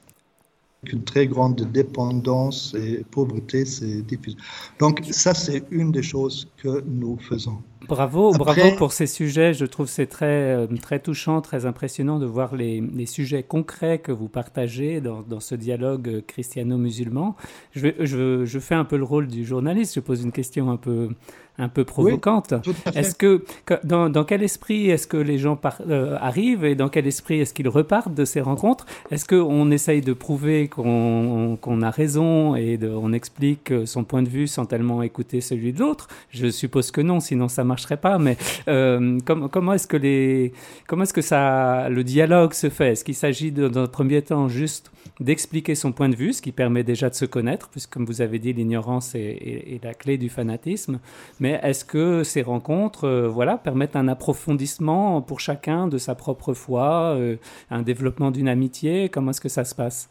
une 0.85 1.05
très 1.05 1.27
grande 1.27 1.61
dépendance 1.73 2.75
et 2.75 3.05
pauvreté, 3.11 3.65
c'est 3.65 4.03
difficile. 4.03 4.39
Donc 4.79 5.01
ça, 5.11 5.35
c'est 5.35 5.65
une 5.71 5.93
des 5.93 6.03
choses 6.03 6.49
que 6.57 6.83
nous 6.87 7.19
faisons. 7.19 7.59
Bravo, 7.89 8.33
bravo 8.33 8.73
pour 8.77 8.93
ces 8.93 9.07
sujets. 9.07 9.55
Je 9.55 9.65
trouve 9.65 9.89
c'est 9.89 10.07
très, 10.07 10.27
euh, 10.27 10.67
très 10.81 10.99
touchant, 10.99 11.41
très 11.41 11.67
impressionnant 11.67 12.19
de 12.19 12.27
voir 12.27 12.55
les, 12.55 12.81
les 12.81 13.07
sujets 13.07 13.43
concrets 13.43 13.99
que 13.99 14.13
vous 14.13 14.29
partagez 14.29 15.01
dans, 15.01 15.23
dans 15.23 15.41
ce 15.41 15.55
dialogue 15.55 16.23
christiano-musulman. 16.27 17.37
Je, 17.73 17.89
je, 18.01 18.45
je, 18.45 18.59
fais 18.59 18.75
un 18.75 18.85
peu 18.85 18.97
le 18.97 19.05
rôle 19.05 19.27
du 19.27 19.45
journaliste. 19.45 19.95
Je 19.95 20.01
pose 20.01 20.23
une 20.23 20.33
question 20.33 20.71
un 20.71 20.77
peu 20.77 21.11
un 21.59 21.69
peu 21.69 21.85
provocante. 21.85 22.55
est-ce 22.95 23.15
que, 23.15 23.45
dans, 23.85 24.11
dans, 24.11 24.25
quel 24.25 24.43
esprit 24.43 24.91
est-ce 24.91 25.07
que 25.07 25.17
les 25.17 25.39
gens 25.39 25.59
euh, 25.89 26.17
arrivent 26.21 26.65
et 26.65 26.75
dans 26.75 26.89
quel 26.89 27.07
esprit 27.07 27.41
est-ce 27.41 27.55
qu'ils 27.55 27.69
repartent 27.69 28.15
de 28.15 28.25
ces 28.25 28.41
rencontres? 28.41 28.87
Est-ce 29.11 29.25
qu'on 29.25 29.71
essaye 29.71 30.01
de 30.03 30.13
prouver 30.13 30.69
qu'on 30.69 31.83
a 31.83 31.91
raison 31.91 32.57
et 32.57 32.77
de, 32.77 32.89
on 32.89 33.13
explique 33.13 33.73
son 33.87 34.05
point 34.05 34.23
de 34.23 34.29
vue 34.29 34.47
sans 34.47 34.67
tellement 34.67 35.03
écouter 35.03 35.41
celui 35.41 35.73
de 35.73 35.81
l'autre? 35.81 36.09
Je 36.31 36.51
suppose 36.51 36.91
que 36.91 37.01
non, 37.01 37.21
sinon 37.21 37.49
ça 37.49 37.65
marcherait 37.77 37.97
pas. 37.99 38.19
Mais 38.19 38.37
euh, 38.69 39.19
comment 39.25 39.73
est-ce 39.75 39.87
que 39.87 39.97
les, 39.97 40.53
comment 40.87 41.03
est-ce 41.03 41.13
que 41.13 41.23
ça, 41.23 41.89
le 41.89 42.03
dialogue 42.03 42.55
se 42.55 42.71
fait? 42.71 42.93
Est-ce 42.93 43.05
qu'il 43.05 43.15
s'agit 43.15 43.53
dans 43.53 43.79
un 43.79 43.87
premier 43.87 44.23
temps 44.23 44.49
juste 44.49 44.91
d'expliquer 45.21 45.75
son 45.75 45.93
point 45.93 46.09
de 46.09 46.17
vue, 46.17 46.33
ce 46.33 46.43
qui 46.43 46.53
permet 46.53 46.83
déjà 46.83 47.09
de 47.09 47.15
se 47.15 47.25
connaître, 47.25 47.69
puisque 47.69 47.93
comme 47.93 48.07
vous 48.07 48.21
avez 48.21 48.39
dit, 48.39 48.53
l'ignorance 48.53 49.15
est, 49.15 49.21
est, 49.21 49.85
la 49.85 49.95
clé 49.95 50.19
du 50.19 50.29
fanatisme. 50.29 50.99
Mais 51.41 51.61
est-ce 51.63 51.85
que 51.85 52.25
ces 52.25 52.43
rencontres 52.43 53.05
euh, 53.05 53.29
voilà, 53.29 53.57
permettent 53.57 53.97
un 53.97 54.09
approfondissement 54.09 55.23
pour 55.23 55.41
chacun 55.41 55.87
de 55.87 55.99
sa 55.99 56.15
propre 56.15 56.55
foi, 56.55 57.15
euh, 57.15 57.37
un 57.71 57.83
développement 57.83 58.31
d'une 58.31 58.49
amitié? 58.49 59.09
Comment 59.09 59.31
est-ce 59.31 59.41
que 59.41 59.49
ça 59.49 59.65
se 59.65 59.75
passe? 59.75 60.09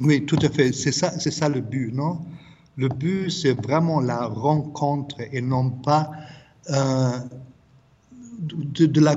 Oui, 0.00 0.26
tout 0.26 0.38
à 0.42 0.48
fait. 0.48 0.72
C'est 0.72 0.92
ça, 0.92 1.10
c'est 1.18 1.30
ça 1.30 1.48
le 1.48 1.60
but, 1.60 1.92
non? 1.94 2.18
Le 2.76 2.88
but, 2.88 3.30
c'est 3.30 3.54
vraiment 3.54 4.00
la 4.00 4.26
rencontre 4.26 5.16
et 5.32 5.40
non 5.40 5.70
pas 5.70 6.10
euh, 6.70 7.18
de, 8.38 9.00
la 9.00 9.16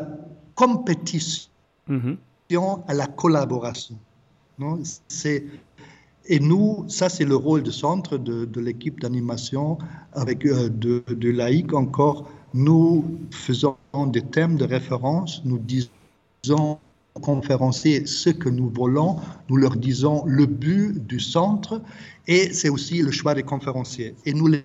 compétition 0.55 1.49
mm-hmm. 1.89 2.83
à 2.87 2.93
la 2.93 3.07
collaboration. 3.07 3.97
Non 4.59 4.79
c'est 5.07 5.45
et 6.29 6.39
nous, 6.39 6.83
ça 6.89 7.07
c'est 7.07 7.23
le 7.23 7.35
rôle 7.35 7.63
de 7.63 7.71
centre 7.71 8.17
de, 8.17 8.59
l'équipe 8.59 8.99
d'animation 8.99 9.77
avec 10.13 10.45
euh, 10.45 10.69
de, 10.69 11.03
de 11.07 11.31
laïcs 11.31 11.73
encore. 11.73 12.29
Nous 12.53 13.19
faisons 13.31 13.77
des 14.07 14.21
thèmes 14.21 14.57
de 14.57 14.65
référence, 14.65 15.41
nous 15.45 15.59
disons 15.59 16.79
conférenciers 17.21 18.05
ce 18.05 18.29
que 18.29 18.49
nous 18.49 18.69
voulons, 18.69 19.17
nous 19.49 19.57
leur 19.57 19.75
disons 19.75 20.23
le 20.25 20.45
but 20.45 21.05
du 21.07 21.19
centre 21.19 21.81
et 22.27 22.53
c'est 22.53 22.69
aussi 22.69 23.01
le 23.01 23.11
choix 23.11 23.33
des 23.33 23.43
conférenciers. 23.43 24.15
Et 24.25 24.33
nous 24.33 24.47
les 24.47 24.63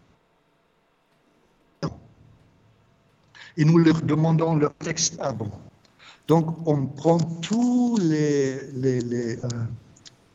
et 3.57 3.64
nous 3.64 3.78
leur 3.78 4.00
demandons 4.03 4.57
leur 4.57 4.74
texte 4.74 5.16
avant. 5.20 5.50
Donc, 6.28 6.57
on 6.66 6.86
prend 6.86 7.18
tous 7.18 7.98
les, 8.00 8.57
les, 8.74 9.36
euh, 9.36 9.48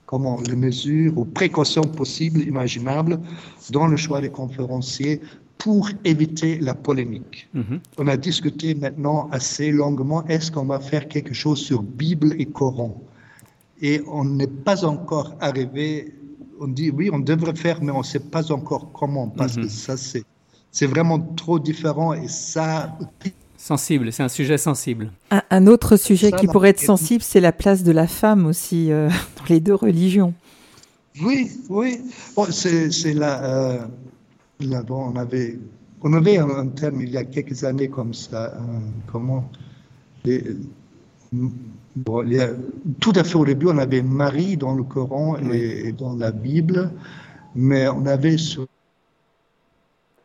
comment, 0.05 0.39
les 0.47 0.55
mesures 0.55 1.17
ou 1.17 1.25
précautions 1.25 1.83
possibles, 1.83 2.41
imaginables, 2.41 3.19
dans 3.71 3.87
le 3.87 3.97
choix 3.97 4.21
des 4.21 4.29
conférenciers 4.29 5.21
pour 5.57 5.89
éviter 6.03 6.59
la 6.59 6.73
polémique. 6.73 7.49
Mhm. 7.53 7.79
On 7.97 8.07
a 8.07 8.17
discuté 8.17 8.75
maintenant 8.75 9.27
assez 9.31 9.71
longuement, 9.71 10.25
est-ce 10.27 10.51
qu'on 10.51 10.65
va 10.65 10.79
faire 10.79 11.07
quelque 11.07 11.33
chose 11.33 11.59
sur 11.59 11.81
Bible 11.81 12.35
et 12.37 12.45
Coran? 12.45 13.01
Et 13.81 14.01
on 14.07 14.25
n'est 14.25 14.47
pas 14.47 14.85
encore 14.85 15.35
arrivé, 15.39 16.13
on 16.59 16.67
dit 16.67 16.89
oui, 16.89 17.09
on 17.11 17.19
devrait 17.19 17.55
faire, 17.55 17.81
mais 17.81 17.91
on 17.91 17.99
ne 17.99 18.03
sait 18.03 18.19
pas 18.19 18.51
encore 18.51 18.91
comment, 18.91 19.27
parce 19.29 19.55
que 19.55 19.61
mhm. 19.61 19.69
ça, 19.69 19.97
c'est, 19.97 20.23
c'est 20.71 20.87
vraiment 20.87 21.19
trop 21.19 21.59
différent 21.59 22.13
et 22.13 22.27
ça... 22.27 22.97
Sensible, 23.57 24.13
c'est 24.13 24.23
un 24.23 24.29
sujet 24.29 24.57
sensible. 24.57 25.11
Un, 25.49 25.65
autre 25.65 25.97
sujet 25.97 26.31
qui 26.31 26.45
pourrait 26.47 26.69
être 26.69 26.79
sensible, 26.79 27.23
c'est 27.23 27.39
la 27.39 27.51
place 27.51 27.83
de 27.83 27.91
la 27.91 28.05
femme 28.07 28.45
aussi 28.45 28.91
euh, 28.91 29.09
dans 29.37 29.45
les 29.49 29.59
deux 29.59 29.73
religions. 29.73 30.33
Oui, 31.23 31.51
oui. 31.69 31.99
Bon, 32.35 32.45
c'est, 32.51 33.13
la... 33.13 33.43
Euh, 33.43 33.79
on 34.89 35.15
avait, 35.15 35.57
on 36.03 36.13
avait 36.13 36.37
un, 36.37 36.67
terme 36.67 37.01
il 37.01 37.09
y 37.09 37.17
a 37.17 37.23
quelques 37.23 37.63
années 37.63 37.89
comme 37.89 38.13
ça. 38.13 38.53
Euh, 38.53 38.79
comment 39.11 39.49
Tout 42.99 43.13
à 43.15 43.23
fait 43.23 43.35
au 43.35 43.45
début, 43.45 43.67
on 43.67 43.77
avait 43.79 44.03
Marie 44.03 44.55
dans 44.55 44.75
le 44.75 44.83
Coran 44.83 45.37
et, 45.51 45.91
dans 45.93 46.15
la 46.15 46.31
Bible, 46.31 46.91
mais 47.55 47.87
on 47.87 48.05
avait 48.05 48.37
sur, 48.37 48.66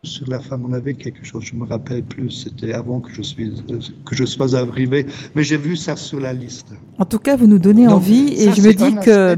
sur 0.04 0.28
la 0.28 0.40
femme, 0.40 0.64
on 0.68 0.72
avait 0.72 0.94
quelque 0.94 1.24
chose, 1.24 1.44
je 1.44 1.54
me 1.54 1.64
rappelle 1.64 2.02
plus, 2.02 2.28
c'était 2.32 2.72
avant 2.72 2.98
que 2.98 3.12
je, 3.12 3.22
suis, 3.22 3.52
que 4.04 4.16
je 4.16 4.24
sois 4.24 4.56
arrivé, 4.56 5.06
mais 5.36 5.44
j'ai 5.44 5.56
vu 5.56 5.76
ça 5.76 5.94
sur 5.94 6.18
la 6.18 6.32
liste. 6.32 6.66
En 6.98 7.04
tout 7.04 7.20
cas, 7.20 7.36
vous 7.36 7.46
nous 7.46 7.60
donnez 7.60 7.86
envie 7.86 8.34
et 8.34 8.52
je 8.52 8.62
me 8.62 8.72
dis 8.72 8.96
que, 8.96 9.36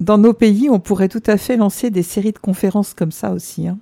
dans 0.00 0.18
nos 0.18 0.32
pays, 0.32 0.68
on 0.68 0.80
pourrait 0.80 1.08
tout 1.08 1.22
à 1.28 1.36
fait 1.36 1.56
lancer 1.56 1.90
des 1.90 2.02
séries 2.02 2.32
de 2.32 2.38
conférences 2.38 2.94
comme 2.94 3.12
ça 3.12 3.30
aussi. 3.30 3.68
Hein. 3.68 3.78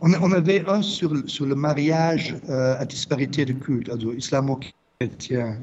On, 0.00 0.32
avait 0.32 0.64
un 0.66 0.80
sur, 0.80 1.12
sur 1.26 1.44
le 1.44 1.54
mariage 1.54 2.34
euh, 2.48 2.76
à 2.78 2.86
disparité 2.86 3.44
de 3.44 3.52
culte, 3.52 3.90
islamo-chrétien. 4.16 5.58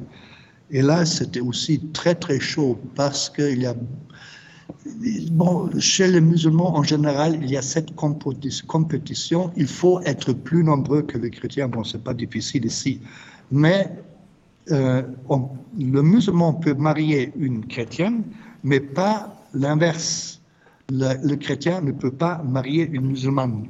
Et 0.69 0.83
là, 0.83 1.05
c'était 1.05 1.39
aussi 1.39 1.81
très, 1.93 2.13
très 2.13 2.39
chaud 2.39 2.79
parce 2.93 3.27
qu'il 3.27 3.59
y 3.59 3.65
a. 3.65 3.73
Bon, 5.31 5.69
chez 5.79 6.07
les 6.07 6.21
musulmans, 6.21 6.75
en 6.75 6.83
général, 6.83 7.39
il 7.41 7.49
y 7.49 7.57
a 7.57 7.61
cette 7.61 7.95
compétition. 7.95 9.51
Il 9.55 9.67
faut 9.67 10.01
être 10.01 10.33
plus 10.33 10.63
nombreux 10.63 11.01
que 11.01 11.17
les 11.17 11.29
chrétiens. 11.29 11.67
Bon, 11.67 11.83
c'est 11.83 12.03
pas 12.03 12.13
difficile 12.13 12.65
ici. 12.65 12.99
Mais 13.51 13.89
euh, 14.71 15.03
le 15.77 16.01
musulman 16.01 16.53
peut 16.53 16.73
marier 16.73 17.31
une 17.37 17.65
chrétienne, 17.65 18.23
mais 18.63 18.79
pas 18.79 19.35
l'inverse 19.53 20.41
le, 20.91 21.35
chrétien 21.35 21.81
ne 21.81 21.91
peut 21.91 22.11
pas 22.11 22.41
marier 22.43 22.89
une 22.91 23.07
musulmane. 23.07 23.67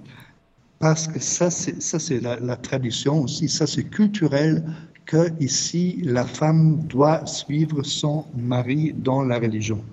Parce 0.80 1.08
que 1.08 1.20
ça, 1.20 1.49
c'est 1.52 2.20
la, 2.22 2.39
la 2.39 2.56
tradition 2.56 3.24
aussi, 3.24 3.47
ça 3.47 3.68
c'est 3.68 3.84
culturel 3.84 4.66
que 5.06 5.32
ici 5.39 6.02
la 6.04 6.26
femme 6.26 6.84
doit 6.88 7.26
suivre 7.26 7.84
son 7.84 8.26
mari 8.36 8.93
dans 8.95 9.22
la 9.22 9.38
religion. 9.38 9.84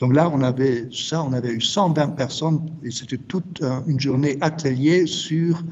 Donc 0.00 0.14
là, 0.14 0.30
on 0.32 0.40
avait 0.40 0.88
ça, 0.90 1.22
on 1.22 1.34
avait 1.34 1.52
eu 1.52 1.60
120 1.60 2.16
personnes 2.16 2.70
et 2.82 2.90
c'était 2.90 3.18
toute 3.18 3.60
euh, 3.62 3.80
une 3.86 4.00
journée 4.00 4.38
atelier 4.40 5.06
sur 5.06 5.62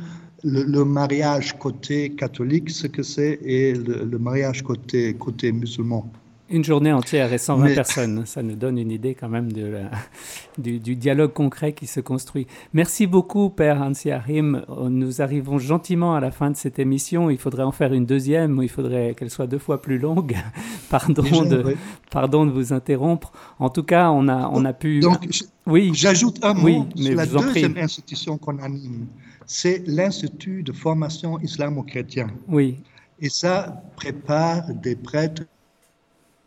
le, 0.44 0.84
mariage 0.84 1.58
côté 1.58 2.10
catholique, 2.10 2.70
ce 2.70 2.86
que 2.86 3.02
c'est, 3.02 3.40
et 3.42 3.72
le, 3.72 4.04
le 4.04 4.18
mariage 4.18 4.62
côté, 4.62 5.14
côté 5.14 5.50
musulman. 5.50 6.12
Une 6.50 6.64
journée 6.64 6.92
entière 6.92 7.30
et 7.34 7.38
120 7.38 7.74
personnes, 7.74 8.24
ça 8.24 8.42
nous 8.42 8.54
donne 8.54 8.78
une 8.78 8.90
idée 8.90 9.14
quand 9.14 9.28
même 9.28 9.52
de 9.52 9.82
du, 10.58 10.96
dialogue 10.96 11.34
concret 11.34 11.74
qui 11.74 11.86
se 11.86 12.00
construit. 12.00 12.46
Merci 12.72 13.06
beaucoup, 13.06 13.50
Père 13.50 13.82
Hansi 13.82 14.10
Harim. 14.10 14.64
Nous 14.88 15.20
arrivons 15.20 15.58
gentiment 15.58 16.14
à 16.14 16.20
la 16.20 16.30
fin 16.30 16.50
de 16.50 16.56
cette 16.56 16.78
émission. 16.78 17.28
Il 17.28 17.36
faudrait 17.36 17.64
en 17.64 17.72
faire 17.72 17.92
une 17.92 18.06
deuxième, 18.06 18.58
ou 18.58 18.62
il 18.62 18.70
faudrait 18.70 19.14
qu'elle 19.14 19.28
soit 19.28 19.46
deux 19.46 19.58
fois 19.58 19.82
plus 19.82 19.98
longue. 19.98 20.36
pardon, 20.90 21.22
de, 21.22 21.76
pardon 22.10 22.46
de 22.46 22.50
vous 22.50 22.72
interrompre. 22.72 23.30
En 23.58 23.68
tout 23.68 23.82
cas, 23.82 24.10
on 24.10 24.26
a, 24.28 24.48
on 24.50 24.64
a 24.64 24.72
pu... 24.72 25.00
Donc, 25.00 25.28
oui. 25.66 25.90
J'ajoute 25.92 26.42
un 26.42 26.54
mot 26.54 26.64
oui, 26.64 26.82
mais 26.96 27.14
la 27.14 27.26
deuxième 27.26 27.76
institution 27.76 28.38
qu'on 28.38 28.58
anime. 28.58 29.06
C'est 29.44 29.82
l'Institut 29.86 30.62
de 30.62 30.72
formation 30.72 31.38
islamo-chrétien. 31.40 32.28
Oui. 32.48 32.78
Et 33.20 33.28
ça 33.28 33.82
prépare 33.96 34.72
des 34.74 34.96
prêtres 34.96 35.42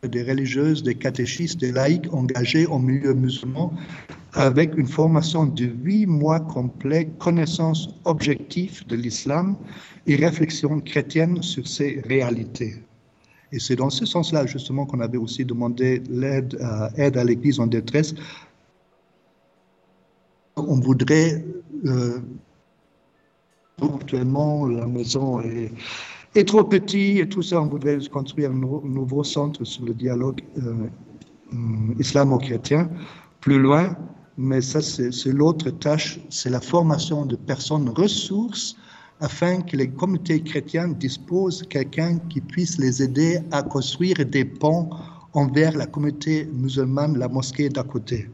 des 0.08 0.24
religieuses, 0.24 0.82
des 0.82 0.96
catéchistes, 0.96 1.60
des 1.60 1.70
laïcs 1.70 2.12
engagés 2.12 2.66
au 2.66 2.80
milieu 2.80 3.14
musulman 3.14 3.72
avec 4.32 4.76
une 4.76 4.88
formation 4.88 5.46
de 5.46 5.64
huit 5.64 6.06
mois 6.06 6.40
complet, 6.40 7.08
connaissance 7.20 7.88
objective 8.04 8.84
de 8.88 8.96
l'islam 8.96 9.56
et 10.08 10.16
réflexion 10.16 10.80
chrétienne 10.80 11.40
sur 11.42 11.68
ses 11.68 12.00
réalités. 12.00 12.82
Et 13.52 13.60
c'est 13.60 13.76
dans 13.76 13.90
ce 13.90 14.04
sens-là, 14.04 14.46
justement, 14.46 14.86
qu'on 14.86 15.00
avait 15.00 15.18
aussi 15.18 15.44
demandé 15.44 16.02
l'aide 16.10 16.58
à, 16.60 17.24
l'Église 17.24 17.60
en 17.60 17.68
détresse. 17.68 18.14
On 20.56 20.80
voudrait, 20.80 21.44
euh, 21.84 22.18
actuellement, 23.80 24.66
la 24.66 24.86
maison 24.86 25.40
est 25.42 25.70
est 26.34 26.48
trop 26.48 26.64
petit 26.64 27.18
et 27.18 27.28
tout 27.28 27.42
ça. 27.42 27.60
On 27.60 27.66
voudrait 27.66 27.98
construire 28.10 28.50
un 28.50 28.54
nouveau, 28.54 29.24
centre 29.24 29.64
sur 29.64 29.84
le 29.84 29.94
dialogue 29.94 30.40
euh, 30.58 30.88
islamo-chrétien 31.98 32.88
plus 33.40 33.58
loin. 33.58 33.96
Mais 34.38 34.62
ça, 34.62 34.80
c'est 34.80 35.32
l'autre 35.32 35.70
tâche, 35.70 36.18
c'est 36.30 36.48
la 36.48 36.60
formation 36.60 37.26
de 37.26 37.36
personnes 37.36 37.90
ressources 37.90 38.76
afin 39.20 39.60
que 39.60 39.76
les 39.76 39.88
communautés 39.88 40.42
chrétiennes 40.42 40.94
disposent 40.94 41.62
quelqu'un 41.68 42.18
qui 42.30 42.40
puisse 42.40 42.78
les 42.78 43.02
aider 43.02 43.38
à 43.52 43.62
construire 43.62 44.16
des 44.26 44.44
ponts 44.44 44.88
envers 45.34 45.76
la 45.76 45.86
communauté 45.86 46.48
musulmane, 46.52 47.18
la 47.18 47.28
mosquée 47.28 47.68
d'à 47.68 47.84
côté. 47.84 48.28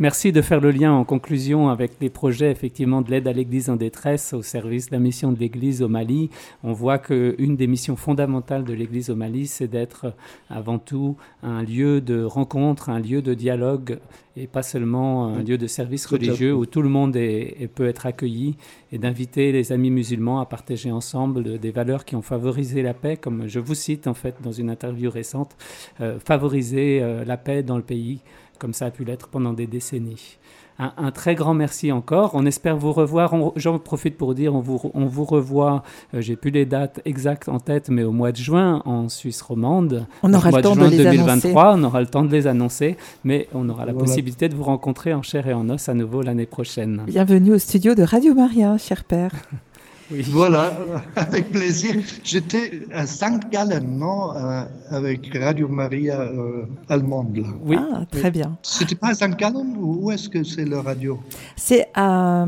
Merci 0.00 0.30
de 0.30 0.42
faire 0.42 0.60
le 0.60 0.70
lien 0.70 0.92
en 0.92 1.02
conclusion 1.02 1.70
avec 1.70 1.94
les 2.00 2.08
projets 2.08 2.52
effectivement 2.52 3.02
de 3.02 3.10
l'aide 3.10 3.26
à 3.26 3.32
l'Église 3.32 3.68
en 3.68 3.74
détresse 3.74 4.32
au 4.32 4.42
service 4.42 4.90
de 4.90 4.92
la 4.92 5.00
mission 5.00 5.32
de 5.32 5.40
l'Église 5.40 5.82
au 5.82 5.88
Mali. 5.88 6.30
On 6.62 6.72
voit 6.72 6.98
qu'une 6.98 7.56
des 7.56 7.66
missions 7.66 7.96
fondamentales 7.96 8.62
de 8.62 8.72
l'Église 8.72 9.10
au 9.10 9.16
Mali, 9.16 9.48
c'est 9.48 9.66
d'être 9.66 10.14
avant 10.50 10.78
tout 10.78 11.16
un 11.42 11.64
lieu 11.64 12.00
de 12.00 12.22
rencontre, 12.22 12.90
un 12.90 13.00
lieu 13.00 13.22
de 13.22 13.34
dialogue 13.34 13.98
et 14.36 14.46
pas 14.46 14.62
seulement 14.62 15.26
un 15.26 15.42
lieu 15.42 15.58
de 15.58 15.66
service 15.66 16.06
religieux 16.06 16.54
où 16.54 16.64
tout 16.64 16.80
le 16.80 16.88
monde 16.88 17.16
est, 17.16 17.68
peut 17.74 17.88
être 17.88 18.06
accueilli 18.06 18.56
et 18.92 18.98
d'inviter 18.98 19.50
les 19.50 19.72
amis 19.72 19.90
musulmans 19.90 20.38
à 20.38 20.46
partager 20.46 20.92
ensemble 20.92 21.58
des 21.58 21.70
valeurs 21.72 22.04
qui 22.04 22.14
ont 22.14 22.22
favorisé 22.22 22.82
la 22.82 22.94
paix, 22.94 23.16
comme 23.16 23.48
je 23.48 23.58
vous 23.58 23.74
cite 23.74 24.06
en 24.06 24.14
fait 24.14 24.36
dans 24.44 24.52
une 24.52 24.70
interview 24.70 25.10
récente, 25.10 25.56
euh, 26.00 26.20
favoriser 26.20 27.00
euh, 27.02 27.24
la 27.24 27.36
paix 27.36 27.64
dans 27.64 27.76
le 27.76 27.82
pays 27.82 28.20
comme 28.58 28.74
ça 28.74 28.86
a 28.86 28.90
pu 28.90 29.04
l'être 29.04 29.28
pendant 29.28 29.52
des 29.52 29.66
décennies. 29.66 30.38
Un, 30.80 31.10
très 31.10 31.34
grand 31.34 31.54
merci 31.54 31.90
encore. 31.90 32.30
On 32.34 32.46
espère 32.46 32.76
vous 32.76 32.92
revoir. 32.92 33.34
J'en 33.56 33.80
profite 33.80 34.16
pour 34.16 34.36
dire, 34.36 34.54
on 34.54 34.60
vous, 34.60 34.80
on 34.94 35.06
vous 35.06 35.24
revoit, 35.24 35.82
euh, 36.14 36.20
j'ai 36.20 36.36
plus 36.36 36.52
les 36.52 36.66
dates 36.66 37.00
exactes 37.04 37.48
en 37.48 37.58
tête, 37.58 37.88
mais 37.88 38.04
au 38.04 38.12
mois 38.12 38.30
de 38.30 38.36
juin 38.36 38.80
en 38.84 39.08
Suisse 39.08 39.42
romande. 39.42 40.06
On 40.22 40.32
aura 40.32 40.52
le 40.52 40.62
temps 40.62 40.76
de 40.76 40.84
les 40.84 40.98
2023, 40.98 41.74
On 41.76 41.82
aura 41.82 42.00
le 42.00 42.06
temps 42.06 42.22
de 42.22 42.30
les 42.30 42.46
annoncer, 42.46 42.96
mais 43.24 43.48
on 43.54 43.68
aura 43.68 43.86
la 43.86 43.92
possibilité 43.92 44.48
de 44.48 44.54
vous 44.54 44.62
rencontrer 44.62 45.12
en 45.14 45.22
chair 45.22 45.48
et 45.48 45.52
en 45.52 45.68
os 45.68 45.88
à 45.88 45.94
nouveau 45.94 46.22
l'année 46.22 46.46
prochaine. 46.46 47.02
Bienvenue 47.08 47.54
au 47.54 47.58
studio 47.58 47.96
de 47.96 48.04
Radio 48.04 48.34
Maria, 48.34 48.78
cher 48.78 49.02
père. 49.02 49.32
Voilà, 50.10 50.72
avec 51.16 51.50
plaisir. 51.50 51.96
J'étais 52.24 52.82
à 52.92 53.06
Saint 53.06 53.38
Gallen, 53.50 53.98
non, 53.98 54.34
euh, 54.34 54.64
avec 54.90 55.36
Radio 55.36 55.68
Maria 55.68 56.20
euh, 56.20 56.64
allemande. 56.88 57.44
Oui, 57.62 57.76
ah, 57.78 58.06
très 58.10 58.30
bien. 58.30 58.56
C'était 58.62 58.94
pas 58.94 59.08
à 59.08 59.14
Saint 59.14 59.28
Gallen 59.28 59.76
ou 59.76 59.98
où 60.02 60.10
est-ce 60.10 60.28
que 60.28 60.42
c'est 60.44 60.64
le 60.64 60.78
radio? 60.78 61.20
C'est 61.56 61.88
à 61.94 62.46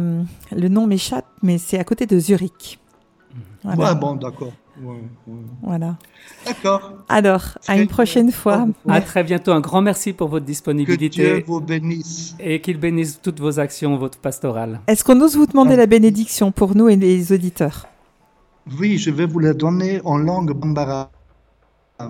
le 0.53 0.69
nom 0.69 0.87
m'échappe, 0.87 1.27
mais 1.43 1.59
c'est 1.59 1.79
à 1.79 1.85
côté 1.85 2.07
de 2.07 2.19
Zurich. 2.19 2.79
Voilà. 3.63 3.95
bon, 3.95 4.15
d'accord. 4.15 4.53
Voilà. 5.63 5.97
D'accord. 6.47 6.93
Alors, 7.09 7.59
à 7.69 7.77
une 7.77 7.89
prochaine 7.89 8.33
fois. 8.33 8.67
À 8.89 9.01
très 9.01 9.25
bientôt. 9.25 9.53
Un 9.53 9.61
grand 9.61 9.83
merci 9.83 10.13
pour 10.13 10.29
votre 10.29 10.47
disponibilité. 10.47 11.09
Que 11.09 11.37
Dieu 11.37 11.45
vous 11.47 11.61
bénisse. 11.61 12.35
Et 12.41 12.61
qu'il 12.61 12.79
bénisse 12.79 13.21
toutes 13.23 13.41
vos 13.41 13.59
actions, 13.59 13.97
votre 13.97 14.19
pastorale. 14.19 14.81
Est-ce 14.87 15.05
qu'on 15.05 15.21
ose 15.21 15.37
vous 15.37 15.47
demander 15.47 15.77
la 15.77 15.87
bénédiction 15.87 16.53
pour 16.53 16.75
nous 16.77 16.89
et 16.89 16.97
les 16.97 17.33
auditeurs? 17.33 17.87
Oui, 18.79 18.99
je 18.99 19.11
vais 19.11 19.27
vous 19.27 19.39
la 19.39 19.55
donner 19.55 20.01
en 20.05 20.19
langue 20.19 20.53
bambara. 20.53 21.11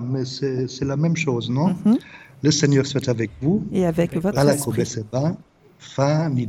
mais 0.01 0.25
c'est 0.25 0.85
la 0.85 0.97
même 0.97 1.17
chose, 1.17 1.51
non? 1.51 1.69
Mm 1.69 1.77
-hmm. 1.85 1.99
Le 2.43 2.51
Seigneur 2.51 2.85
soit 2.87 3.09
avec 3.09 3.31
vous. 3.43 3.57
Et 3.73 3.85
avec 3.93 4.17
votre 4.17 4.39
esprit. 4.39 4.87
Fa 5.81 6.29
ni 6.29 6.47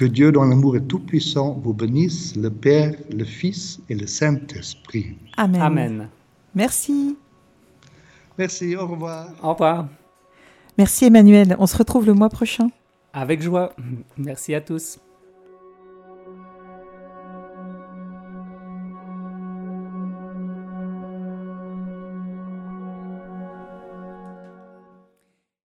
Que 0.00 0.06
Dieu, 0.06 0.32
dans 0.32 0.44
l'amour 0.44 0.78
est 0.78 0.86
tout-puissant, 0.86 1.60
vous 1.62 1.74
bénisse, 1.74 2.34
le 2.34 2.48
Père, 2.48 2.94
le 3.10 3.22
Fils 3.22 3.80
et 3.90 3.94
le 3.94 4.06
Saint-Esprit. 4.06 5.18
Amen. 5.36 5.60
Amen. 5.60 6.08
Merci. 6.54 7.18
Merci, 8.38 8.76
au 8.76 8.86
revoir. 8.86 9.28
Au 9.42 9.52
revoir. 9.52 9.88
Merci 10.78 11.04
Emmanuel, 11.04 11.54
on 11.58 11.66
se 11.66 11.76
retrouve 11.76 12.06
le 12.06 12.14
mois 12.14 12.30
prochain. 12.30 12.70
Avec 13.12 13.42
joie. 13.42 13.74
Merci 14.16 14.54
à 14.54 14.62
tous. 14.62 14.98